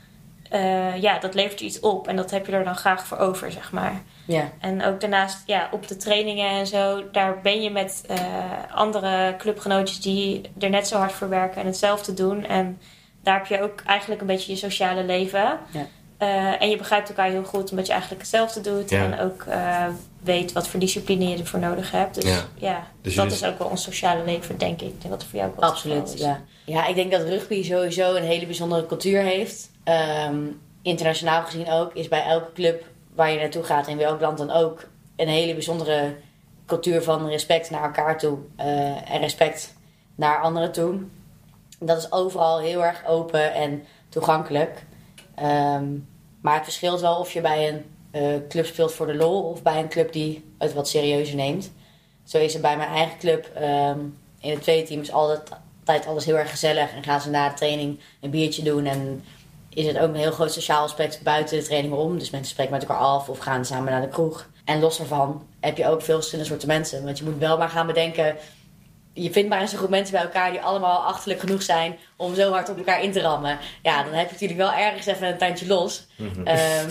Eh, 0.51 1.01
ja, 1.01 1.19
dat 1.19 1.33
levert 1.33 1.59
je 1.59 1.65
iets 1.65 1.79
op 1.79 2.07
en 2.07 2.15
dat 2.15 2.31
heb 2.31 2.45
je 2.45 2.51
er 2.51 2.63
dan 2.63 2.75
graag 2.75 3.07
voor 3.07 3.17
over, 3.17 3.51
zeg 3.51 3.71
maar. 3.71 4.01
Ja. 4.25 4.51
En 4.59 4.83
ook 4.83 5.01
daarnaast, 5.01 5.43
ja, 5.45 5.69
op 5.71 5.87
de 5.87 5.97
trainingen 5.97 6.49
en 6.49 6.67
zo, 6.67 7.03
daar 7.11 7.41
ben 7.41 7.61
je 7.61 7.69
met 7.69 8.03
eh, 8.07 8.19
andere 8.73 9.35
clubgenootjes 9.37 10.01
die 10.01 10.41
er 10.59 10.69
net 10.69 10.87
zo 10.87 10.97
hard 10.97 11.11
voor 11.11 11.29
werken 11.29 11.61
en 11.61 11.67
hetzelfde 11.67 12.13
doen. 12.13 12.45
En 12.45 12.79
daar 13.23 13.37
heb 13.37 13.45
je 13.45 13.61
ook 13.61 13.81
eigenlijk 13.85 14.21
een 14.21 14.27
beetje 14.27 14.51
je 14.51 14.57
sociale 14.57 15.03
leven. 15.03 15.59
Ja. 15.71 15.87
Eh, 16.17 16.61
en 16.61 16.69
je 16.69 16.77
begrijpt 16.77 17.09
elkaar 17.09 17.29
heel 17.29 17.43
goed 17.43 17.71
omdat 17.71 17.85
je 17.85 17.91
eigenlijk 17.91 18.21
hetzelfde 18.21 18.61
doet. 18.61 18.89
Ja. 18.89 19.03
En 19.03 19.19
ook 19.19 19.43
eh, 19.43 19.85
weet 20.23 20.51
wat 20.51 20.67
voor 20.67 20.79
discipline 20.79 21.29
je 21.29 21.37
ervoor 21.37 21.59
nodig 21.59 21.91
hebt. 21.91 22.15
Dus 22.15 22.23
Ja. 22.23 22.45
ja, 22.55 22.87
Dus 23.01 23.15
dat 23.15 23.31
is 23.31 23.43
ook 23.43 23.57
wel 23.57 23.67
ons 23.67 23.83
sociale 23.83 24.23
leven, 24.23 24.57
denk 24.57 24.81
ik. 24.81 25.01
Dat 25.01 25.11
het 25.11 25.23
voor 25.23 25.39
jou 25.39 25.51
ook 25.51 25.63
Absoluut, 25.63 26.13
ja. 26.17 26.41
Ja, 26.65 26.87
ik 26.87 26.95
denk 26.95 27.11
dat 27.11 27.21
rugby 27.21 27.63
sowieso 27.63 28.15
een 28.15 28.23
hele 28.23 28.45
bijzondere 28.45 28.85
cultuur 28.85 29.21
heeft. 29.21 29.70
Ehm, 29.83 30.45
internationaal 30.81 31.43
gezien 31.43 31.71
ook 31.71 31.93
is 31.93 32.07
bij 32.07 32.23
elke 32.23 32.51
club 32.53 32.85
waar 33.15 33.31
je 33.31 33.39
naartoe 33.39 33.63
gaat, 33.63 33.87
in 33.87 33.97
welk 33.97 34.21
land 34.21 34.37
dan 34.37 34.51
ook, 34.51 34.87
een 35.15 35.27
hele 35.27 35.53
bijzondere 35.53 36.15
cultuur 36.65 37.03
van 37.03 37.27
respect 37.27 37.69
naar 37.69 37.83
elkaar 37.83 38.17
toe 38.17 38.37
eh, 38.55 39.11
en 39.11 39.19
respect 39.19 39.73
naar 40.15 40.41
anderen 40.41 40.71
toe. 40.71 40.99
Dat 41.79 41.97
is 41.97 42.11
overal 42.11 42.59
heel 42.59 42.83
erg 42.85 43.05
open 43.05 43.53
en 43.53 43.83
toegankelijk. 44.09 44.83
Ehm, 45.35 45.85
maar 46.41 46.55
het 46.55 46.63
verschilt 46.63 47.01
wel 47.01 47.19
of 47.19 47.31
je 47.31 47.41
bij 47.41 47.69
een 47.69 47.85
eh, 48.11 48.47
club 48.49 48.65
speelt 48.65 48.93
voor 48.93 49.07
de 49.07 49.15
lol 49.15 49.43
of 49.43 49.61
bij 49.61 49.79
een 49.79 49.89
club 49.89 50.13
die 50.13 50.53
het 50.57 50.73
wat 50.73 50.87
serieuzer 50.87 51.35
neemt. 51.35 51.71
Zo 52.23 52.37
is 52.37 52.53
het 52.53 52.61
bij 52.61 52.77
mijn 52.77 52.89
eigen 52.89 53.17
club. 53.17 53.45
ehm, 53.55 53.99
in 54.39 54.51
het 54.51 54.61
tweede 54.61 54.87
team 54.87 55.01
is 55.01 55.11
altijd, 55.11 55.49
altijd 55.79 56.07
alles 56.07 56.25
heel 56.25 56.37
erg 56.37 56.49
gezellig. 56.49 56.93
En 56.95 57.03
gaan 57.03 57.21
ze 57.21 57.29
na 57.29 57.49
de 57.49 57.55
training 57.55 57.99
een 58.21 58.29
biertje 58.29 58.63
doen. 58.63 58.85
En 58.85 59.23
is 59.73 59.85
het 59.85 59.97
ook 59.97 60.07
een 60.09 60.15
heel 60.15 60.31
groot 60.31 60.53
sociaal 60.53 60.83
aspect 60.83 61.21
buiten 61.23 61.57
de 61.57 61.63
training 61.63 61.93
om. 61.93 62.19
Dus 62.19 62.29
mensen 62.29 62.51
spreken 62.51 62.73
met 62.73 62.81
elkaar 62.81 62.97
af 62.97 63.29
of 63.29 63.37
gaan 63.39 63.65
samen 63.65 63.91
naar 63.91 64.01
de 64.01 64.07
kroeg. 64.07 64.49
En 64.65 64.79
los 64.79 64.97
daarvan 64.97 65.47
heb 65.59 65.77
je 65.77 65.87
ook 65.87 66.01
veel 66.01 66.15
verschillende 66.15 66.49
soorten 66.49 66.67
mensen. 66.67 67.03
Want 67.03 67.17
je 67.17 67.23
moet 67.23 67.37
wel 67.37 67.57
maar 67.57 67.69
gaan 67.69 67.87
bedenken. 67.87 68.35
Je 69.13 69.31
vindt 69.31 69.49
maar 69.49 69.61
eens 69.61 69.71
een 69.71 69.77
groep 69.77 69.89
mensen 69.89 70.13
bij 70.13 70.23
elkaar 70.23 70.51
die 70.51 70.61
allemaal 70.61 70.99
achterlijk 70.99 71.39
genoeg 71.39 71.61
zijn 71.61 71.97
om 72.15 72.35
zo 72.35 72.51
hard 72.51 72.69
op 72.69 72.77
elkaar 72.77 73.03
in 73.03 73.11
te 73.11 73.21
rammen. 73.21 73.57
Ja, 73.81 74.03
dan 74.03 74.13
heb 74.13 74.25
je 74.25 74.31
natuurlijk 74.31 74.59
wel 74.59 74.73
ergens 74.73 75.05
even 75.05 75.27
een 75.27 75.37
tandje 75.37 75.67
los. 75.67 76.07
Ehm, 76.43 76.89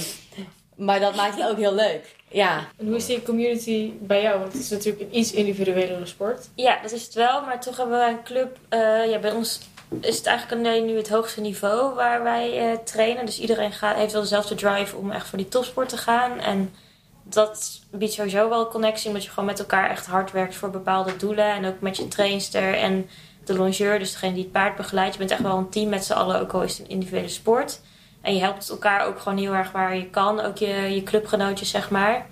maar 0.77 1.01
dat 1.01 1.17
maakt 1.17 1.37
het 1.41 1.51
ook 1.51 1.57
heel 1.59 1.75
leuk. 1.75 2.15
Ja, 2.29 2.67
En 2.79 2.87
hoe 2.87 2.97
is 2.97 3.07
die 3.07 3.23
community 3.23 3.93
bij 4.01 4.23
jou? 4.23 4.39
Want 4.41 4.53
het 4.53 4.63
is 4.63 4.71
natuurlijk 4.71 5.03
een 5.03 5.19
iets 5.19 5.33
individuelere 5.33 6.07
sport. 6.07 6.49
Ja, 6.55 6.79
dat 6.83 6.93
is 6.93 7.03
het 7.05 7.15
wel. 7.15 7.41
Maar 7.43 7.61
toch 7.61 7.77
hebben 7.77 7.99
wij 7.99 8.09
een 8.11 8.23
club. 8.23 8.59
eh, 8.69 9.11
ja, 9.11 9.19
bij 9.19 9.33
ons 9.33 9.61
is 10.01 10.17
het 10.17 10.27
eigenlijk 10.27 10.85
nu 10.85 10.97
het 10.97 11.09
hoogste 11.09 11.41
niveau 11.41 11.95
waar 11.95 12.23
wij 12.23 12.59
eh, 12.59 12.79
trainen. 12.85 13.27
Dus 13.27 13.41
iedereen 13.41 13.73
gaat, 13.73 13.97
heeft 13.97 14.13
wel 14.13 14.23
dezelfde 14.23 14.55
drive 14.55 14.97
om 14.97 15.11
echt 15.11 15.29
voor 15.29 15.39
die 15.39 15.49
topsport 15.49 15.89
te 15.89 15.97
gaan. 15.97 16.39
En 16.39 16.75
dat 17.23 17.81
biedt 17.91 18.13
sowieso 18.13 18.49
wel 18.49 18.61
een 18.61 18.71
connectie. 18.71 19.09
Omdat 19.09 19.25
je 19.25 19.31
gewoon 19.31 19.45
met 19.45 19.59
elkaar 19.59 19.91
echt 19.91 20.07
hard 20.07 20.33
werkt 20.33 20.55
voor 20.55 20.71
bepaalde 20.71 21.17
doelen. 21.17 21.55
En 21.55 21.67
ook 21.67 21.81
met 21.81 21.97
je 21.97 22.09
trainster 22.09 22.75
en 22.75 23.09
de 23.45 23.55
longeur. 23.55 23.99
Dus 23.99 24.13
degene 24.13 24.35
die 24.35 24.43
het 24.43 24.53
paard 24.53 24.77
begeleidt. 24.77 25.13
Je 25.13 25.19
bent 25.19 25.31
echt 25.31 25.43
wel 25.43 25.57
een 25.57 25.69
team 25.69 25.89
met 25.89 26.05
z'n 26.05 26.13
allen. 26.13 26.41
Ook 26.41 26.53
al 26.53 26.63
is 26.63 26.79
het 26.79 26.87
een 26.87 26.93
individuele 26.93 27.29
sport. 27.29 27.81
En 28.21 28.35
je 28.35 28.41
helpt 28.41 28.69
elkaar 28.69 29.07
ook 29.07 29.21
gewoon 29.21 29.39
heel 29.39 29.55
erg 29.55 29.73
waar 29.73 29.97
je 29.97 30.11
kan. 30.11 30.41
Ook 30.41 30.57
je, 30.57 30.95
je 30.95 31.03
clubgenootjes, 31.03 31.71
zeg 31.71 31.91
maar. 31.91 32.27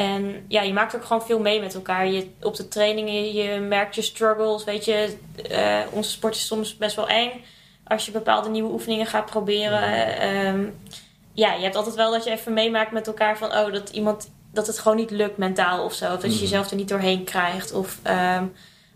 En 0.00 0.44
ja, 0.48 0.62
je 0.62 0.72
maakt 0.72 0.96
ook 0.96 1.04
gewoon 1.04 1.22
veel 1.22 1.40
mee 1.40 1.60
met 1.60 1.74
elkaar. 1.74 2.06
Je, 2.06 2.30
op 2.40 2.56
de 2.56 2.68
trainingen, 2.68 3.32
je 3.32 3.60
merkt 3.60 3.94
je 3.94 4.02
struggles. 4.02 4.64
Weet 4.64 4.84
je, 4.84 5.16
eh, 5.48 5.78
onze 5.90 6.10
sport 6.10 6.34
is 6.34 6.46
soms 6.46 6.76
best 6.76 6.96
wel 6.96 7.08
eng. 7.08 7.44
Als 7.84 8.06
je 8.06 8.12
bepaalde 8.12 8.48
nieuwe 8.48 8.72
oefeningen 8.72 9.06
gaat 9.06 9.26
proberen. 9.26 10.16
Ehm, 10.18 10.64
ja, 11.32 11.54
je 11.54 11.62
hebt 11.62 11.76
altijd 11.76 11.94
wel 11.94 12.10
dat 12.10 12.24
je 12.24 12.30
even 12.30 12.52
meemaakt 12.52 12.92
met 12.92 13.06
elkaar 13.06 13.38
van... 13.38 13.56
Oh, 13.56 13.72
dat 13.72 13.88
iemand... 13.88 14.30
Dat 14.52 14.66
het 14.66 14.78
gewoon 14.78 14.96
niet 14.96 15.10
lukt 15.10 15.36
mentaal 15.36 15.84
of 15.84 15.94
zo. 15.94 16.14
Of 16.14 16.20
dat 16.20 16.34
je 16.34 16.40
jezelf 16.40 16.70
er 16.70 16.76
niet 16.76 16.88
doorheen 16.88 17.24
krijgt. 17.24 17.72
Of, 17.72 17.98
ehm, 18.02 18.44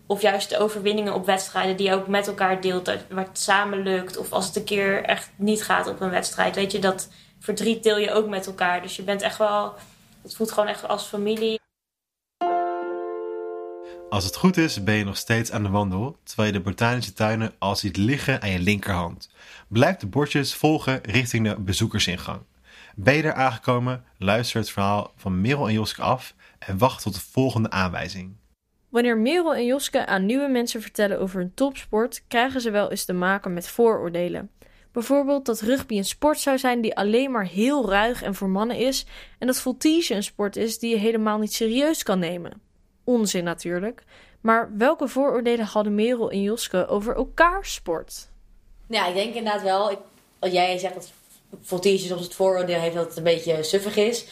of 0.07 0.21
juist 0.21 0.49
de 0.49 0.59
overwinningen 0.59 1.13
op 1.13 1.25
wedstrijden 1.25 1.77
die 1.77 1.87
je 1.87 1.93
ook 1.93 2.07
met 2.07 2.27
elkaar 2.27 2.61
deelt. 2.61 2.85
Waar 2.85 3.25
het 3.25 3.39
samen 3.39 3.83
lukt. 3.83 4.17
Of 4.17 4.31
als 4.31 4.47
het 4.47 4.55
een 4.55 4.63
keer 4.63 5.03
echt 5.03 5.29
niet 5.35 5.63
gaat 5.63 5.87
op 5.87 6.01
een 6.01 6.09
wedstrijd. 6.09 6.55
Weet 6.55 6.71
je, 6.71 6.79
dat 6.79 7.09
verdriet 7.39 7.83
deel 7.83 7.97
je 7.97 8.11
ook 8.11 8.27
met 8.27 8.45
elkaar. 8.45 8.81
Dus 8.81 8.95
je 8.95 9.03
bent 9.03 9.21
echt 9.21 9.37
wel... 9.37 9.73
Het 10.25 10.35
voelt 10.35 10.51
gewoon 10.51 10.69
echt 10.69 10.87
als 10.87 11.07
familie. 11.07 11.59
Als 14.09 14.23
het 14.23 14.35
goed 14.35 14.57
is, 14.57 14.83
ben 14.83 14.95
je 14.95 15.03
nog 15.03 15.17
steeds 15.17 15.51
aan 15.51 15.63
de 15.63 15.69
wandel, 15.69 16.17
terwijl 16.23 16.47
je 16.47 16.57
de 16.57 16.63
botanische 16.63 17.13
tuinen 17.13 17.53
al 17.57 17.75
ziet 17.75 17.97
liggen 17.97 18.41
aan 18.41 18.49
je 18.49 18.59
linkerhand. 18.59 19.29
Blijf 19.67 19.95
de 19.95 20.07
bordjes 20.07 20.55
volgen 20.55 20.99
richting 21.03 21.47
de 21.47 21.59
bezoekersingang. 21.59 22.41
Ben 22.95 23.15
je 23.15 23.23
er 23.23 23.33
aangekomen, 23.33 24.03
luister 24.17 24.59
het 24.59 24.69
verhaal 24.69 25.13
van 25.15 25.41
Merel 25.41 25.67
en 25.67 25.73
Joske 25.73 26.01
af 26.01 26.35
en 26.59 26.77
wacht 26.77 27.01
tot 27.01 27.13
de 27.13 27.21
volgende 27.21 27.69
aanwijzing. 27.69 28.35
Wanneer 28.89 29.17
Merel 29.17 29.55
en 29.55 29.65
Joske 29.65 30.05
aan 30.05 30.25
nieuwe 30.25 30.47
mensen 30.47 30.81
vertellen 30.81 31.19
over 31.19 31.39
hun 31.39 31.53
topsport, 31.53 32.23
krijgen 32.27 32.61
ze 32.61 32.71
wel 32.71 32.91
eens 32.91 33.05
te 33.05 33.13
maken 33.13 33.53
met 33.53 33.67
vooroordelen. 33.67 34.49
Bijvoorbeeld 34.95 35.45
dat 35.45 35.61
rugby 35.61 35.97
een 35.97 36.05
sport 36.05 36.39
zou 36.39 36.57
zijn 36.57 36.81
die 36.81 36.95
alleen 36.95 37.31
maar 37.31 37.47
heel 37.47 37.89
ruig 37.89 38.23
en 38.23 38.35
voor 38.35 38.49
mannen 38.49 38.77
is, 38.77 39.05
en 39.39 39.47
dat 39.47 39.59
voltige 39.59 40.13
een 40.13 40.23
sport 40.23 40.55
is 40.55 40.79
die 40.79 40.89
je 40.89 40.97
helemaal 40.97 41.37
niet 41.37 41.53
serieus 41.53 42.03
kan 42.03 42.19
nemen. 42.19 42.61
Onzin 43.03 43.43
natuurlijk. 43.43 44.03
Maar 44.41 44.71
welke 44.77 45.07
vooroordelen 45.07 45.65
hadden 45.65 45.95
Merel 45.95 46.31
en 46.31 46.41
Joske 46.41 46.87
over 46.87 47.15
elkaar 47.15 47.65
sport? 47.65 48.27
Ja, 48.87 49.07
ik 49.07 49.13
denk 49.13 49.33
inderdaad 49.33 49.61
wel. 49.61 49.91
Ik, 49.91 49.99
jij 50.39 50.77
zegt 50.77 50.93
dat 50.93 51.11
voltige 51.61 52.07
soms 52.07 52.23
het 52.23 52.35
vooroordeel 52.35 52.79
heeft 52.79 52.95
dat 52.95 53.07
het 53.07 53.17
een 53.17 53.23
beetje 53.23 53.63
suffig 53.63 53.95
is. 53.95 54.25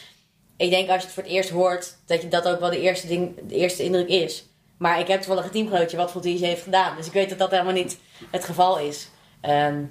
Ik 0.58 0.70
denk 0.70 0.90
als 0.90 1.00
je 1.00 1.06
het 1.06 1.14
voor 1.14 1.24
het 1.24 1.32
eerst 1.32 1.50
hoort, 1.50 1.98
dat 2.06 2.22
je 2.22 2.28
dat 2.28 2.48
ook 2.48 2.60
wel 2.60 2.70
de 2.70 2.82
eerste, 2.82 3.08
ding, 3.08 3.36
de 3.48 3.56
eerste 3.56 3.84
indruk 3.84 4.08
is. 4.08 4.46
Maar 4.78 5.00
ik 5.00 5.08
heb 5.08 5.22
toevallig 5.22 5.46
een 5.46 5.52
teamgenootje 5.52 5.98
wat 5.98 6.12
voltige 6.12 6.46
heeft 6.46 6.64
gedaan. 6.64 6.96
Dus 6.96 7.08
ik 7.08 7.14
weet 7.14 7.30
dat 7.30 7.40
dat 7.40 7.52
helemaal 7.52 7.74
niet 7.74 7.98
het 8.32 8.44
geval 8.44 8.80
is. 8.80 9.10
Ehm, 9.42 9.84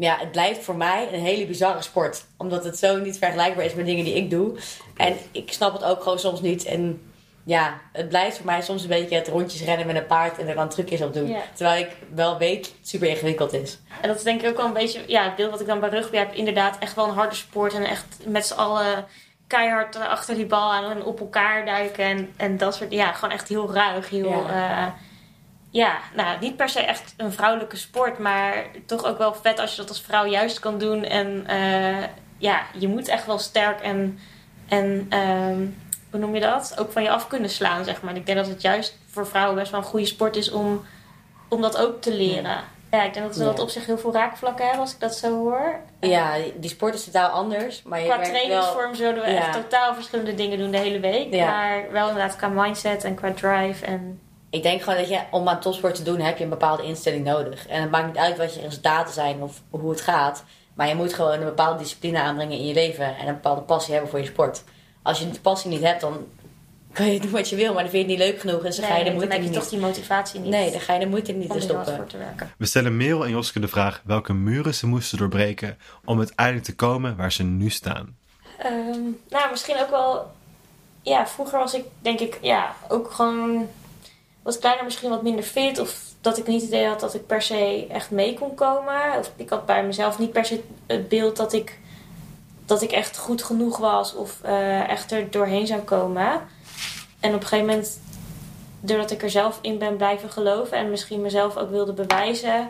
ja, 0.00 0.16
het 0.18 0.30
blijft 0.32 0.64
voor 0.64 0.76
mij 0.76 1.08
een 1.12 1.20
hele 1.20 1.46
bizarre 1.46 1.82
sport. 1.82 2.24
Omdat 2.36 2.64
het 2.64 2.78
zo 2.78 2.98
niet 2.98 3.18
vergelijkbaar 3.18 3.64
is 3.64 3.74
met 3.74 3.86
dingen 3.86 4.04
die 4.04 4.14
ik 4.14 4.30
doe. 4.30 4.56
En 4.96 5.16
ik 5.32 5.52
snap 5.52 5.72
het 5.72 5.84
ook 5.84 6.02
gewoon 6.02 6.18
soms 6.18 6.40
niet. 6.40 6.64
En 6.64 7.02
ja, 7.44 7.80
het 7.92 8.08
blijft 8.08 8.36
voor 8.36 8.46
mij 8.46 8.62
soms 8.62 8.82
een 8.82 8.88
beetje 8.88 9.14
het 9.14 9.28
rondjes 9.28 9.64
rennen 9.64 9.86
met 9.86 9.96
een 9.96 10.06
paard 10.06 10.38
en 10.38 10.48
er 10.48 10.54
dan 10.54 10.68
trucjes 10.68 11.00
op 11.00 11.14
doen. 11.14 11.28
Ja. 11.28 11.40
Terwijl 11.54 11.80
ik 11.80 11.90
wel 12.14 12.38
weet 12.38 12.62
dat 12.64 12.72
het 12.78 12.88
super 12.88 13.08
ingewikkeld 13.08 13.52
is. 13.52 13.78
En 14.00 14.08
dat 14.08 14.16
is 14.16 14.22
denk 14.22 14.42
ik 14.42 14.48
ook 14.48 14.56
wel 14.56 14.66
een 14.66 14.72
beetje... 14.72 15.00
Ja, 15.06 15.24
het 15.24 15.36
beeld 15.36 15.50
wat 15.50 15.60
ik 15.60 15.66
dan 15.66 15.80
bij 15.80 15.88
rugby 15.88 16.16
heb, 16.16 16.34
inderdaad 16.34 16.78
echt 16.78 16.94
wel 16.94 17.08
een 17.08 17.14
harde 17.14 17.34
sport. 17.34 17.74
En 17.74 17.84
echt 17.84 18.06
met 18.26 18.46
z'n 18.46 18.54
allen 18.54 19.06
keihard 19.46 19.96
achter 19.96 20.34
die 20.34 20.46
bal 20.46 20.72
aan 20.72 20.90
en 20.90 21.04
op 21.04 21.20
elkaar 21.20 21.64
duiken. 21.64 22.04
En, 22.04 22.32
en 22.36 22.56
dat 22.56 22.74
soort... 22.74 22.92
Ja, 22.92 23.12
gewoon 23.12 23.34
echt 23.34 23.48
heel 23.48 23.72
ruig. 23.72 24.08
Heel, 24.08 24.28
Ja. 24.28 24.48
ja. 24.48 24.94
Ja, 25.70 25.98
nou, 26.14 26.40
niet 26.40 26.56
per 26.56 26.68
se 26.68 26.80
echt 26.80 27.14
een 27.16 27.32
vrouwelijke 27.32 27.76
sport. 27.76 28.18
Maar 28.18 28.64
toch 28.86 29.04
ook 29.04 29.18
wel 29.18 29.34
vet 29.34 29.58
als 29.58 29.70
je 29.70 29.76
dat 29.76 29.88
als 29.88 30.02
vrouw 30.02 30.24
juist 30.26 30.58
kan 30.58 30.78
doen. 30.78 31.04
En 31.04 31.46
eh, 31.46 32.04
ja, 32.38 32.60
je 32.78 32.88
moet 32.88 33.08
echt 33.08 33.26
wel 33.26 33.38
sterk 33.38 33.80
en... 33.80 34.18
en 34.68 35.06
ehm, 35.08 35.66
hoe 36.10 36.20
noem 36.20 36.34
je 36.34 36.40
dat? 36.40 36.74
Ook 36.78 36.92
van 36.92 37.02
je 37.02 37.10
af 37.10 37.26
kunnen 37.26 37.50
slaan, 37.50 37.84
zeg 37.84 38.02
maar. 38.02 38.10
En 38.10 38.18
ik 38.18 38.26
denk 38.26 38.38
dat 38.38 38.46
het 38.46 38.62
juist 38.62 38.98
voor 39.10 39.26
vrouwen 39.26 39.54
best 39.56 39.70
wel 39.70 39.80
een 39.80 39.86
goede 39.86 40.06
sport 40.06 40.36
is 40.36 40.50
om, 40.50 40.84
om 41.48 41.60
dat 41.60 41.76
ook 41.76 42.00
te 42.00 42.12
leren. 42.14 42.58
Ja, 42.90 43.02
ik 43.02 43.14
denk 43.14 43.26
dat 43.26 43.36
we 43.36 43.44
dat 43.44 43.60
op 43.60 43.68
zich 43.68 43.86
heel 43.86 43.98
veel 43.98 44.12
raakvlakken 44.12 44.64
hebben 44.64 44.82
als 44.82 44.92
ik 44.92 45.00
dat 45.00 45.14
zo 45.16 45.36
hoor. 45.38 45.80
Ja, 46.00 46.34
die 46.56 46.70
sport 46.70 46.94
is 46.94 47.04
totaal 47.04 47.28
anders. 47.28 47.82
Maar 47.82 48.00
je 48.00 48.06
Qua 48.06 48.22
trainingsvorm 48.22 48.94
zullen 48.94 49.22
we 49.22 49.30
Ja. 49.30 49.36
echt 49.36 49.52
totaal 49.52 49.94
verschillende 49.94 50.34
dingen 50.34 50.58
doen 50.58 50.70
de 50.70 50.78
hele 50.78 51.00
week. 51.00 51.34
Ja. 51.34 51.46
Maar 51.46 51.92
wel 51.92 52.08
inderdaad 52.08 52.36
qua 52.36 52.48
mindset 52.48 53.04
en 53.04 53.14
qua 53.14 53.32
drive. 53.32 53.86
En 53.86 53.98
Wel, 53.98 54.29
ik 54.50 54.62
denk 54.62 54.82
gewoon 54.82 54.98
dat 54.98 55.08
je 55.08 55.20
om 55.30 55.48
aan 55.48 55.60
topsport 55.60 55.94
te 55.94 56.02
doen 56.02 56.20
heb 56.20 56.38
je 56.38 56.44
een 56.44 56.50
bepaalde 56.50 56.82
instelling 56.82 57.24
nodig. 57.24 57.66
En 57.66 57.80
het 57.80 57.90
maakt 57.90 58.06
niet 58.06 58.16
uit 58.16 58.36
wat 58.36 58.54
je 58.54 58.60
resultaten 58.60 59.14
zijn 59.14 59.42
of 59.42 59.62
hoe 59.70 59.90
het 59.90 60.00
gaat. 60.00 60.44
Maar 60.74 60.88
je 60.88 60.94
moet 60.94 61.14
gewoon 61.14 61.32
een 61.32 61.44
bepaalde 61.44 61.78
discipline 61.78 62.20
aanbrengen 62.20 62.58
in 62.58 62.66
je 62.66 62.74
leven. 62.74 63.16
En 63.16 63.28
een 63.28 63.34
bepaalde 63.34 63.60
passie 63.60 63.92
hebben 63.92 64.10
voor 64.10 64.20
je 64.20 64.26
sport. 64.26 64.64
Als 65.02 65.18
je 65.18 65.30
die 65.30 65.40
passie 65.40 65.70
niet 65.70 65.82
hebt, 65.82 66.00
dan 66.00 66.26
kan 66.92 67.12
je 67.12 67.20
doen 67.20 67.30
wat 67.30 67.48
je 67.48 67.56
wil. 67.56 67.74
Maar 67.74 67.82
dan 67.82 67.92
vind 67.92 68.06
je 68.06 68.12
het 68.12 68.18
niet 68.18 68.30
leuk 68.30 68.40
genoeg. 68.40 68.64
En 68.64 68.70
dan 68.70 68.90
ga 68.90 68.96
je 68.96 69.04
de 69.04 69.10
dan 69.10 69.20
heb 69.20 69.32
je 69.32 69.38
niet... 69.38 69.52
toch 69.52 69.68
die 69.68 69.78
motivatie 69.78 70.40
niet 70.40 70.50
Nee, 70.50 70.70
dan 70.70 70.80
ga 70.80 70.94
je 70.94 71.00
de 71.00 71.06
moeite 71.06 71.32
niet 71.32 71.40
om 71.40 71.46
te 71.48 71.52
hard 71.52 71.64
stoppen. 71.64 71.96
voor 71.96 72.06
te 72.06 72.18
werken. 72.18 72.52
We 72.58 72.66
stellen 72.66 72.96
Merel 72.96 73.24
en 73.24 73.30
Joske 73.30 73.60
de 73.60 73.68
vraag 73.68 74.02
welke 74.04 74.32
muren 74.32 74.74
ze 74.74 74.86
moesten 74.86 75.18
doorbreken 75.18 75.78
om 76.04 76.18
uiteindelijk 76.18 76.66
te 76.66 76.74
komen 76.74 77.16
waar 77.16 77.32
ze 77.32 77.42
nu 77.42 77.70
staan. 77.70 78.16
Ehm, 78.58 79.00
nou, 79.28 79.50
misschien 79.50 79.80
ook 79.80 79.90
wel. 79.90 80.32
Ja, 81.02 81.26
vroeger 81.26 81.58
was 81.58 81.74
ik 81.74 81.84
denk 81.98 82.20
ik 82.20 82.38
ja, 82.40 82.74
ook 82.88 83.10
gewoon 83.10 83.68
wat 84.42 84.58
kleiner, 84.58 84.84
misschien 84.84 85.10
wat 85.10 85.22
minder 85.22 85.44
fit. 85.44 85.78
Of 85.78 86.08
dat 86.20 86.38
ik 86.38 86.46
niet 86.46 86.60
het 86.60 86.70
idee 86.70 86.86
had 86.86 87.00
dat 87.00 87.14
ik 87.14 87.26
per 87.26 87.42
se 87.42 87.86
echt 87.90 88.10
mee 88.10 88.34
kon 88.38 88.54
komen. 88.54 89.18
Of 89.18 89.32
ik 89.36 89.50
had 89.50 89.66
bij 89.66 89.84
mezelf 89.86 90.18
niet 90.18 90.32
per 90.32 90.44
se 90.44 90.60
het 90.86 91.08
beeld 91.08 91.36
dat 91.36 91.52
ik, 91.52 91.78
dat 92.66 92.82
ik 92.82 92.90
echt 92.92 93.18
goed 93.18 93.42
genoeg 93.42 93.78
was 93.78 94.14
of 94.14 94.38
eh, 94.42 94.88
echt 94.88 95.12
er 95.12 95.30
doorheen 95.30 95.66
zou 95.66 95.80
komen. 95.80 96.30
En 97.20 97.34
op 97.34 97.40
een 97.40 97.46
gegeven 97.46 97.66
moment, 97.66 98.00
doordat 98.80 99.10
ik 99.10 99.22
er 99.22 99.30
zelf 99.30 99.58
in 99.60 99.78
ben 99.78 99.96
blijven 99.96 100.30
geloven 100.30 100.76
en 100.76 100.90
misschien 100.90 101.20
mezelf 101.20 101.56
ook 101.56 101.70
wilde 101.70 101.92
bewijzen. 101.92 102.68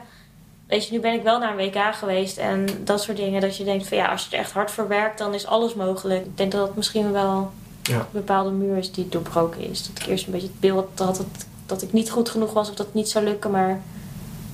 Weet 0.67 0.87
je, 0.87 0.93
nu 0.93 1.01
ben 1.01 1.13
ik 1.13 1.23
wel 1.23 1.39
naar 1.39 1.59
een 1.59 1.71
WK 1.73 1.95
geweest 1.95 2.39
en 2.39 2.67
dat 2.85 3.03
soort 3.03 3.17
dingen. 3.17 3.41
Dat 3.41 3.57
je 3.57 3.65
denkt 3.65 3.87
van 3.89 3.97
ja, 3.97 4.07
als 4.07 4.27
je 4.27 4.37
er 4.37 4.43
echt 4.43 4.53
hard 4.53 4.71
voor 4.71 4.89
werkt, 4.89 5.19
dan 5.19 5.35
is 5.35 5.47
alles 5.47 5.75
mogelijk. 5.75 6.25
Ik 6.25 6.37
denk 6.37 6.53
dat 6.53 6.67
het 6.67 6.77
misschien 6.77 7.13
wel 7.13 7.51
Ja. 7.83 7.97
een 7.99 8.05
bepaalde 8.13 8.51
muur 8.51 8.77
is 8.77 8.93
die 8.93 9.09
doorbroken 9.09 9.61
is. 9.71 9.87
Dat 9.89 10.03
ik 10.03 10.09
eerst 10.09 10.27
een 10.27 10.33
beetje 10.33 10.47
het 10.47 10.61
beeld 10.61 10.77
had 10.85 10.97
dat, 10.97 11.19
het, 11.19 11.47
dat 11.71 11.83
ik 11.83 11.93
niet 11.93 12.11
goed 12.11 12.29
genoeg 12.29 12.53
was 12.53 12.69
of 12.69 12.75
dat 12.75 12.87
het 12.87 12.95
niet 12.95 13.09
zou 13.09 13.25
lukken. 13.25 13.51
Maar 13.51 13.81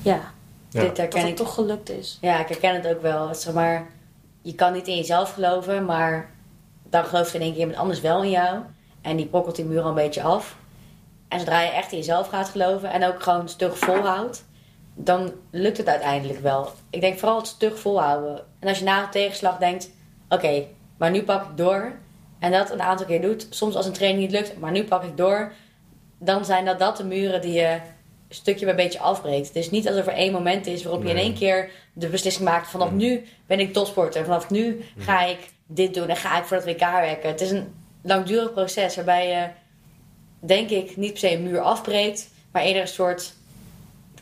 ja, 0.01 0.21
Ja. 0.69 0.81
Dit 0.81 0.95
Dat 0.95 1.13
het 1.13 1.23
ik 1.23 1.35
toch 1.35 1.53
gelukt 1.53 1.89
is. 1.89 2.17
Ja, 2.21 2.39
ik 2.39 2.47
herken 2.47 2.75
het 2.75 2.87
ook 2.87 3.01
wel. 3.01 3.35
Zeg 3.35 3.53
maar, 3.53 3.87
je 4.41 4.55
kan 4.55 4.73
niet 4.73 4.87
in 4.87 4.95
jezelf 4.95 5.33
geloven, 5.33 5.85
maar 5.85 6.29
dan 6.89 7.05
gelooft 7.05 7.33
in 7.33 7.41
één 7.41 7.51
keer 7.51 7.59
iemand 7.59 7.77
anders 7.79 8.01
wel 8.01 8.23
in 8.23 8.29
jou. 8.29 8.59
En 9.01 9.17
die 9.17 9.25
brokkelt 9.25 9.55
die 9.55 9.65
muur 9.65 9.81
al 9.81 9.89
een 9.89 9.93
beetje 9.95 10.21
af. 10.21 10.57
En 11.27 11.39
zodra 11.39 11.61
je 11.61 11.69
echt 11.69 11.91
in 11.91 11.97
jezelf 11.97 12.27
gaat 12.27 12.49
geloven 12.49 12.91
en 12.91 13.05
ook 13.05 13.23
gewoon 13.23 13.49
stug 13.49 13.77
volhoudt, 13.77 14.45
dan 14.95 15.31
lukt 15.51 15.77
het 15.77 15.87
uiteindelijk 15.87 16.39
wel. 16.39 16.71
Ik 16.89 17.01
denk 17.01 17.19
vooral 17.19 17.37
het 17.37 17.47
stug 17.47 17.79
volhouden. 17.79 18.43
En 18.59 18.67
als 18.67 18.77
je 18.77 18.83
na 18.83 19.03
een 19.03 19.09
tegenslag 19.09 19.57
denkt, 19.57 19.89
oké, 20.29 20.63
maar 20.97 21.11
nu 21.11 21.23
pak 21.23 21.43
ik 21.43 21.57
door. 21.57 21.91
En 22.39 22.51
dat 22.51 22.71
een 22.71 22.81
aantal 22.81 23.05
keer 23.05 23.21
doet, 23.21 23.47
soms 23.49 23.75
als 23.75 23.85
een 23.85 23.93
training 23.93 24.21
niet 24.21 24.31
lukt, 24.31 24.59
maar 24.59 24.71
nu 24.71 24.83
pak 24.83 25.03
ik 25.03 25.17
door. 25.17 25.51
Dan 26.19 26.45
zijn 26.45 26.65
dat 26.65 26.79
dat 26.79 26.97
de 26.97 27.03
muren 27.03 27.41
die 27.41 27.53
je 27.53 27.79
stukje 28.29 28.65
bij 28.65 28.75
beetje 28.75 28.99
afbreekt. 28.99 29.47
Het 29.47 29.55
is 29.55 29.69
niet 29.69 29.87
alsof 29.87 30.07
er 30.07 30.13
één 30.13 30.31
moment 30.31 30.67
is 30.67 30.83
waarop 30.83 31.03
je 31.03 31.09
in 31.09 31.17
één 31.17 31.33
keer 31.33 31.69
de 31.93 32.07
beslissing 32.07 32.45
maakt: 32.45 32.69
vanaf 32.69 32.91
nu 32.91 33.25
ben 33.45 33.59
ik 33.59 33.73
topsporter. 33.73 34.23
Vanaf 34.25 34.49
nu 34.49 34.83
ga 34.97 35.23
ik 35.25 35.37
dit 35.67 35.93
doen 35.93 36.07
en 36.09 36.15
ga 36.15 36.37
ik 36.37 36.43
voor 36.45 36.57
dat 36.57 36.65
WK 36.65 36.79
werken. 36.79 37.29
Het 37.29 37.41
is 37.41 37.51
een 37.51 37.73
langdurig 38.01 38.53
proces 38.53 38.95
waarbij 38.95 39.27
je, 39.29 39.47
denk 40.39 40.69
ik, 40.69 40.97
niet 40.97 41.09
per 41.11 41.19
se 41.19 41.31
een 41.33 41.43
muur 41.43 41.59
afbreekt, 41.59 42.29
maar 42.51 42.63
eerder 42.63 42.81
een 42.81 42.87
soort 42.87 43.33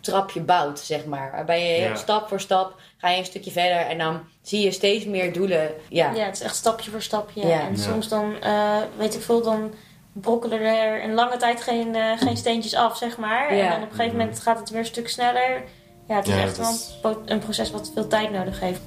trapje 0.01 0.41
bouwt, 0.41 0.79
zeg 0.79 1.05
maar. 1.05 1.31
Waarbij 1.31 1.73
je 1.73 1.81
Ja. 1.81 1.95
stap 1.95 2.27
voor 2.27 2.39
stap 2.41 2.73
ga 2.97 3.09
je 3.09 3.17
een 3.17 3.25
stukje 3.25 3.51
verder 3.51 3.77
en 3.77 3.97
dan 3.97 4.19
zie 4.41 4.63
je 4.63 4.71
steeds 4.71 5.05
meer 5.05 5.33
doelen. 5.33 5.71
Ja, 5.89 6.13
Ja, 6.13 6.25
het 6.25 6.35
is 6.35 6.41
echt 6.41 6.55
stapje 6.55 6.91
voor 6.91 7.01
stapje. 7.01 7.47
Ja. 7.47 7.61
En 7.61 7.75
Ja. 7.75 7.81
soms 7.81 8.07
dan, 8.07 8.41
eh, 8.41 8.77
weet 8.97 9.15
ik 9.15 9.21
veel, 9.21 9.41
dan 9.43 9.73
brokkelen 10.21 10.59
er 10.61 11.03
een 11.03 11.13
lange 11.13 11.37
tijd 11.37 11.61
geen, 11.61 11.95
eh, 11.95 12.17
geen 12.17 12.37
steentjes 12.37 12.75
af, 12.75 12.97
zeg 12.97 13.17
maar. 13.17 13.55
Ja. 13.55 13.63
En 13.63 13.69
dan 13.71 13.83
op 13.83 13.89
een 13.89 13.95
gegeven 13.95 14.17
moment 14.17 14.39
gaat 14.39 14.59
het 14.59 14.69
weer 14.69 14.79
een 14.79 14.85
stuk 14.85 15.09
sneller. 15.09 15.63
Ja, 16.07 16.15
het 16.15 16.27
is 16.27 16.33
Ja, 16.33 16.41
echt 16.41 16.57
wel 16.57 16.69
is- 16.69 16.99
een 17.25 17.39
proces 17.39 17.71
wat 17.71 17.91
veel 17.93 18.07
tijd 18.07 18.31
nodig 18.31 18.59
heeft. 18.59 18.81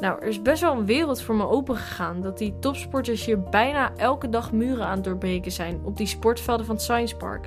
Nou, 0.00 0.20
er 0.22 0.28
is 0.28 0.42
best 0.42 0.60
wel 0.62 0.72
een 0.72 0.86
wereld 0.86 1.22
voor 1.22 1.34
me 1.34 1.48
opengegaan 1.48 2.20
dat 2.20 2.38
die 2.38 2.54
topsporters 2.60 3.24
hier 3.24 3.40
bijna 3.42 3.92
elke 3.96 4.28
dag 4.28 4.52
muren 4.52 4.86
aan 4.86 4.94
het 4.94 5.04
doorbreken 5.04 5.52
zijn 5.52 5.80
op 5.84 5.96
die 5.96 6.06
sportvelden 6.06 6.66
van 6.66 6.74
het 6.74 6.84
Science 6.84 7.16
Park. 7.16 7.46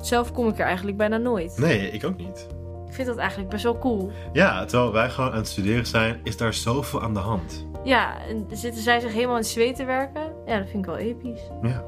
Zelf 0.00 0.32
kom 0.32 0.48
ik 0.48 0.58
er 0.58 0.66
eigenlijk 0.66 0.96
bijna 0.96 1.16
nooit. 1.16 1.58
Nee, 1.58 1.90
ik 1.90 2.04
ook 2.04 2.16
niet. 2.16 2.46
Ik 2.92 2.98
vind 2.98 3.10
dat 3.10 3.18
eigenlijk 3.18 3.50
best 3.50 3.62
wel 3.62 3.78
cool. 3.78 4.12
Ja, 4.32 4.64
terwijl 4.64 4.92
wij 4.92 5.10
gewoon 5.10 5.30
aan 5.30 5.36
het 5.36 5.48
studeren 5.48 5.86
zijn, 5.86 6.20
is 6.24 6.36
daar 6.36 6.54
zoveel 6.54 7.02
aan 7.02 7.14
de 7.14 7.20
hand. 7.20 7.66
Ja, 7.84 8.26
en 8.26 8.46
zitten 8.50 8.82
zij 8.82 9.00
zich 9.00 9.12
helemaal 9.12 9.36
in 9.36 9.44
zweet 9.44 9.76
te 9.76 9.84
werken? 9.84 10.34
Ja, 10.46 10.58
dat 10.58 10.68
vind 10.68 10.78
ik 10.78 10.90
wel 10.90 10.96
episch. 10.98 11.40
Ja. 11.62 11.84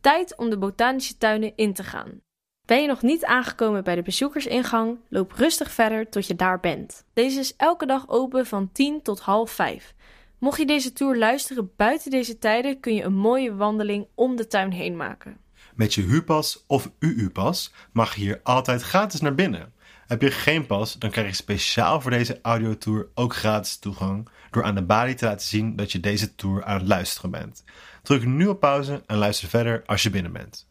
Tijd 0.00 0.36
om 0.36 0.50
de 0.50 0.58
botanische 0.58 1.16
tuinen 1.16 1.52
in 1.56 1.72
te 1.72 1.82
gaan. 1.82 2.20
Ben 2.66 2.80
je 2.80 2.88
nog 2.88 3.02
niet 3.02 3.24
aangekomen 3.24 3.84
bij 3.84 3.94
de 3.94 4.02
bezoekersingang? 4.02 4.98
Loop 5.08 5.32
rustig 5.32 5.70
verder 5.70 6.08
tot 6.08 6.26
je 6.26 6.34
daar 6.34 6.60
bent. 6.60 7.04
Deze 7.12 7.38
is 7.38 7.56
elke 7.56 7.86
dag 7.86 8.08
open 8.08 8.46
van 8.46 8.72
10 8.72 9.02
tot 9.02 9.20
half 9.20 9.50
5. 9.50 9.94
Mocht 10.38 10.58
je 10.58 10.66
deze 10.66 10.92
tour 10.92 11.16
luisteren 11.16 11.72
buiten 11.76 12.10
deze 12.10 12.38
tijden, 12.38 12.80
kun 12.80 12.94
je 12.94 13.02
een 13.02 13.16
mooie 13.16 13.54
wandeling 13.54 14.06
om 14.14 14.36
de 14.36 14.46
tuin 14.46 14.72
heen 14.72 14.96
maken. 14.96 15.43
Met 15.74 15.94
je 15.94 16.02
huurpas 16.02 16.64
of 16.66 16.90
UU-pas 16.98 17.72
mag 17.92 18.14
je 18.14 18.20
hier 18.20 18.40
altijd 18.42 18.82
gratis 18.82 19.20
naar 19.20 19.34
binnen. 19.34 19.72
Heb 20.06 20.22
je 20.22 20.30
geen 20.30 20.66
pas, 20.66 20.98
dan 20.98 21.10
krijg 21.10 21.26
je 21.26 21.34
speciaal 21.34 22.00
voor 22.00 22.10
deze 22.10 22.38
audiotour 22.42 23.08
ook 23.14 23.34
gratis 23.34 23.78
toegang 23.78 24.28
door 24.50 24.64
aan 24.64 24.74
de 24.74 24.84
balie 24.84 25.14
te 25.14 25.24
laten 25.24 25.46
zien 25.46 25.76
dat 25.76 25.92
je 25.92 26.00
deze 26.00 26.34
tour 26.34 26.64
aan 26.64 26.78
het 26.78 26.88
luisteren 26.88 27.30
bent. 27.30 27.64
Druk 28.02 28.24
nu 28.24 28.46
op 28.46 28.60
pauze 28.60 29.02
en 29.06 29.16
luister 29.16 29.48
verder 29.48 29.82
als 29.86 30.02
je 30.02 30.10
binnen 30.10 30.32
bent. 30.32 30.68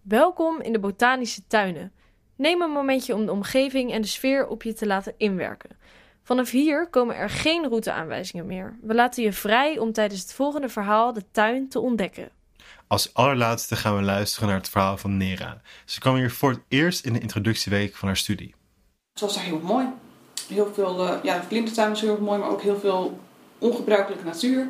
Welkom 0.00 0.60
in 0.60 0.72
de 0.72 0.80
botanische 0.80 1.46
tuinen. 1.46 1.92
Neem 2.36 2.62
een 2.62 2.70
momentje 2.70 3.14
om 3.14 3.26
de 3.26 3.32
omgeving 3.32 3.92
en 3.92 4.00
de 4.00 4.08
sfeer 4.08 4.46
op 4.46 4.62
je 4.62 4.72
te 4.72 4.86
laten 4.86 5.14
inwerken. 5.16 5.76
Vanaf 6.22 6.50
hier 6.50 6.88
komen 6.88 7.16
er 7.16 7.30
geen 7.30 7.68
routeaanwijzingen 7.68 8.46
meer. 8.46 8.78
We 8.80 8.94
laten 8.94 9.22
je 9.22 9.32
vrij 9.32 9.78
om 9.78 9.92
tijdens 9.92 10.20
het 10.20 10.34
volgende 10.34 10.68
verhaal 10.68 11.12
de 11.12 11.30
tuin 11.30 11.68
te 11.68 11.80
ontdekken. 11.80 12.30
Als 12.92 13.14
allerlaatste 13.14 13.76
gaan 13.76 13.96
we 13.96 14.02
luisteren 14.02 14.48
naar 14.48 14.56
het 14.56 14.68
verhaal 14.68 14.96
van 14.96 15.16
Nera. 15.16 15.60
Ze 15.84 16.00
kwam 16.00 16.14
hier 16.14 16.30
voor 16.30 16.50
het 16.50 16.60
eerst 16.68 17.04
in 17.04 17.12
de 17.12 17.18
introductieweek 17.18 17.96
van 17.96 18.08
haar 18.08 18.16
studie. 18.16 18.54
Het 19.12 19.20
was 19.20 19.34
daar 19.34 19.44
heel 19.44 19.60
mooi. 19.62 19.86
Heel 20.48 20.70
veel, 20.74 21.06
eh, 21.06 21.22
ja, 21.22 21.38
de 21.38 21.46
vlindertuin 21.46 21.88
was 21.88 22.00
heel 22.00 22.18
mooi, 22.20 22.38
maar 22.38 22.48
ook 22.48 22.62
heel 22.62 22.78
veel 22.78 23.20
ongebruikelijke 23.58 24.24
natuur. 24.24 24.68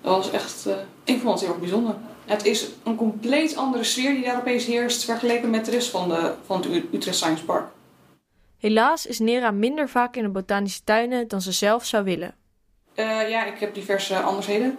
Dat 0.00 0.16
was 0.16 0.30
echt, 0.30 0.66
eh, 0.66 0.76
ik 1.04 1.20
vond 1.20 1.32
het 1.32 1.40
heel 1.40 1.50
erg 1.50 1.58
bijzonder. 1.58 1.94
Het 2.24 2.44
is 2.44 2.68
een 2.84 2.96
compleet 2.96 3.56
andere 3.56 3.84
sfeer 3.84 4.14
die 4.14 4.24
daar 4.24 4.38
opeens 4.38 4.64
heerst 4.64 5.04
vergeleken 5.04 5.50
met 5.50 5.64
de 5.64 5.70
rest 5.70 5.90
van, 5.90 6.08
de, 6.08 6.34
van 6.44 6.56
het 6.60 6.84
Utrecht 6.92 7.16
Science 7.16 7.44
Park. 7.44 7.66
Helaas 8.58 9.06
is 9.06 9.18
Nera 9.18 9.50
minder 9.50 9.88
vaak 9.88 10.16
in 10.16 10.22
de 10.22 10.28
botanische 10.28 10.84
tuinen 10.84 11.28
dan 11.28 11.40
ze 11.40 11.52
zelf 11.52 11.84
zou 11.84 12.04
willen. 12.04 12.34
Eh, 12.94 13.28
ja, 13.28 13.44
ik 13.44 13.58
heb 13.58 13.74
diverse 13.74 14.20
andersheden. 14.20 14.78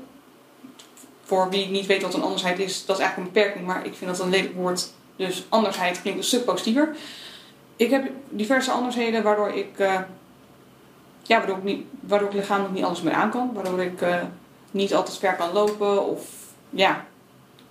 Voor 1.27 1.49
wie 1.49 1.67
niet 1.67 1.85
weet 1.85 2.01
wat 2.01 2.13
een 2.13 2.21
andersheid 2.21 2.59
is, 2.59 2.85
dat 2.85 2.97
is 2.97 3.03
eigenlijk 3.03 3.17
een 3.17 3.41
beperking, 3.41 3.65
maar 3.65 3.85
ik 3.85 3.95
vind 3.95 4.11
dat 4.11 4.19
een 4.19 4.29
lelijk 4.29 4.55
woord. 4.55 4.91
Dus 5.15 5.45
andersheid 5.49 6.01
klinkt 6.01 6.19
een 6.19 6.25
stuk 6.25 6.45
positiever. 6.45 6.95
Ik 7.75 7.89
heb 7.89 8.09
diverse 8.29 8.71
andersheden 8.71 9.23
waardoor 9.23 9.49
ik, 9.49 9.79
eh, 9.79 9.99
ja, 11.23 11.37
waardoor 11.37 11.57
ik, 11.57 11.63
niet, 11.63 11.85
waardoor 11.99 12.33
ik 12.33 12.71
niet 12.71 12.83
alles 12.83 13.01
meer 13.01 13.13
aan 13.13 13.29
kan. 13.29 13.51
Waardoor 13.53 13.81
ik 13.81 14.01
eh, 14.01 14.15
niet 14.71 14.93
altijd 14.95 15.17
ver 15.17 15.35
kan 15.35 15.53
lopen 15.53 16.05
of 16.05 16.25
ja, 16.69 17.05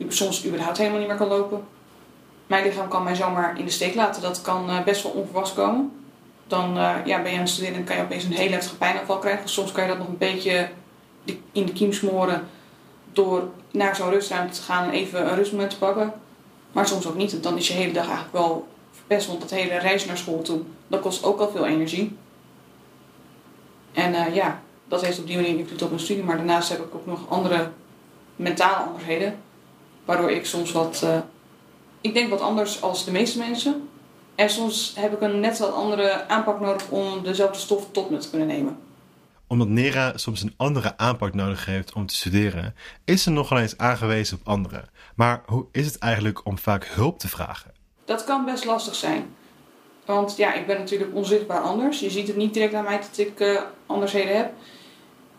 soms 0.08 0.46
überhaupt 0.46 0.78
helemaal 0.78 0.98
niet 0.98 1.08
meer 1.08 1.16
kan 1.16 1.28
lopen. 1.28 1.64
Mijn 2.46 2.64
lichaam 2.64 2.88
kan 2.88 3.02
mij 3.02 3.14
zomaar 3.14 3.58
in 3.58 3.64
de 3.64 3.70
steek 3.70 3.94
laten. 3.94 4.22
Dat 4.22 4.42
kan 4.42 4.70
eh, 4.70 4.84
best 4.84 5.02
wel 5.02 5.12
onverwachts 5.12 5.54
komen. 5.54 5.92
Dan 6.46 6.74
ja, 7.04 7.22
ben 7.22 7.32
je 7.32 7.38
aan 7.38 7.44
het 7.44 7.62
en 7.62 7.84
kan 7.84 7.96
je 7.96 8.02
opeens 8.02 8.24
een 8.24 8.32
hele 8.32 8.52
heftige 8.52 8.76
pijnaanval 8.76 9.18
krijgen. 9.18 9.48
Soms 9.48 9.72
kan 9.72 9.82
je 9.82 9.88
dat 9.88 9.98
nog 9.98 10.08
een 10.08 10.18
beetje 10.18 10.68
in 11.52 11.66
de 11.66 11.72
kiem 11.72 11.92
smoren 11.92 12.48
door 13.16 13.48
naar 13.70 13.96
zo'n 13.96 14.10
rustruimte 14.10 14.54
te 14.54 14.62
gaan 14.62 14.84
en 14.84 14.90
even 14.90 15.28
een 15.28 15.34
rustmoment 15.34 15.70
te 15.70 15.78
pakken. 15.78 16.12
Maar 16.72 16.88
soms 16.88 17.06
ook 17.06 17.16
niet. 17.16 17.32
En 17.32 17.40
dan 17.40 17.56
is 17.56 17.68
je 17.68 17.74
hele 17.74 17.92
dag 17.92 18.04
eigenlijk 18.04 18.32
wel 18.32 18.68
verpest. 18.92 19.26
Want 19.26 19.40
dat 19.40 19.50
hele 19.50 19.78
reizen 19.78 20.08
naar 20.08 20.18
school 20.18 20.42
toe, 20.42 20.60
dat 20.86 21.00
kost 21.00 21.24
ook 21.24 21.40
al 21.40 21.50
veel 21.50 21.66
energie. 21.66 22.16
En 23.92 24.14
eh, 24.14 24.34
ja, 24.34 24.60
dat 24.88 25.04
heeft 25.04 25.18
op 25.18 25.26
die 25.26 25.36
manier 25.36 25.58
invloed 25.58 25.82
op 25.82 25.88
mijn 25.88 26.00
studie. 26.00 26.24
Maar 26.24 26.36
daarnaast 26.36 26.68
heb 26.68 26.78
ik 26.78 26.94
ook 26.94 27.06
nog 27.06 27.28
andere 27.28 27.70
mentale 28.36 28.86
andersheden. 28.86 29.38
Waardoor 30.04 30.30
ik 30.30 30.46
soms 30.46 30.72
wat, 30.72 31.02
eh, 31.02 31.18
ik 32.00 32.14
denk 32.14 32.30
wat 32.30 32.40
anders 32.40 32.82
als 32.82 33.04
de 33.04 33.10
meeste 33.10 33.38
mensen. 33.38 33.88
En 34.34 34.50
soms 34.50 34.92
heb 34.96 35.12
ik 35.12 35.20
een 35.20 35.40
net 35.40 35.58
wat 35.58 35.72
andere 35.72 36.28
aanpak 36.28 36.60
nodig 36.60 36.88
om 36.88 37.22
dezelfde 37.22 37.58
stof 37.58 37.86
tot 37.90 38.10
me 38.10 38.18
te 38.18 38.30
kunnen 38.30 38.48
nemen. 38.48 38.78
Omdat 39.46 39.68
Nera 39.68 40.12
soms 40.16 40.42
een 40.42 40.54
andere 40.56 40.96
aanpak 40.98 41.34
nodig 41.34 41.64
heeft 41.66 41.92
om 41.92 42.06
te 42.06 42.14
studeren, 42.14 42.74
is 43.04 43.22
ze 43.22 43.30
nogal 43.30 43.58
eens 43.58 43.78
aangewezen 43.78 44.38
op 44.40 44.48
anderen. 44.48 44.88
Maar 45.14 45.42
hoe 45.46 45.66
is 45.72 45.86
het 45.86 45.98
eigenlijk 45.98 46.46
om 46.46 46.58
vaak 46.58 46.84
hulp 46.86 47.18
te 47.18 47.28
vragen? 47.28 47.72
Dat 48.04 48.24
kan 48.24 48.44
best 48.44 48.64
lastig 48.64 48.94
zijn. 48.94 49.34
Want 50.04 50.36
ja, 50.36 50.54
ik 50.54 50.66
ben 50.66 50.78
natuurlijk 50.78 51.14
onzichtbaar 51.14 51.60
anders. 51.60 52.00
Je 52.00 52.10
ziet 52.10 52.26
het 52.26 52.36
niet 52.36 52.54
direct 52.54 52.74
aan 52.74 52.84
mij 52.84 52.98
dat 52.98 53.18
ik 53.18 53.40
eh, 53.40 53.60
andersheden 53.86 54.36
heb. 54.36 54.52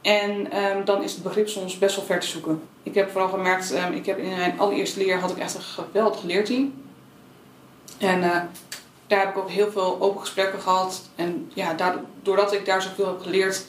En 0.01 0.51
ehm, 0.51 0.85
dan 0.85 1.03
is 1.03 1.13
het 1.13 1.23
begrip 1.23 1.47
soms 1.47 1.77
best 1.77 1.95
wel 1.95 2.05
ver 2.05 2.19
te 2.19 2.27
zoeken. 2.27 2.61
Ik 2.83 2.93
heb 2.95 3.09
vooral 3.11 3.29
gemerkt, 3.29 3.71
ehm, 3.71 3.91
ik 3.93 4.05
heb 4.05 4.17
in 4.17 4.29
mijn 4.29 4.59
allereerste 4.59 4.99
leer 4.99 5.19
had 5.19 5.31
ik 5.31 5.37
echt 5.37 5.55
een 5.55 5.61
geweldig 5.61 6.23
leerteam. 6.23 6.73
En 7.97 8.23
eh, 8.23 8.41
daar 9.07 9.19
heb 9.19 9.29
ik 9.29 9.37
ook 9.37 9.49
heel 9.49 9.71
veel 9.71 10.01
open 10.01 10.19
gesprekken 10.21 10.61
gehad. 10.61 11.09
En 11.15 11.51
ja, 11.53 11.73
daardoor- 11.73 12.05
doordat 12.21 12.53
ik 12.53 12.65
daar 12.65 12.81
zoveel 12.81 13.07
heb 13.07 13.21
geleerd, 13.21 13.65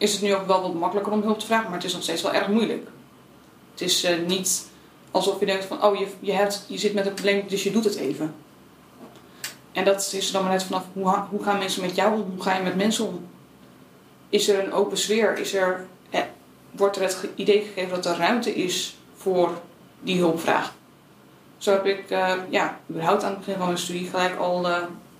is 0.00 0.12
het 0.12 0.22
nu 0.22 0.34
ook 0.34 0.46
wel 0.46 0.62
wat 0.62 0.74
makkelijker 0.74 1.12
om 1.12 1.22
hulp 1.22 1.38
te 1.38 1.46
vragen. 1.46 1.64
Maar 1.64 1.78
het 1.78 1.84
is 1.84 1.92
nog 1.92 2.02
steeds 2.02 2.22
wel 2.22 2.32
erg 2.32 2.48
moeilijk. 2.48 2.88
Het 3.70 3.80
is 3.80 4.04
eh, 4.04 4.18
niet 4.26 4.68
alsof 5.10 5.40
je 5.40 5.46
denkt 5.46 5.64
van, 5.64 5.84
oh, 5.84 5.98
je, 5.98 6.06
je, 6.20 6.32
hebt, 6.32 6.64
je 6.66 6.78
zit 6.78 6.94
met 6.94 7.06
een 7.06 7.14
probleem, 7.14 7.44
dus 7.48 7.62
je 7.62 7.70
doet 7.70 7.84
het 7.84 7.96
even. 7.96 8.34
En 9.72 9.84
dat 9.84 10.12
is 10.12 10.26
er 10.26 10.32
dan 10.32 10.42
maar 10.42 10.52
net 10.52 10.62
vanaf, 10.62 10.84
hoe, 10.92 11.24
hoe 11.30 11.42
gaan 11.42 11.58
mensen 11.58 11.82
met 11.82 11.94
jou 11.94 12.14
om? 12.14 12.30
Hoe 12.30 12.42
ga 12.42 12.56
je 12.56 12.62
met 12.62 12.76
mensen 12.76 13.06
om? 13.06 13.26
Is 14.28 14.48
er 14.48 14.64
een 14.64 14.72
open 14.72 14.98
sfeer? 14.98 15.38
Is 15.38 15.54
er, 15.54 15.86
eh, 16.10 16.20
wordt 16.70 16.96
er 16.96 17.02
het 17.02 17.28
idee 17.34 17.60
gegeven 17.60 17.94
dat 17.94 18.06
er 18.06 18.16
ruimte 18.16 18.54
is 18.54 18.96
voor 19.16 19.60
die 20.00 20.18
hulpvraag? 20.18 20.74
Zo 21.58 21.72
heb 21.72 21.86
ik, 21.86 22.10
eh, 22.10 22.34
ja, 22.50 22.80
überhaupt 22.90 23.22
aan 23.22 23.30
het 23.30 23.38
begin 23.38 23.56
van 23.56 23.66
mijn 23.66 23.78
studie 23.78 24.10
gelijk 24.10 24.38
al 24.38 24.66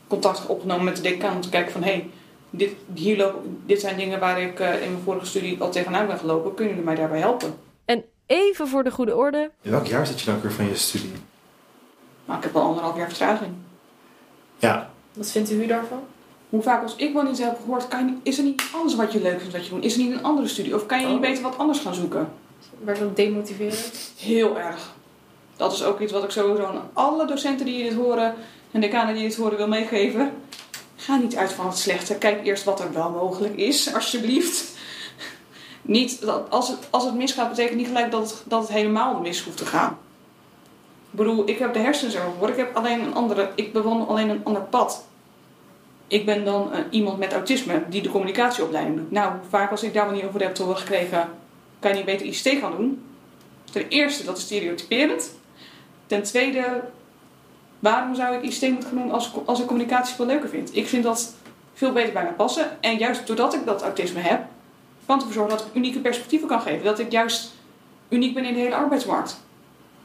contact 0.08 0.46
opgenomen 0.46 0.84
met 0.84 0.96
de 0.96 1.02
decaan 1.02 1.34
om 1.34 1.40
te 1.40 1.48
kijken 1.48 1.72
van, 1.72 1.82
hé, 1.82 1.90
hey, 1.90 2.10
dit, 2.50 2.70
hier 2.94 3.32
dit 3.66 3.80
zijn 3.80 3.96
dingen 3.96 4.20
waar 4.20 4.40
ik 4.40 4.60
eh, 4.60 4.82
in 4.82 4.90
mijn 4.90 5.02
vorige 5.04 5.26
studie 5.26 5.60
al 5.60 5.70
tegenaan 5.70 6.06
ben 6.06 6.18
gelopen. 6.18 6.54
Kunnen 6.54 6.74
jullie 6.74 6.88
mij 6.88 6.98
daarbij 6.98 7.18
helpen? 7.20 7.54
En 7.84 8.04
even 8.26 8.68
voor 8.68 8.84
de 8.84 8.90
goede 8.90 9.16
orde, 9.16 9.50
In 9.62 9.70
welk 9.70 9.86
jaar 9.86 10.06
zit 10.06 10.20
je 10.20 10.26
dan 10.26 10.34
ook 10.34 10.42
weer 10.42 10.52
van 10.52 10.68
je 10.68 10.76
studie? 10.76 11.12
Maar 12.24 12.36
ik 12.36 12.42
heb 12.42 12.56
al 12.56 12.62
anderhalf 12.62 12.96
jaar 12.96 13.08
vertraging. 13.08 13.52
Ja, 14.58 14.90
Wat 15.12 15.30
vindt 15.30 15.50
u 15.50 15.66
daarvan? 15.66 16.00
Hoe 16.48 16.62
vaak 16.62 16.82
als 16.82 16.96
ik 16.96 17.12
wel 17.12 17.22
niet 17.22 17.38
heb 17.44 17.56
gehoord, 17.60 17.88
kan 17.88 17.98
je 18.06 18.10
niet, 18.10 18.20
is 18.22 18.38
er 18.38 18.44
niet 18.44 18.62
anders 18.74 18.94
wat 18.94 19.12
je 19.12 19.20
leuk 19.20 19.38
vindt 19.40 19.52
wat 19.56 19.66
je 19.66 19.70
doet? 19.74 19.84
Is 19.84 19.92
er 19.96 20.02
niet 20.02 20.12
een 20.12 20.22
andere 20.22 20.48
studie? 20.48 20.74
Of 20.74 20.86
kan 20.86 21.00
je 21.00 21.06
niet 21.06 21.14
Oh. 21.14 21.20
beter 21.20 21.42
wat 21.42 21.58
anders 21.58 21.78
gaan 21.78 21.94
zoeken? 21.94 22.28
Werd 22.84 22.98
dat 22.98 23.16
demotiverend? 23.16 24.12
Heel 24.18 24.58
erg. 24.58 24.92
Dat 25.56 25.72
is 25.72 25.84
ook 25.84 26.00
iets 26.00 26.12
wat 26.12 26.24
ik 26.24 26.30
sowieso 26.30 26.64
aan 26.64 26.90
alle 26.92 27.26
docenten 27.26 27.66
die 27.66 27.82
dit 27.82 27.94
horen 27.94 28.34
en 28.70 28.80
decanen 28.80 29.14
die 29.14 29.22
dit 29.28 29.36
horen 29.36 29.56
wil 29.56 29.68
meegeven. 29.68 30.32
Ga 31.10 31.16
niet 31.16 31.36
uit 31.36 31.52
van 31.52 31.66
het 31.66 31.78
slechte. 31.78 32.14
Kijk 32.14 32.46
eerst 32.46 32.64
wat 32.64 32.80
er 32.80 32.92
wel 32.92 33.10
mogelijk 33.10 33.56
is, 33.56 33.94
alsjeblieft. 33.94 34.78
Niet 35.82 36.20
dat 36.20 36.50
als, 36.50 36.68
het, 36.68 36.78
als 36.90 37.04
het 37.04 37.14
misgaat, 37.14 37.48
betekent 37.48 37.76
niet 37.76 37.86
gelijk 37.86 38.10
dat 38.10 38.30
het, 38.30 38.42
dat 38.44 38.62
het 38.62 38.70
helemaal 38.70 39.20
mis 39.20 39.42
hoeft 39.42 39.56
te 39.56 39.66
gaan. 39.66 39.98
Ik 41.10 41.18
bedoel, 41.18 41.48
ik 41.48 41.58
heb 41.58 41.72
de 41.72 41.78
hersens 41.78 42.14
ervoor. 42.14 42.48
Ik 42.48 42.56
heb 42.56 42.76
alleen 42.76 43.00
een 43.00 43.14
andere, 43.14 43.50
ik 43.54 43.72
bewandel 43.72 44.08
alleen 44.08 44.28
een 44.28 44.44
ander 44.44 44.62
pad. 44.62 45.04
Ik 46.06 46.26
ben 46.26 46.44
dan 46.44 46.72
eh, 46.72 46.80
iemand 46.90 47.18
met 47.18 47.32
autisme 47.32 47.82
die 47.88 48.02
de 48.02 48.10
communicatieopleiding 48.10 48.96
doet. 48.96 49.10
Nou, 49.10 49.32
vaak 49.48 49.70
als 49.70 49.82
ik 49.82 49.94
daar 49.94 50.12
niet 50.12 50.24
over 50.24 50.40
heb 50.40 50.54
te 50.54 50.62
horen 50.62 50.78
gekregen, 50.78 51.28
kan 51.78 51.90
je 51.90 51.96
niet 51.96 52.06
beter 52.06 52.26
ICT 52.26 52.60
gaan 52.60 52.76
doen? 52.76 53.04
Ten 53.72 53.88
eerste, 53.88 54.24
dat 54.24 54.36
is 54.36 54.42
stereotyperend. 54.42 55.30
Ten 56.06 56.22
tweede, 56.22 56.82
waarom 57.80 58.14
zou 58.14 58.34
ik 58.34 58.42
ICT 58.42 58.70
moeten 58.70 58.88
gaan 58.88 58.98
doen 58.98 59.12
als, 59.12 59.32
als 59.44 59.60
ik 59.60 59.66
communicatie 59.66 60.14
veel 60.14 60.26
leuker 60.26 60.48
vind? 60.48 60.76
Ik 60.76 60.88
vind 60.88 61.02
dat 61.02 61.34
veel 61.74 61.92
beter 61.92 62.12
bij 62.12 62.22
mij 62.22 62.32
passen. 62.32 62.76
En 62.80 62.96
juist 62.96 63.26
doordat 63.26 63.54
ik 63.54 63.66
dat 63.66 63.82
autisme 63.82 64.20
heb, 64.20 64.44
kan 65.06 65.18
het 65.18 65.26
ervoor 65.26 65.32
zorgen 65.32 65.58
dat 65.58 65.66
ik 65.66 65.74
unieke 65.74 65.98
perspectieven 65.98 66.48
kan 66.48 66.60
geven. 66.60 66.84
Dat 66.84 66.98
ik 66.98 67.12
juist 67.12 67.52
uniek 68.08 68.34
ben 68.34 68.44
in 68.44 68.54
de 68.54 68.60
hele 68.60 68.74
arbeidsmarkt. 68.74 69.40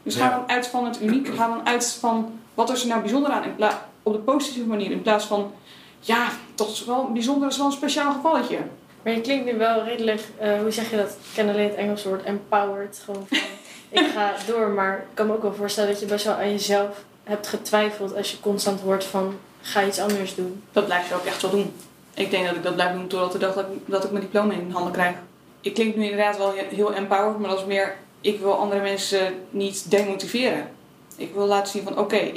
Dus 0.02 0.16
ga 0.16 0.30
dan 0.30 0.44
uit 0.46 0.66
van 0.66 0.84
het 0.84 1.02
uniek. 1.02 1.28
Ga 1.28 1.48
dan 1.48 1.66
uit 1.66 1.96
van 2.00 2.38
wat 2.54 2.70
is 2.70 2.82
er 2.82 2.88
nou 2.88 3.00
bijzonder 3.00 3.30
aan 3.30 3.44
in 3.44 3.54
op 4.02 4.12
de 4.12 4.18
positieve 4.18 4.68
manier. 4.68 4.90
In 4.90 5.02
plaats 5.02 5.24
van, 5.24 5.52
ja, 6.00 6.28
toch 6.54 6.72
is 6.72 6.84
wel 6.84 7.12
bijzonder, 7.12 7.42
dat 7.42 7.52
is 7.52 7.58
wel 7.58 7.66
een 7.66 7.72
speciaal 7.72 8.12
gevalletje. 8.12 8.58
Maar 9.02 9.12
je 9.12 9.20
klinkt 9.20 9.44
nu 9.44 9.58
wel 9.58 9.84
redelijk, 9.84 10.20
eh, 10.38 10.60
hoe 10.60 10.70
zeg 10.70 10.90
je 10.90 10.96
dat? 10.96 11.10
Ik 11.10 11.34
ken 11.34 11.48
alleen 11.48 11.68
het 11.68 11.74
Engels 11.74 12.04
woord 12.04 12.22
empowered. 12.22 13.02
Gewoon 13.04 13.26
van, 13.28 13.38
ik 14.00 14.06
ga 14.06 14.32
door. 14.46 14.68
Maar 14.68 14.98
ik 14.98 15.14
kan 15.14 15.26
me 15.26 15.32
ook 15.32 15.42
wel 15.42 15.54
voorstellen 15.54 15.90
dat 15.90 16.00
je 16.00 16.06
best 16.06 16.24
wel 16.24 16.34
aan 16.34 16.50
jezelf 16.50 17.04
hebt 17.26 17.46
getwijfeld 17.46 18.16
als 18.16 18.30
je 18.30 18.40
constant 18.40 18.80
hoort 18.80 19.04
van, 19.04 19.38
ga 19.60 19.84
iets 19.84 19.98
anders 19.98 20.34
doen. 20.34 20.62
Dat 20.72 20.84
blijf 20.84 21.08
je 21.08 21.14
ook 21.14 21.24
echt 21.24 21.42
wel 21.42 21.50
doen. 21.50 21.74
Ik 22.14 22.30
denk 22.30 22.46
dat 22.46 22.56
ik 22.56 22.62
dat 22.62 22.74
blijf 22.74 22.92
doen 22.92 23.06
totdat 23.06 23.32
de 23.32 23.38
dag 23.38 23.54
dat 23.54 23.64
ik, 23.64 23.78
dat 23.86 24.10
mijn 24.10 24.24
diploma 24.24 24.52
in 24.52 24.70
handen 24.70 24.92
krijg. 24.92 25.16
Ik 25.60 25.74
klink 25.74 25.96
nu 25.96 26.02
inderdaad 26.02 26.36
wel 26.36 26.54
he- 26.54 26.74
heel 26.74 26.94
empowered, 26.94 27.38
maar 27.38 27.50
dat 27.50 27.58
is 27.58 27.64
meer... 27.64 27.96
Ik 28.20 28.40
wil 28.40 28.54
andere 28.54 28.80
mensen 28.80 29.34
niet 29.50 29.90
demotiveren. 29.90 30.70
Ik 31.16 31.34
wil 31.34 31.46
laten 31.46 31.72
zien 31.72 31.82
van, 31.82 31.98
oké, 31.98 32.32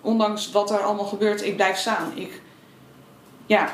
ondanks 0.00 0.50
wat 0.50 0.70
er 0.70 0.80
allemaal 0.80 1.04
gebeurt, 1.04 1.44
ik 1.44 1.56
blijf 1.56 1.76
staan. 1.78 2.12
Ik, 2.14 2.40
ja, 3.46 3.72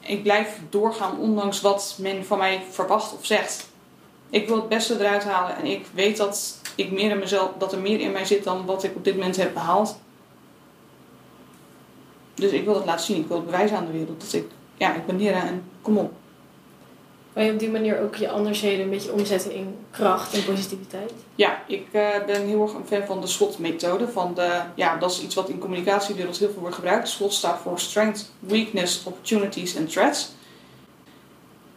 ik 0.00 0.22
blijf 0.22 0.58
doorgaan 0.70 1.18
ondanks 1.18 1.60
wat 1.60 1.96
men 1.98 2.24
van 2.26 2.38
mij 2.38 2.62
verwacht 2.70 3.12
of 3.12 3.26
zegt. 3.26 3.66
Ik 4.30 4.46
wil 4.46 4.56
het 4.56 4.68
beste 4.68 4.98
eruit 4.98 5.24
halen 5.24 5.56
en 5.56 5.64
ik 5.64 5.86
weet 5.94 6.16
dat, 6.16 6.58
ik 6.74 6.92
meer 6.92 7.10
in 7.10 7.18
mezelf, 7.18 7.50
dat 7.58 7.72
er 7.72 7.78
meer 7.78 8.00
in 8.00 8.12
mij 8.12 8.24
zit 8.24 8.44
dan 8.44 8.66
wat 8.66 8.84
ik 8.84 8.96
op 8.96 9.04
dit 9.04 9.14
moment 9.14 9.36
heb 9.36 9.54
behaald. 9.54 9.98
Dus 12.34 12.50
ik 12.50 12.64
wil 12.64 12.74
het 12.74 12.84
laten 12.84 13.04
zien. 13.04 13.20
Ik 13.20 13.26
wil 13.28 13.36
het 13.36 13.46
bewijzen 13.46 13.76
aan 13.76 13.86
de 13.86 13.92
wereld. 13.92 14.20
Dat 14.20 14.32
ik, 14.32 14.46
ja, 14.76 14.94
ik 14.94 15.06
ben 15.06 15.16
Nera 15.16 15.46
en 15.46 15.64
kom 15.82 15.98
op. 15.98 16.12
Kan 17.32 17.44
je 17.44 17.52
op 17.52 17.58
die 17.58 17.70
manier 17.70 18.00
ook 18.00 18.16
je 18.16 18.30
andersheden 18.30 18.84
een 18.84 18.90
beetje 18.90 19.12
omzetten 19.12 19.52
in 19.52 19.76
kracht 19.90 20.34
en 20.34 20.44
positiviteit? 20.44 21.12
Ja, 21.34 21.62
ik 21.66 21.86
eh, 21.92 22.08
ben 22.26 22.46
heel 22.46 22.62
erg 22.62 22.72
een 22.72 22.86
fan 22.86 23.06
van 23.06 23.20
de 23.20 23.26
SWOT-methode. 23.26 24.08
Van 24.08 24.34
de, 24.34 24.60
ja, 24.74 24.96
dat 24.96 25.10
is 25.10 25.22
iets 25.22 25.34
wat 25.34 25.48
in 25.48 25.58
communicatiewereld 25.58 26.38
heel 26.38 26.50
veel 26.50 26.60
wordt 26.60 26.74
gebruikt. 26.74 27.08
SWOT 27.08 27.32
staat 27.32 27.60
voor 27.60 27.80
Strength, 27.80 28.32
Weakness, 28.38 29.04
Opportunities 29.04 29.74
en 29.74 29.86
Threats. 29.86 30.32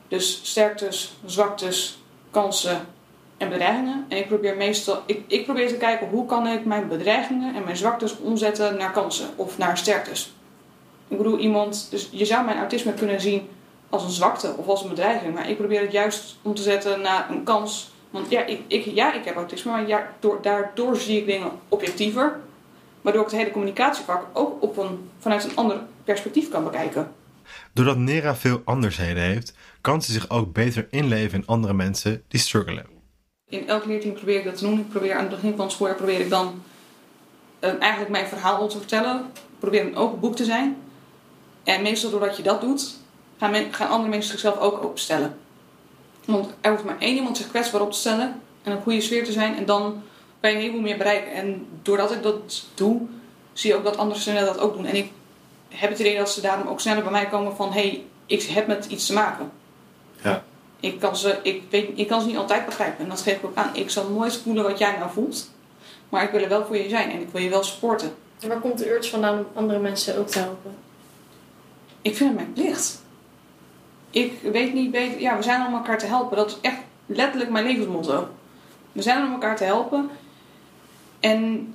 Dus 0.07 0.39
sterktes, 0.43 1.17
zwaktes, 1.25 1.99
kansen 2.31 2.85
en 3.37 3.49
bedreigingen. 3.49 4.05
En 4.07 4.17
ik 4.17 4.27
probeer 4.27 4.57
meestal, 4.57 5.03
ik, 5.05 5.21
ik 5.27 5.43
probeer 5.43 5.67
te 5.67 5.77
kijken 5.77 6.07
hoe 6.07 6.25
kan 6.25 6.47
ik 6.47 6.65
mijn 6.65 6.87
bedreigingen 6.87 7.55
en 7.55 7.63
mijn 7.63 7.77
zwaktes 7.77 8.17
omzetten 8.19 8.77
naar 8.77 8.91
kansen 8.91 9.29
of 9.35 9.57
naar 9.57 9.77
sterktes. 9.77 10.33
Ik 11.07 11.17
bedoel, 11.17 11.37
iemand, 11.37 11.87
dus 11.89 12.09
je 12.11 12.25
zou 12.25 12.45
mijn 12.45 12.57
autisme 12.57 12.93
kunnen 12.93 13.21
zien 13.21 13.47
als 13.89 14.03
een 14.03 14.09
zwakte 14.09 14.53
of 14.57 14.67
als 14.67 14.83
een 14.83 14.89
bedreiging, 14.89 15.33
maar 15.33 15.49
ik 15.49 15.57
probeer 15.57 15.81
het 15.81 15.91
juist 15.91 16.37
om 16.41 16.55
te 16.55 16.61
zetten 16.61 17.01
naar 17.01 17.29
een 17.29 17.43
kans. 17.43 17.91
Want 18.09 18.29
ja, 18.29 18.45
ik, 18.45 18.61
ik, 18.67 18.85
ja, 18.85 19.13
ik 19.13 19.25
heb 19.25 19.35
autisme, 19.35 19.71
maar 19.71 19.87
ja, 19.87 20.13
door, 20.19 20.39
daardoor 20.41 20.95
zie 20.95 21.17
ik 21.17 21.25
dingen 21.25 21.51
objectiever. 21.69 22.39
Waardoor 23.01 23.21
ik 23.21 23.29
het 23.29 23.39
hele 23.39 23.51
communicatievak 23.51 24.25
ook 24.33 24.63
op 24.63 24.77
een, 24.77 25.09
vanuit 25.19 25.43
een 25.43 25.55
ander 25.55 25.81
perspectief 26.03 26.49
kan 26.49 26.63
bekijken. 26.63 27.11
Doordat 27.73 27.97
Nera 27.97 28.35
veel 28.35 28.61
andersheden 28.65 29.23
heeft, 29.23 29.53
kan 29.81 30.01
ze 30.01 30.11
zich 30.11 30.29
ook 30.29 30.53
beter 30.53 30.87
inleven 30.89 31.39
in 31.39 31.47
andere 31.47 31.73
mensen 31.73 32.23
die 32.27 32.39
struggelen. 32.39 32.96
In 33.49 33.67
elk 33.67 33.85
leerteam 33.85 34.13
probeer 34.13 34.37
ik 34.37 34.43
dat 34.43 34.57
te 34.57 34.63
doen. 34.63 34.79
Ik 34.79 34.89
probeer 34.89 35.13
aan 35.13 35.25
het 35.25 35.29
begin 35.29 35.55
van 35.55 35.65
het 35.65 35.71
schooljaar 35.71 35.97
probeer 35.97 36.19
ik 36.19 36.29
dan 36.29 36.63
eh, 37.59 37.73
eigenlijk 37.79 38.11
mijn 38.11 38.27
verhaal 38.27 38.67
te 38.67 38.77
vertellen. 38.77 39.31
Ik 39.33 39.59
probeer 39.59 39.85
een 39.85 39.95
open 39.95 40.19
boek 40.19 40.35
te 40.35 40.45
zijn. 40.45 40.77
En 41.63 41.81
meestal 41.81 42.09
doordat 42.09 42.37
je 42.37 42.43
dat 42.43 42.61
doet, 42.61 42.95
gaan, 43.37 43.73
gaan 43.73 43.89
andere 43.89 44.09
mensen 44.09 44.31
zichzelf 44.31 44.57
ook 44.57 44.83
openstellen. 44.83 45.37
Want 46.25 46.53
er 46.61 46.71
hoeft 46.71 46.83
maar 46.83 46.99
één 46.99 47.15
iemand 47.15 47.37
zich 47.37 47.49
kwetsbaar 47.49 47.81
op 47.81 47.91
te 47.91 47.99
stellen 47.99 48.41
en 48.63 48.71
een 48.71 48.81
goede 48.81 49.01
sfeer 49.01 49.23
te 49.23 49.31
zijn. 49.31 49.57
En 49.57 49.65
dan 49.65 50.03
kan 50.39 50.49
je 50.49 50.55
een 50.55 50.61
heleboel 50.61 50.81
meer 50.81 50.97
bereiken. 50.97 51.31
En 51.31 51.67
doordat 51.81 52.11
ik 52.11 52.23
dat 52.23 52.65
doe, 52.73 53.01
zie 53.53 53.69
je 53.69 53.77
ook 53.77 53.83
dat 53.83 53.97
andere 53.97 54.19
studenten 54.19 54.53
dat 54.53 54.59
ook 54.63 54.73
doen. 54.73 54.85
En 54.85 54.95
ik 54.95 55.11
heb 55.69 55.89
het 55.89 55.99
idee 55.99 56.17
dat 56.17 56.31
ze 56.31 56.41
daarom 56.41 56.67
ook 56.67 56.79
sneller 56.79 57.03
bij 57.03 57.11
mij 57.11 57.27
komen 57.27 57.55
van... 57.55 57.71
hé, 57.71 57.81
hey, 57.81 58.05
ik 58.25 58.41
heb 58.41 58.67
met 58.67 58.85
iets 58.85 59.05
te 59.05 59.13
maken. 59.13 59.51
Ja. 60.23 60.43
Ik 60.79 60.99
kan, 60.99 61.17
ze, 61.17 61.39
ik, 61.43 61.63
weet, 61.69 61.89
ik 61.95 62.07
kan 62.07 62.21
ze 62.21 62.27
niet 62.27 62.37
altijd 62.37 62.65
begrijpen. 62.65 63.03
En 63.03 63.09
dat 63.09 63.21
geef 63.21 63.35
ik 63.35 63.45
ook 63.45 63.55
aan. 63.55 63.75
Ik 63.75 63.89
zal 63.89 64.09
nooit 64.09 64.37
voelen 64.37 64.63
wat 64.63 64.77
jij 64.77 64.97
nou 64.97 65.11
voelt. 65.11 65.49
Maar 66.09 66.23
ik 66.23 66.31
wil 66.31 66.41
er 66.41 66.49
wel 66.49 66.65
voor 66.65 66.77
je 66.77 66.89
zijn. 66.89 67.11
En 67.11 67.21
ik 67.21 67.29
wil 67.31 67.41
je 67.41 67.49
wel 67.49 67.63
supporten. 67.63 68.15
En 68.39 68.47
waar 68.47 68.59
komt 68.59 68.77
de 68.77 68.93
urge 68.93 69.09
vandaan 69.09 69.37
om 69.37 69.45
andere 69.53 69.79
mensen 69.79 70.17
ook 70.17 70.27
te 70.27 70.39
helpen? 70.39 70.75
Ik 72.01 72.15
vind 72.15 72.29
het 72.29 72.37
mijn 72.37 72.53
plicht. 72.53 73.01
Ik 74.09 74.39
weet 74.41 74.73
niet 74.73 74.91
beter... 74.91 75.19
Ja, 75.19 75.37
we 75.37 75.43
zijn 75.43 75.67
om 75.67 75.73
elkaar 75.73 75.97
te 75.97 76.05
helpen. 76.05 76.37
Dat 76.37 76.49
is 76.49 76.57
echt 76.61 76.77
letterlijk 77.05 77.51
mijn 77.51 77.65
levensmotto. 77.65 78.27
We 78.91 79.01
zijn 79.01 79.25
om 79.25 79.31
elkaar 79.31 79.55
te 79.55 79.63
helpen. 79.63 80.09
En 81.19 81.73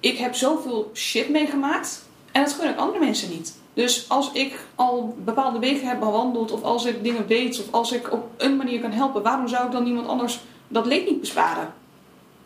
ik 0.00 0.18
heb 0.18 0.34
zoveel 0.34 0.90
shit 0.94 1.28
meegemaakt. 1.28 2.04
En 2.32 2.42
dat 2.42 2.52
gun 2.52 2.70
ik 2.70 2.76
andere 2.76 2.98
mensen 2.98 3.30
niet. 3.30 3.60
Dus 3.74 4.08
als 4.08 4.32
ik 4.32 4.58
al 4.74 5.16
bepaalde 5.18 5.58
wegen 5.58 5.88
heb 5.88 5.98
bewandeld... 5.98 6.52
of 6.52 6.62
als 6.62 6.84
ik 6.84 7.02
dingen 7.02 7.26
weet... 7.26 7.60
of 7.60 7.72
als 7.72 7.92
ik 7.92 8.12
op 8.12 8.28
een 8.36 8.56
manier 8.56 8.80
kan 8.80 8.90
helpen... 8.90 9.22
waarom 9.22 9.48
zou 9.48 9.66
ik 9.66 9.72
dan 9.72 9.86
iemand 9.86 10.08
anders 10.08 10.40
dat 10.68 10.86
leed 10.86 11.10
niet 11.10 11.20
besparen? 11.20 11.72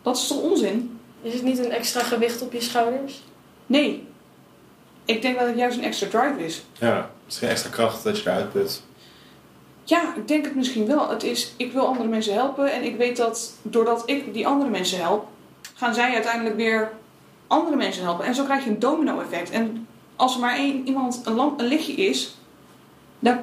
Dat 0.01 0.17
is 0.17 0.27
toch 0.27 0.41
onzin? 0.41 0.99
Is 1.21 1.33
het 1.33 1.43
niet 1.43 1.57
een 1.57 1.71
extra 1.71 2.03
gewicht 2.03 2.41
op 2.41 2.53
je 2.53 2.61
schouders? 2.61 3.23
Nee. 3.65 4.07
Ik 5.05 5.21
denk 5.21 5.39
dat 5.39 5.47
het 5.47 5.57
juist 5.57 5.77
een 5.77 5.83
extra 5.83 6.07
drive 6.07 6.45
is. 6.45 6.63
Ja, 6.79 7.09
misschien 7.25 7.47
extra 7.47 7.69
kracht 7.69 8.03
dat 8.03 8.17
je 8.17 8.29
eruit 8.29 8.51
put. 8.51 8.81
Ja, 9.83 10.15
ik 10.15 10.27
denk 10.27 10.45
het 10.45 10.55
misschien 10.55 10.87
wel. 10.87 11.09
Het 11.09 11.23
is, 11.23 11.53
ik 11.57 11.71
wil 11.71 11.85
andere 11.85 12.09
mensen 12.09 12.33
helpen 12.33 12.71
en 12.71 12.83
ik 12.83 12.97
weet 12.97 13.17
dat 13.17 13.53
doordat 13.61 14.03
ik 14.05 14.33
die 14.33 14.47
andere 14.47 14.69
mensen 14.69 14.99
help, 14.99 15.27
gaan 15.73 15.93
zij 15.93 16.13
uiteindelijk 16.13 16.55
weer 16.55 16.91
andere 17.47 17.75
mensen 17.75 18.03
helpen. 18.03 18.25
En 18.25 18.35
zo 18.35 18.43
krijg 18.43 18.63
je 18.63 18.69
een 18.69 18.79
domino-effect. 18.79 19.49
En 19.49 19.87
als 20.17 20.33
er 20.33 20.39
maar 20.41 20.55
één 20.55 20.87
iemand 20.87 21.21
een, 21.25 21.33
lamp, 21.33 21.59
een 21.59 21.65
lichtje 21.67 21.93
is, 21.93 22.35
dan, 23.19 23.37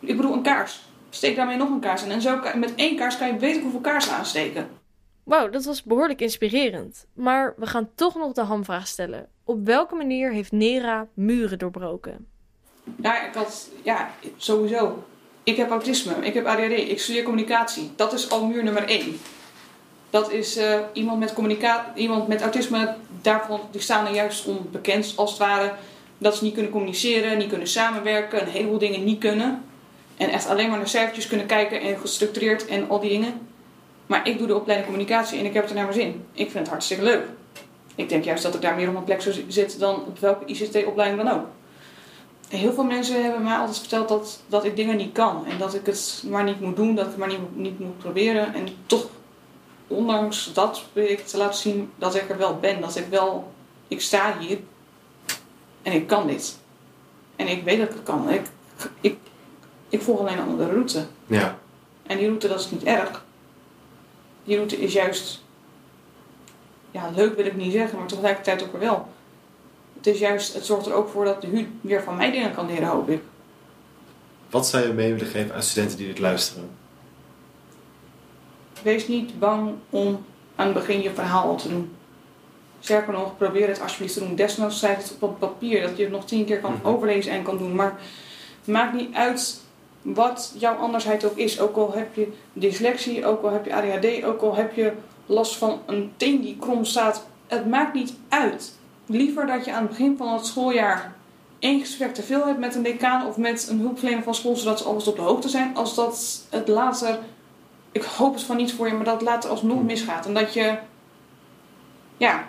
ik 0.00 0.16
bedoel 0.16 0.32
een 0.32 0.42
kaars, 0.42 0.82
steek 1.10 1.36
daarmee 1.36 1.56
nog 1.56 1.70
een 1.70 1.80
kaars 1.80 2.02
in. 2.02 2.10
En 2.10 2.22
zo 2.22 2.38
kan, 2.38 2.58
met 2.58 2.74
één 2.74 2.96
kaars 2.96 3.18
kan 3.18 3.26
je 3.26 3.36
weten 3.36 3.62
hoeveel 3.62 3.80
kaarsen 3.80 4.12
aansteken. 4.14 4.68
Wauw, 5.24 5.48
dat 5.48 5.64
was 5.64 5.82
behoorlijk 5.82 6.20
inspirerend. 6.20 7.06
Maar 7.14 7.54
we 7.56 7.66
gaan 7.66 7.88
toch 7.94 8.14
nog 8.14 8.32
de 8.32 8.42
hamvraag 8.42 8.86
stellen. 8.86 9.28
Op 9.44 9.64
welke 9.64 9.94
manier 9.94 10.32
heeft 10.32 10.52
Nera 10.52 11.06
muren 11.14 11.58
doorbroken? 11.58 12.26
Ja, 13.02 13.26
ik 13.26 13.34
had, 13.34 13.68
ja, 13.82 14.10
sowieso. 14.36 15.04
Ik 15.42 15.56
heb 15.56 15.70
autisme, 15.70 16.14
ik 16.20 16.34
heb 16.34 16.46
ADHD, 16.46 16.70
ik 16.70 17.00
studeer 17.00 17.22
communicatie. 17.22 17.90
Dat 17.96 18.12
is 18.12 18.30
al 18.30 18.46
muur 18.46 18.64
nummer 18.64 18.88
één. 18.88 19.20
Dat 20.10 20.30
is 20.30 20.56
eh, 20.56 20.78
iemand, 20.92 21.18
met 21.18 21.32
communica- 21.32 21.92
iemand 21.94 22.28
met 22.28 22.42
autisme, 22.42 22.94
daarvan, 23.22 23.60
die 23.70 23.80
staan 23.80 24.06
er 24.06 24.14
juist 24.14 24.46
onbekend 24.46 25.12
als 25.16 25.30
het 25.30 25.38
ware. 25.38 25.72
Dat 26.22 26.36
ze 26.36 26.44
niet 26.44 26.52
kunnen 26.52 26.72
communiceren, 26.72 27.38
niet 27.38 27.48
kunnen 27.48 27.68
samenwerken, 27.68 28.42
een 28.42 28.52
heleboel 28.52 28.78
dingen 28.78 29.04
niet 29.04 29.18
kunnen. 29.18 29.64
En 30.16 30.30
echt 30.30 30.48
alleen 30.48 30.68
maar 30.68 30.78
naar 30.78 30.88
cijfertjes 30.88 31.26
kunnen 31.26 31.46
kijken 31.46 31.80
en 31.80 31.98
gestructureerd 31.98 32.66
en 32.66 32.88
al 32.88 33.00
die 33.00 33.10
dingen. 33.10 33.40
Maar 34.06 34.28
ik 34.28 34.38
doe 34.38 34.46
de 34.46 34.56
opleiding 34.56 34.90
communicatie 34.90 35.38
en 35.38 35.44
ik 35.44 35.52
heb 35.52 35.62
het 35.62 35.70
er 35.70 35.76
naar 35.76 35.86
mijn 35.86 36.00
zin. 36.00 36.24
Ik 36.32 36.50
vind 36.50 36.58
het 36.58 36.68
hartstikke 36.68 37.02
leuk. 37.02 37.24
Ik 37.94 38.08
denk 38.08 38.24
juist 38.24 38.42
dat 38.42 38.54
ik 38.54 38.60
daar 38.60 38.74
meer 38.74 38.86
op 38.86 38.92
mijn 38.92 39.04
plek 39.04 39.22
zou 39.22 39.34
zitten 39.48 39.78
dan 39.78 39.94
op 39.94 40.18
welke 40.18 40.44
ICT-opleiding 40.44 41.22
dan 41.22 41.34
ook. 41.34 41.46
Heel 42.48 42.72
veel 42.72 42.84
mensen 42.84 43.22
hebben 43.22 43.42
mij 43.42 43.56
altijd 43.56 43.78
verteld 43.78 44.08
dat, 44.08 44.42
dat 44.46 44.64
ik 44.64 44.76
dingen 44.76 44.96
niet 44.96 45.12
kan. 45.12 45.46
En 45.46 45.58
dat 45.58 45.74
ik 45.74 45.86
het 45.86 46.24
maar 46.28 46.44
niet 46.44 46.60
moet 46.60 46.76
doen, 46.76 46.94
dat 46.94 47.04
ik 47.04 47.10
het 47.10 47.20
maar 47.20 47.28
niet, 47.28 47.56
niet 47.56 47.78
moet 47.78 47.98
proberen. 47.98 48.54
En 48.54 48.66
toch, 48.86 49.06
ondanks 49.86 50.52
dat, 50.52 50.82
wil 50.92 51.04
ik 51.04 51.26
te 51.26 51.36
laten 51.36 51.58
zien 51.58 51.90
dat 51.96 52.14
ik 52.14 52.30
er 52.30 52.38
wel 52.38 52.58
ben. 52.58 52.80
Dat 52.80 52.96
ik 52.96 53.06
wel, 53.10 53.52
ik 53.88 54.00
sta 54.00 54.38
hier 54.38 54.58
en 55.82 55.92
ik 55.92 56.06
kan 56.06 56.26
dit. 56.26 56.58
En 57.36 57.48
ik 57.48 57.64
weet 57.64 57.78
dat 57.78 57.88
ik 57.88 57.94
het 57.94 58.02
kan. 58.02 58.30
Ik, 58.30 58.46
ik, 59.00 59.16
ik 59.88 60.02
volg 60.02 60.20
alleen 60.20 60.38
een 60.38 60.48
andere 60.48 60.70
route. 60.70 61.06
Ja. 61.26 61.58
En 62.02 62.16
die 62.16 62.26
route, 62.26 62.48
dat 62.48 62.60
is 62.60 62.70
niet 62.70 62.84
erg. 62.84 63.24
Die 64.44 64.56
route 64.56 64.76
is 64.76 64.92
juist... 64.92 65.42
Ja, 66.90 67.10
leuk 67.14 67.36
wil 67.36 67.46
ik 67.46 67.56
niet 67.56 67.72
zeggen, 67.72 67.98
maar 67.98 68.06
tegelijkertijd 68.06 68.62
ook 68.62 68.78
wel. 68.78 69.08
Het 69.96 70.06
is 70.06 70.18
juist, 70.18 70.54
het 70.54 70.66
zorgt 70.66 70.86
er 70.86 70.92
ook 70.92 71.08
voor 71.08 71.24
dat 71.24 71.40
de 71.40 71.46
HU 71.46 71.68
weer 71.80 72.02
van 72.02 72.16
mij 72.16 72.30
dingen 72.30 72.54
kan 72.54 72.66
leren, 72.66 72.88
hoop 72.88 73.08
ik. 73.08 73.22
Wat 74.50 74.66
zou 74.66 74.86
je 74.86 74.92
mee 74.92 75.12
willen 75.12 75.26
geven 75.26 75.54
aan 75.54 75.62
studenten 75.62 75.96
die 75.98 76.06
dit 76.06 76.18
luisteren? 76.18 76.70
Wees 78.82 79.08
niet 79.08 79.38
bang 79.38 79.74
om 79.90 80.24
aan 80.54 80.66
het 80.66 80.74
begin 80.74 81.02
je 81.02 81.10
verhaal 81.10 81.48
al 81.48 81.56
te 81.56 81.68
doen. 81.68 81.94
Sterker 82.82 83.12
nog, 83.12 83.36
probeer 83.36 83.68
het 83.68 83.80
alsjeblieft 83.80 84.14
te 84.14 84.20
doen. 84.20 84.34
Desnoods 84.34 84.78
schrijf 84.78 84.96
het 84.96 85.14
op 85.18 85.38
papier, 85.38 85.82
dat 85.82 85.96
je 85.96 86.02
het 86.02 86.12
nog 86.12 86.24
tien 86.24 86.44
keer 86.44 86.60
kan 86.60 86.72
Mhm. 86.72 86.86
overlezen 86.86 87.32
en 87.32 87.42
kan 87.42 87.58
doen. 87.58 87.74
Maar 87.74 88.00
maakt 88.64 88.92
niet 88.94 89.14
uit 89.14 89.60
wat 90.02 90.54
jouw 90.58 90.74
andersheid 90.74 91.24
ook 91.24 91.36
is. 91.36 91.60
Ook 91.60 91.76
al 91.76 91.92
heb 91.92 92.14
je 92.14 92.32
dyslexie, 92.52 93.26
ook 93.26 93.42
al 93.42 93.50
heb 93.50 93.64
je 93.64 93.74
ADHD, 93.74 94.24
ook 94.24 94.40
al 94.42 94.54
heb 94.54 94.74
je 94.74 94.92
last 95.26 95.56
van 95.56 95.80
een 95.86 96.12
teen 96.16 96.40
die 96.40 96.56
krom 96.60 96.84
staat. 96.84 97.26
Het 97.46 97.66
maakt 97.66 97.94
niet 97.94 98.14
uit. 98.28 98.72
Liever 99.06 99.46
dat 99.46 99.64
je 99.64 99.72
aan 99.72 99.82
het 99.82 99.90
begin 99.90 100.16
van 100.16 100.32
het 100.32 100.46
schooljaar 100.46 101.12
één 101.58 101.80
gesprek 101.80 102.14
te 102.14 102.22
veel 102.22 102.46
hebt 102.46 102.58
met 102.58 102.74
een 102.74 102.82
decaan 102.82 103.26
of 103.26 103.36
met 103.36 103.68
een 103.70 103.78
hulpverlener 103.78 104.22
van 104.22 104.34
school, 104.34 104.56
zodat 104.56 104.78
ze 104.78 104.84
alles 104.84 105.06
op 105.06 105.16
de 105.16 105.22
hoogte 105.22 105.48
zijn, 105.48 105.76
als 105.76 105.94
dat 105.94 106.44
het 106.50 106.68
later, 106.68 107.18
ik 107.92 108.02
hoop 108.02 108.34
het 108.34 108.42
van 108.42 108.56
niet 108.56 108.72
voor 108.72 108.86
je, 108.86 108.94
maar 108.94 109.04
dat 109.04 109.14
het 109.14 109.22
later 109.22 109.50
alsnog 109.50 109.82
misgaat. 109.82 110.26
En 110.26 110.34
dat 110.34 110.54
je, 110.54 110.76
ja, 112.16 112.46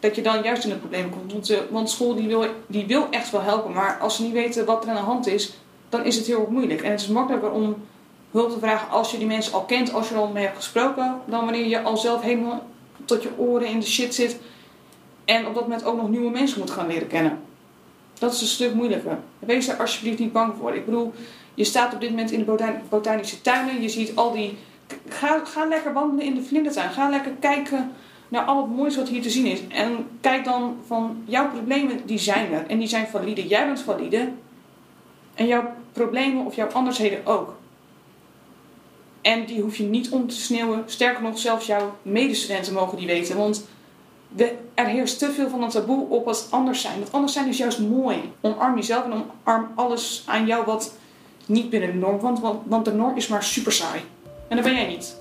dat 0.00 0.16
je 0.16 0.22
dan 0.22 0.42
juist 0.42 0.64
in 0.64 0.70
de 0.70 0.76
problemen 0.76 1.10
komt. 1.10 1.32
Want, 1.32 1.50
eh, 1.50 1.58
want 1.70 1.90
school 1.90 2.14
die 2.14 2.28
wil, 2.28 2.44
die 2.66 2.86
wil 2.86 3.06
echt 3.10 3.30
wel 3.30 3.42
helpen, 3.42 3.72
maar 3.72 3.98
als 4.00 4.16
ze 4.16 4.22
niet 4.22 4.32
weten 4.32 4.64
wat 4.64 4.84
er 4.84 4.90
aan 4.90 4.96
de 4.96 5.02
hand 5.02 5.26
is, 5.26 5.52
dan 5.88 6.04
is 6.04 6.16
het 6.16 6.26
heel 6.26 6.48
moeilijk. 6.50 6.82
En 6.82 6.90
het 6.90 7.00
is 7.00 7.08
makkelijker 7.08 7.50
om 7.50 7.76
hulp 8.30 8.50
te 8.50 8.58
vragen 8.58 8.90
als 8.90 9.10
je 9.10 9.18
die 9.18 9.26
mensen 9.26 9.52
al 9.52 9.64
kent, 9.64 9.92
als 9.92 10.08
je 10.08 10.14
er 10.14 10.20
al 10.20 10.28
mee 10.28 10.44
hebt 10.44 10.56
gesproken, 10.56 11.20
dan 11.24 11.44
wanneer 11.44 11.66
je 11.66 11.82
al 11.82 11.96
zelf 11.96 12.22
helemaal 12.22 12.66
tot 13.04 13.22
je 13.22 13.38
oren 13.38 13.68
in 13.68 13.80
de 13.80 13.86
shit 13.86 14.14
zit 14.14 14.38
en 15.24 15.46
op 15.46 15.54
dat 15.54 15.62
moment 15.62 15.84
ook 15.84 15.96
nog 15.96 16.08
nieuwe 16.08 16.30
mensen 16.30 16.60
moet 16.60 16.70
gaan 16.70 16.86
leren 16.86 17.06
kennen. 17.06 17.38
Dat 18.18 18.32
is 18.32 18.40
een 18.40 18.46
stuk 18.46 18.74
moeilijker. 18.74 19.18
Wees 19.38 19.66
daar 19.66 19.76
alsjeblieft 19.76 20.18
niet 20.18 20.32
bang 20.32 20.54
voor. 20.58 20.74
Ik 20.74 20.84
bedoel, 20.84 21.12
je 21.54 21.64
staat 21.64 21.94
op 21.94 22.00
dit 22.00 22.10
moment 22.10 22.30
in 22.30 22.38
de 22.38 22.44
botan- 22.44 22.80
botanische 22.88 23.40
tuinen. 23.40 23.82
Je 23.82 23.88
ziet 23.88 24.16
al 24.16 24.32
die... 24.32 24.58
Ga, 25.08 25.40
ga 25.44 25.64
lekker 25.64 25.92
wandelen 25.92 26.24
in 26.24 26.34
de 26.34 26.42
vlindertuin. 26.42 26.90
Ga 26.90 27.08
lekker 27.08 27.32
kijken 27.40 27.92
naar 28.30 28.44
al 28.44 28.62
het 28.62 28.76
moois 28.76 28.96
wat 28.96 29.08
hier 29.08 29.22
te 29.22 29.30
zien 29.30 29.46
is. 29.46 29.66
En 29.68 30.06
kijk 30.20 30.44
dan 30.44 30.76
van, 30.86 31.22
jouw 31.24 31.50
problemen 31.50 32.06
die 32.06 32.18
zijn 32.18 32.52
er. 32.52 32.66
En 32.66 32.78
die 32.78 32.88
zijn 32.88 33.06
valide. 33.06 33.46
Jij 33.46 33.66
bent 33.66 33.80
valide. 33.80 34.28
En 35.34 35.46
jouw 35.46 35.72
problemen 35.92 36.46
of 36.46 36.54
jouw 36.54 36.68
andersheden 36.68 37.26
ook. 37.26 37.54
En 39.20 39.44
die 39.44 39.60
hoef 39.60 39.76
je 39.76 39.82
niet 39.82 40.10
om 40.10 40.28
te 40.28 40.34
sneeuwen. 40.34 40.82
Sterker 40.86 41.22
nog, 41.22 41.38
zelfs 41.38 41.66
jouw 41.66 41.96
medestudenten 42.02 42.72
mogen 42.72 42.98
die 42.98 43.06
weten. 43.06 43.36
Want 43.36 43.66
we, 44.28 44.54
er 44.74 44.86
heerst 44.86 45.18
te 45.18 45.32
veel 45.32 45.48
van 45.48 45.62
een 45.62 45.68
taboe 45.68 46.08
op 46.08 46.26
het 46.26 46.46
anders 46.50 46.80
zijn. 46.80 47.00
Het 47.00 47.12
anders 47.12 47.32
zijn 47.32 47.48
is 47.48 47.58
juist 47.58 47.78
mooi. 47.78 48.32
Omarm 48.40 48.76
jezelf 48.76 49.04
en 49.04 49.12
omarm 49.12 49.70
alles 49.74 50.22
aan 50.26 50.46
jou 50.46 50.64
wat 50.64 50.94
niet 51.46 51.70
binnen 51.70 51.92
de 51.92 51.98
norm. 51.98 52.20
Want, 52.20 52.40
want, 52.40 52.60
want 52.66 52.84
de 52.84 52.92
norm 52.92 53.16
is 53.16 53.28
maar 53.28 53.42
super 53.42 53.72
saai. 53.72 54.00
En 54.48 54.56
dat 54.56 54.64
ben 54.64 54.74
jij 54.74 54.86
niet. 54.86 55.19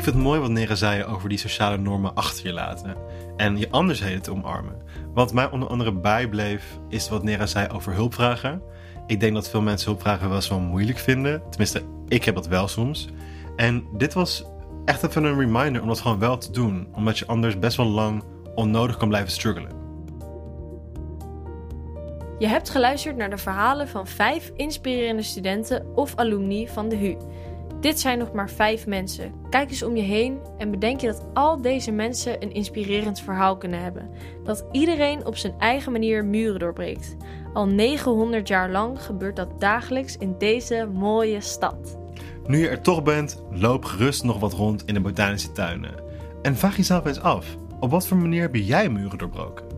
Ik 0.00 0.06
vind 0.06 0.18
het 0.18 0.24
mooi 0.24 0.40
wat 0.40 0.50
Nera 0.50 0.74
zei 0.74 1.04
over 1.04 1.28
die 1.28 1.38
sociale 1.38 1.76
normen 1.76 2.14
achter 2.14 2.46
je 2.46 2.52
laten. 2.52 2.96
En 3.36 3.58
je 3.58 3.70
andersheden 3.70 4.22
te 4.22 4.30
omarmen. 4.30 4.82
Wat 5.14 5.32
mij 5.32 5.50
onder 5.50 5.68
andere 5.68 5.92
bijbleef, 5.92 6.78
is 6.88 7.08
wat 7.08 7.22
Nera 7.22 7.46
zei 7.46 7.68
over 7.68 7.92
hulpvragen. 7.92 8.62
Ik 9.06 9.20
denk 9.20 9.34
dat 9.34 9.50
veel 9.50 9.60
mensen 9.60 9.90
hulpvragen 9.90 10.26
wel 10.26 10.36
eens 10.36 10.48
wel 10.48 10.60
moeilijk 10.60 10.98
vinden. 10.98 11.42
Tenminste, 11.50 11.82
ik 12.08 12.24
heb 12.24 12.34
dat 12.34 12.46
wel 12.46 12.68
soms. 12.68 13.08
En 13.56 13.84
dit 13.92 14.14
was 14.14 14.44
echt 14.84 15.02
even 15.02 15.24
een 15.24 15.38
reminder 15.38 15.82
om 15.82 15.88
dat 15.88 16.00
gewoon 16.00 16.18
wel 16.18 16.38
te 16.38 16.52
doen. 16.52 16.88
Omdat 16.94 17.18
je 17.18 17.26
anders 17.26 17.58
best 17.58 17.76
wel 17.76 17.86
lang 17.86 18.22
onnodig 18.54 18.96
kan 18.96 19.08
blijven 19.08 19.32
struggelen. 19.32 19.70
Je 22.38 22.46
hebt 22.46 22.70
geluisterd 22.70 23.16
naar 23.16 23.30
de 23.30 23.38
verhalen 23.38 23.88
van 23.88 24.06
vijf 24.06 24.50
inspirerende 24.56 25.22
studenten 25.22 25.86
of 25.94 26.16
alumni 26.16 26.68
van 26.68 26.88
de 26.88 26.96
HU. 26.96 27.16
Dit 27.80 28.00
zijn 28.00 28.18
nog 28.18 28.32
maar 28.32 28.50
vijf 28.50 28.86
mensen. 28.86 29.32
Kijk 29.50 29.70
eens 29.70 29.82
om 29.82 29.96
je 29.96 30.02
heen 30.02 30.38
en 30.58 30.70
bedenk 30.70 31.00
je 31.00 31.06
dat 31.06 31.24
al 31.34 31.62
deze 31.62 31.90
mensen 31.90 32.42
een 32.42 32.52
inspirerend 32.52 33.20
verhaal 33.20 33.56
kunnen 33.56 33.82
hebben. 33.82 34.10
Dat 34.44 34.64
iedereen 34.72 35.26
op 35.26 35.36
zijn 35.36 35.54
eigen 35.58 35.92
manier 35.92 36.24
muren 36.24 36.60
doorbreekt. 36.60 37.16
Al 37.52 37.66
900 37.66 38.48
jaar 38.48 38.70
lang 38.70 39.02
gebeurt 39.02 39.36
dat 39.36 39.60
dagelijks 39.60 40.16
in 40.16 40.34
deze 40.38 40.88
mooie 40.92 41.40
stad. 41.40 41.98
Nu 42.46 42.58
je 42.58 42.68
er 42.68 42.80
toch 42.80 43.02
bent, 43.02 43.42
loop 43.50 43.84
gerust 43.84 44.24
nog 44.24 44.38
wat 44.38 44.52
rond 44.52 44.82
in 44.86 44.94
de 44.94 45.00
botanische 45.00 45.52
tuinen. 45.52 46.02
En 46.42 46.56
vraag 46.56 46.76
jezelf 46.76 47.06
eens 47.06 47.20
af, 47.20 47.56
op 47.80 47.90
wat 47.90 48.06
voor 48.06 48.16
manier 48.16 48.42
heb 48.42 48.54
jij 48.54 48.88
muren 48.88 49.18
doorbroken? 49.18 49.69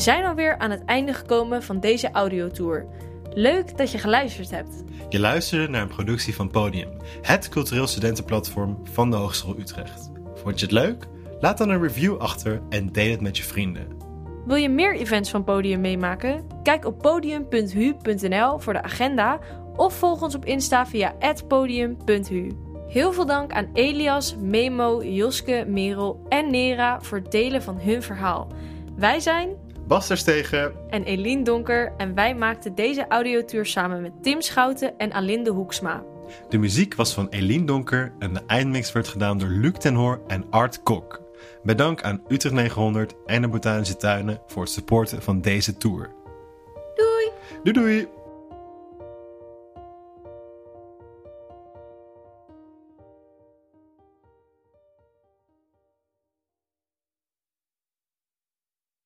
We 0.00 0.06
zijn 0.06 0.24
alweer 0.24 0.58
aan 0.58 0.70
het 0.70 0.84
einde 0.84 1.14
gekomen 1.14 1.62
van 1.62 1.80
deze 1.80 2.10
audiotour. 2.10 2.86
Leuk 3.34 3.78
dat 3.78 3.90
je 3.90 3.98
geluisterd 3.98 4.50
hebt. 4.50 4.84
Je 5.08 5.18
luisterde 5.18 5.68
naar 5.68 5.82
een 5.82 5.88
productie 5.88 6.34
van 6.34 6.50
Podium, 6.50 6.88
het 7.22 7.48
cultureel 7.48 7.86
studentenplatform 7.86 8.78
van 8.92 9.10
de 9.10 9.16
Hogeschool 9.16 9.58
Utrecht. 9.58 10.10
Vond 10.34 10.60
je 10.60 10.66
het 10.66 10.74
leuk? 10.74 11.06
Laat 11.40 11.58
dan 11.58 11.68
een 11.68 11.82
review 11.82 12.16
achter 12.16 12.62
en 12.68 12.92
deel 12.92 13.10
het 13.10 13.20
met 13.20 13.36
je 13.36 13.42
vrienden. 13.42 13.86
Wil 14.46 14.56
je 14.56 14.68
meer 14.68 14.96
events 14.96 15.30
van 15.30 15.44
Podium 15.44 15.80
meemaken? 15.80 16.46
Kijk 16.62 16.84
op 16.84 16.98
podium.hu.nl 16.98 18.58
voor 18.58 18.72
de 18.72 18.82
agenda 18.82 19.38
of 19.76 19.94
volg 19.94 20.22
ons 20.22 20.34
op 20.34 20.44
Insta 20.44 20.86
via 20.86 21.14
podium.hu. 21.48 22.50
Heel 22.88 23.12
veel 23.12 23.26
dank 23.26 23.52
aan 23.52 23.70
Elias, 23.72 24.36
Memo, 24.36 25.02
Joske, 25.04 25.64
Merel 25.68 26.26
en 26.28 26.50
Nera 26.50 27.00
voor 27.00 27.18
het 27.18 27.30
delen 27.30 27.62
van 27.62 27.78
hun 27.78 28.02
verhaal. 28.02 28.52
Wij 28.96 29.20
zijn 29.20 29.68
Bas 29.90 30.06
Terstegen, 30.06 30.72
en 30.88 31.04
Eline 31.04 31.42
Donker 31.42 31.92
en 31.96 32.14
wij 32.14 32.34
maakten 32.34 32.74
deze 32.74 33.06
audiotour 33.08 33.66
samen 33.66 34.02
met 34.02 34.12
Tim 34.22 34.40
Schouten 34.40 34.98
en 34.98 35.12
Alinde 35.12 35.50
Hoeksma. 35.50 36.04
de 36.48 36.58
muziek 36.58 36.94
was 36.94 37.14
van 37.14 37.28
Eline 37.28 37.64
Donker 37.64 38.12
en 38.18 38.34
de 38.34 38.40
eindmix 38.46 38.92
werd 38.92 39.08
gedaan 39.08 39.38
door 39.38 39.48
Luc 39.48 39.72
ten 39.72 39.94
Hoor 39.94 40.20
en 40.26 40.44
Art 40.50 40.82
Kok. 40.82 41.22
Bedankt 41.62 42.02
aan 42.02 42.22
Utrecht 42.28 42.54
900 42.54 43.14
en 43.26 43.42
de 43.42 43.48
Botanische 43.48 43.96
Tuinen 43.96 44.40
voor 44.46 44.62
het 44.62 44.72
supporten 44.72 45.22
van 45.22 45.40
deze 45.40 45.76
tour. 45.76 46.10
Doei! 46.94 47.30
Doei 47.62 47.72
doei! 47.72 48.19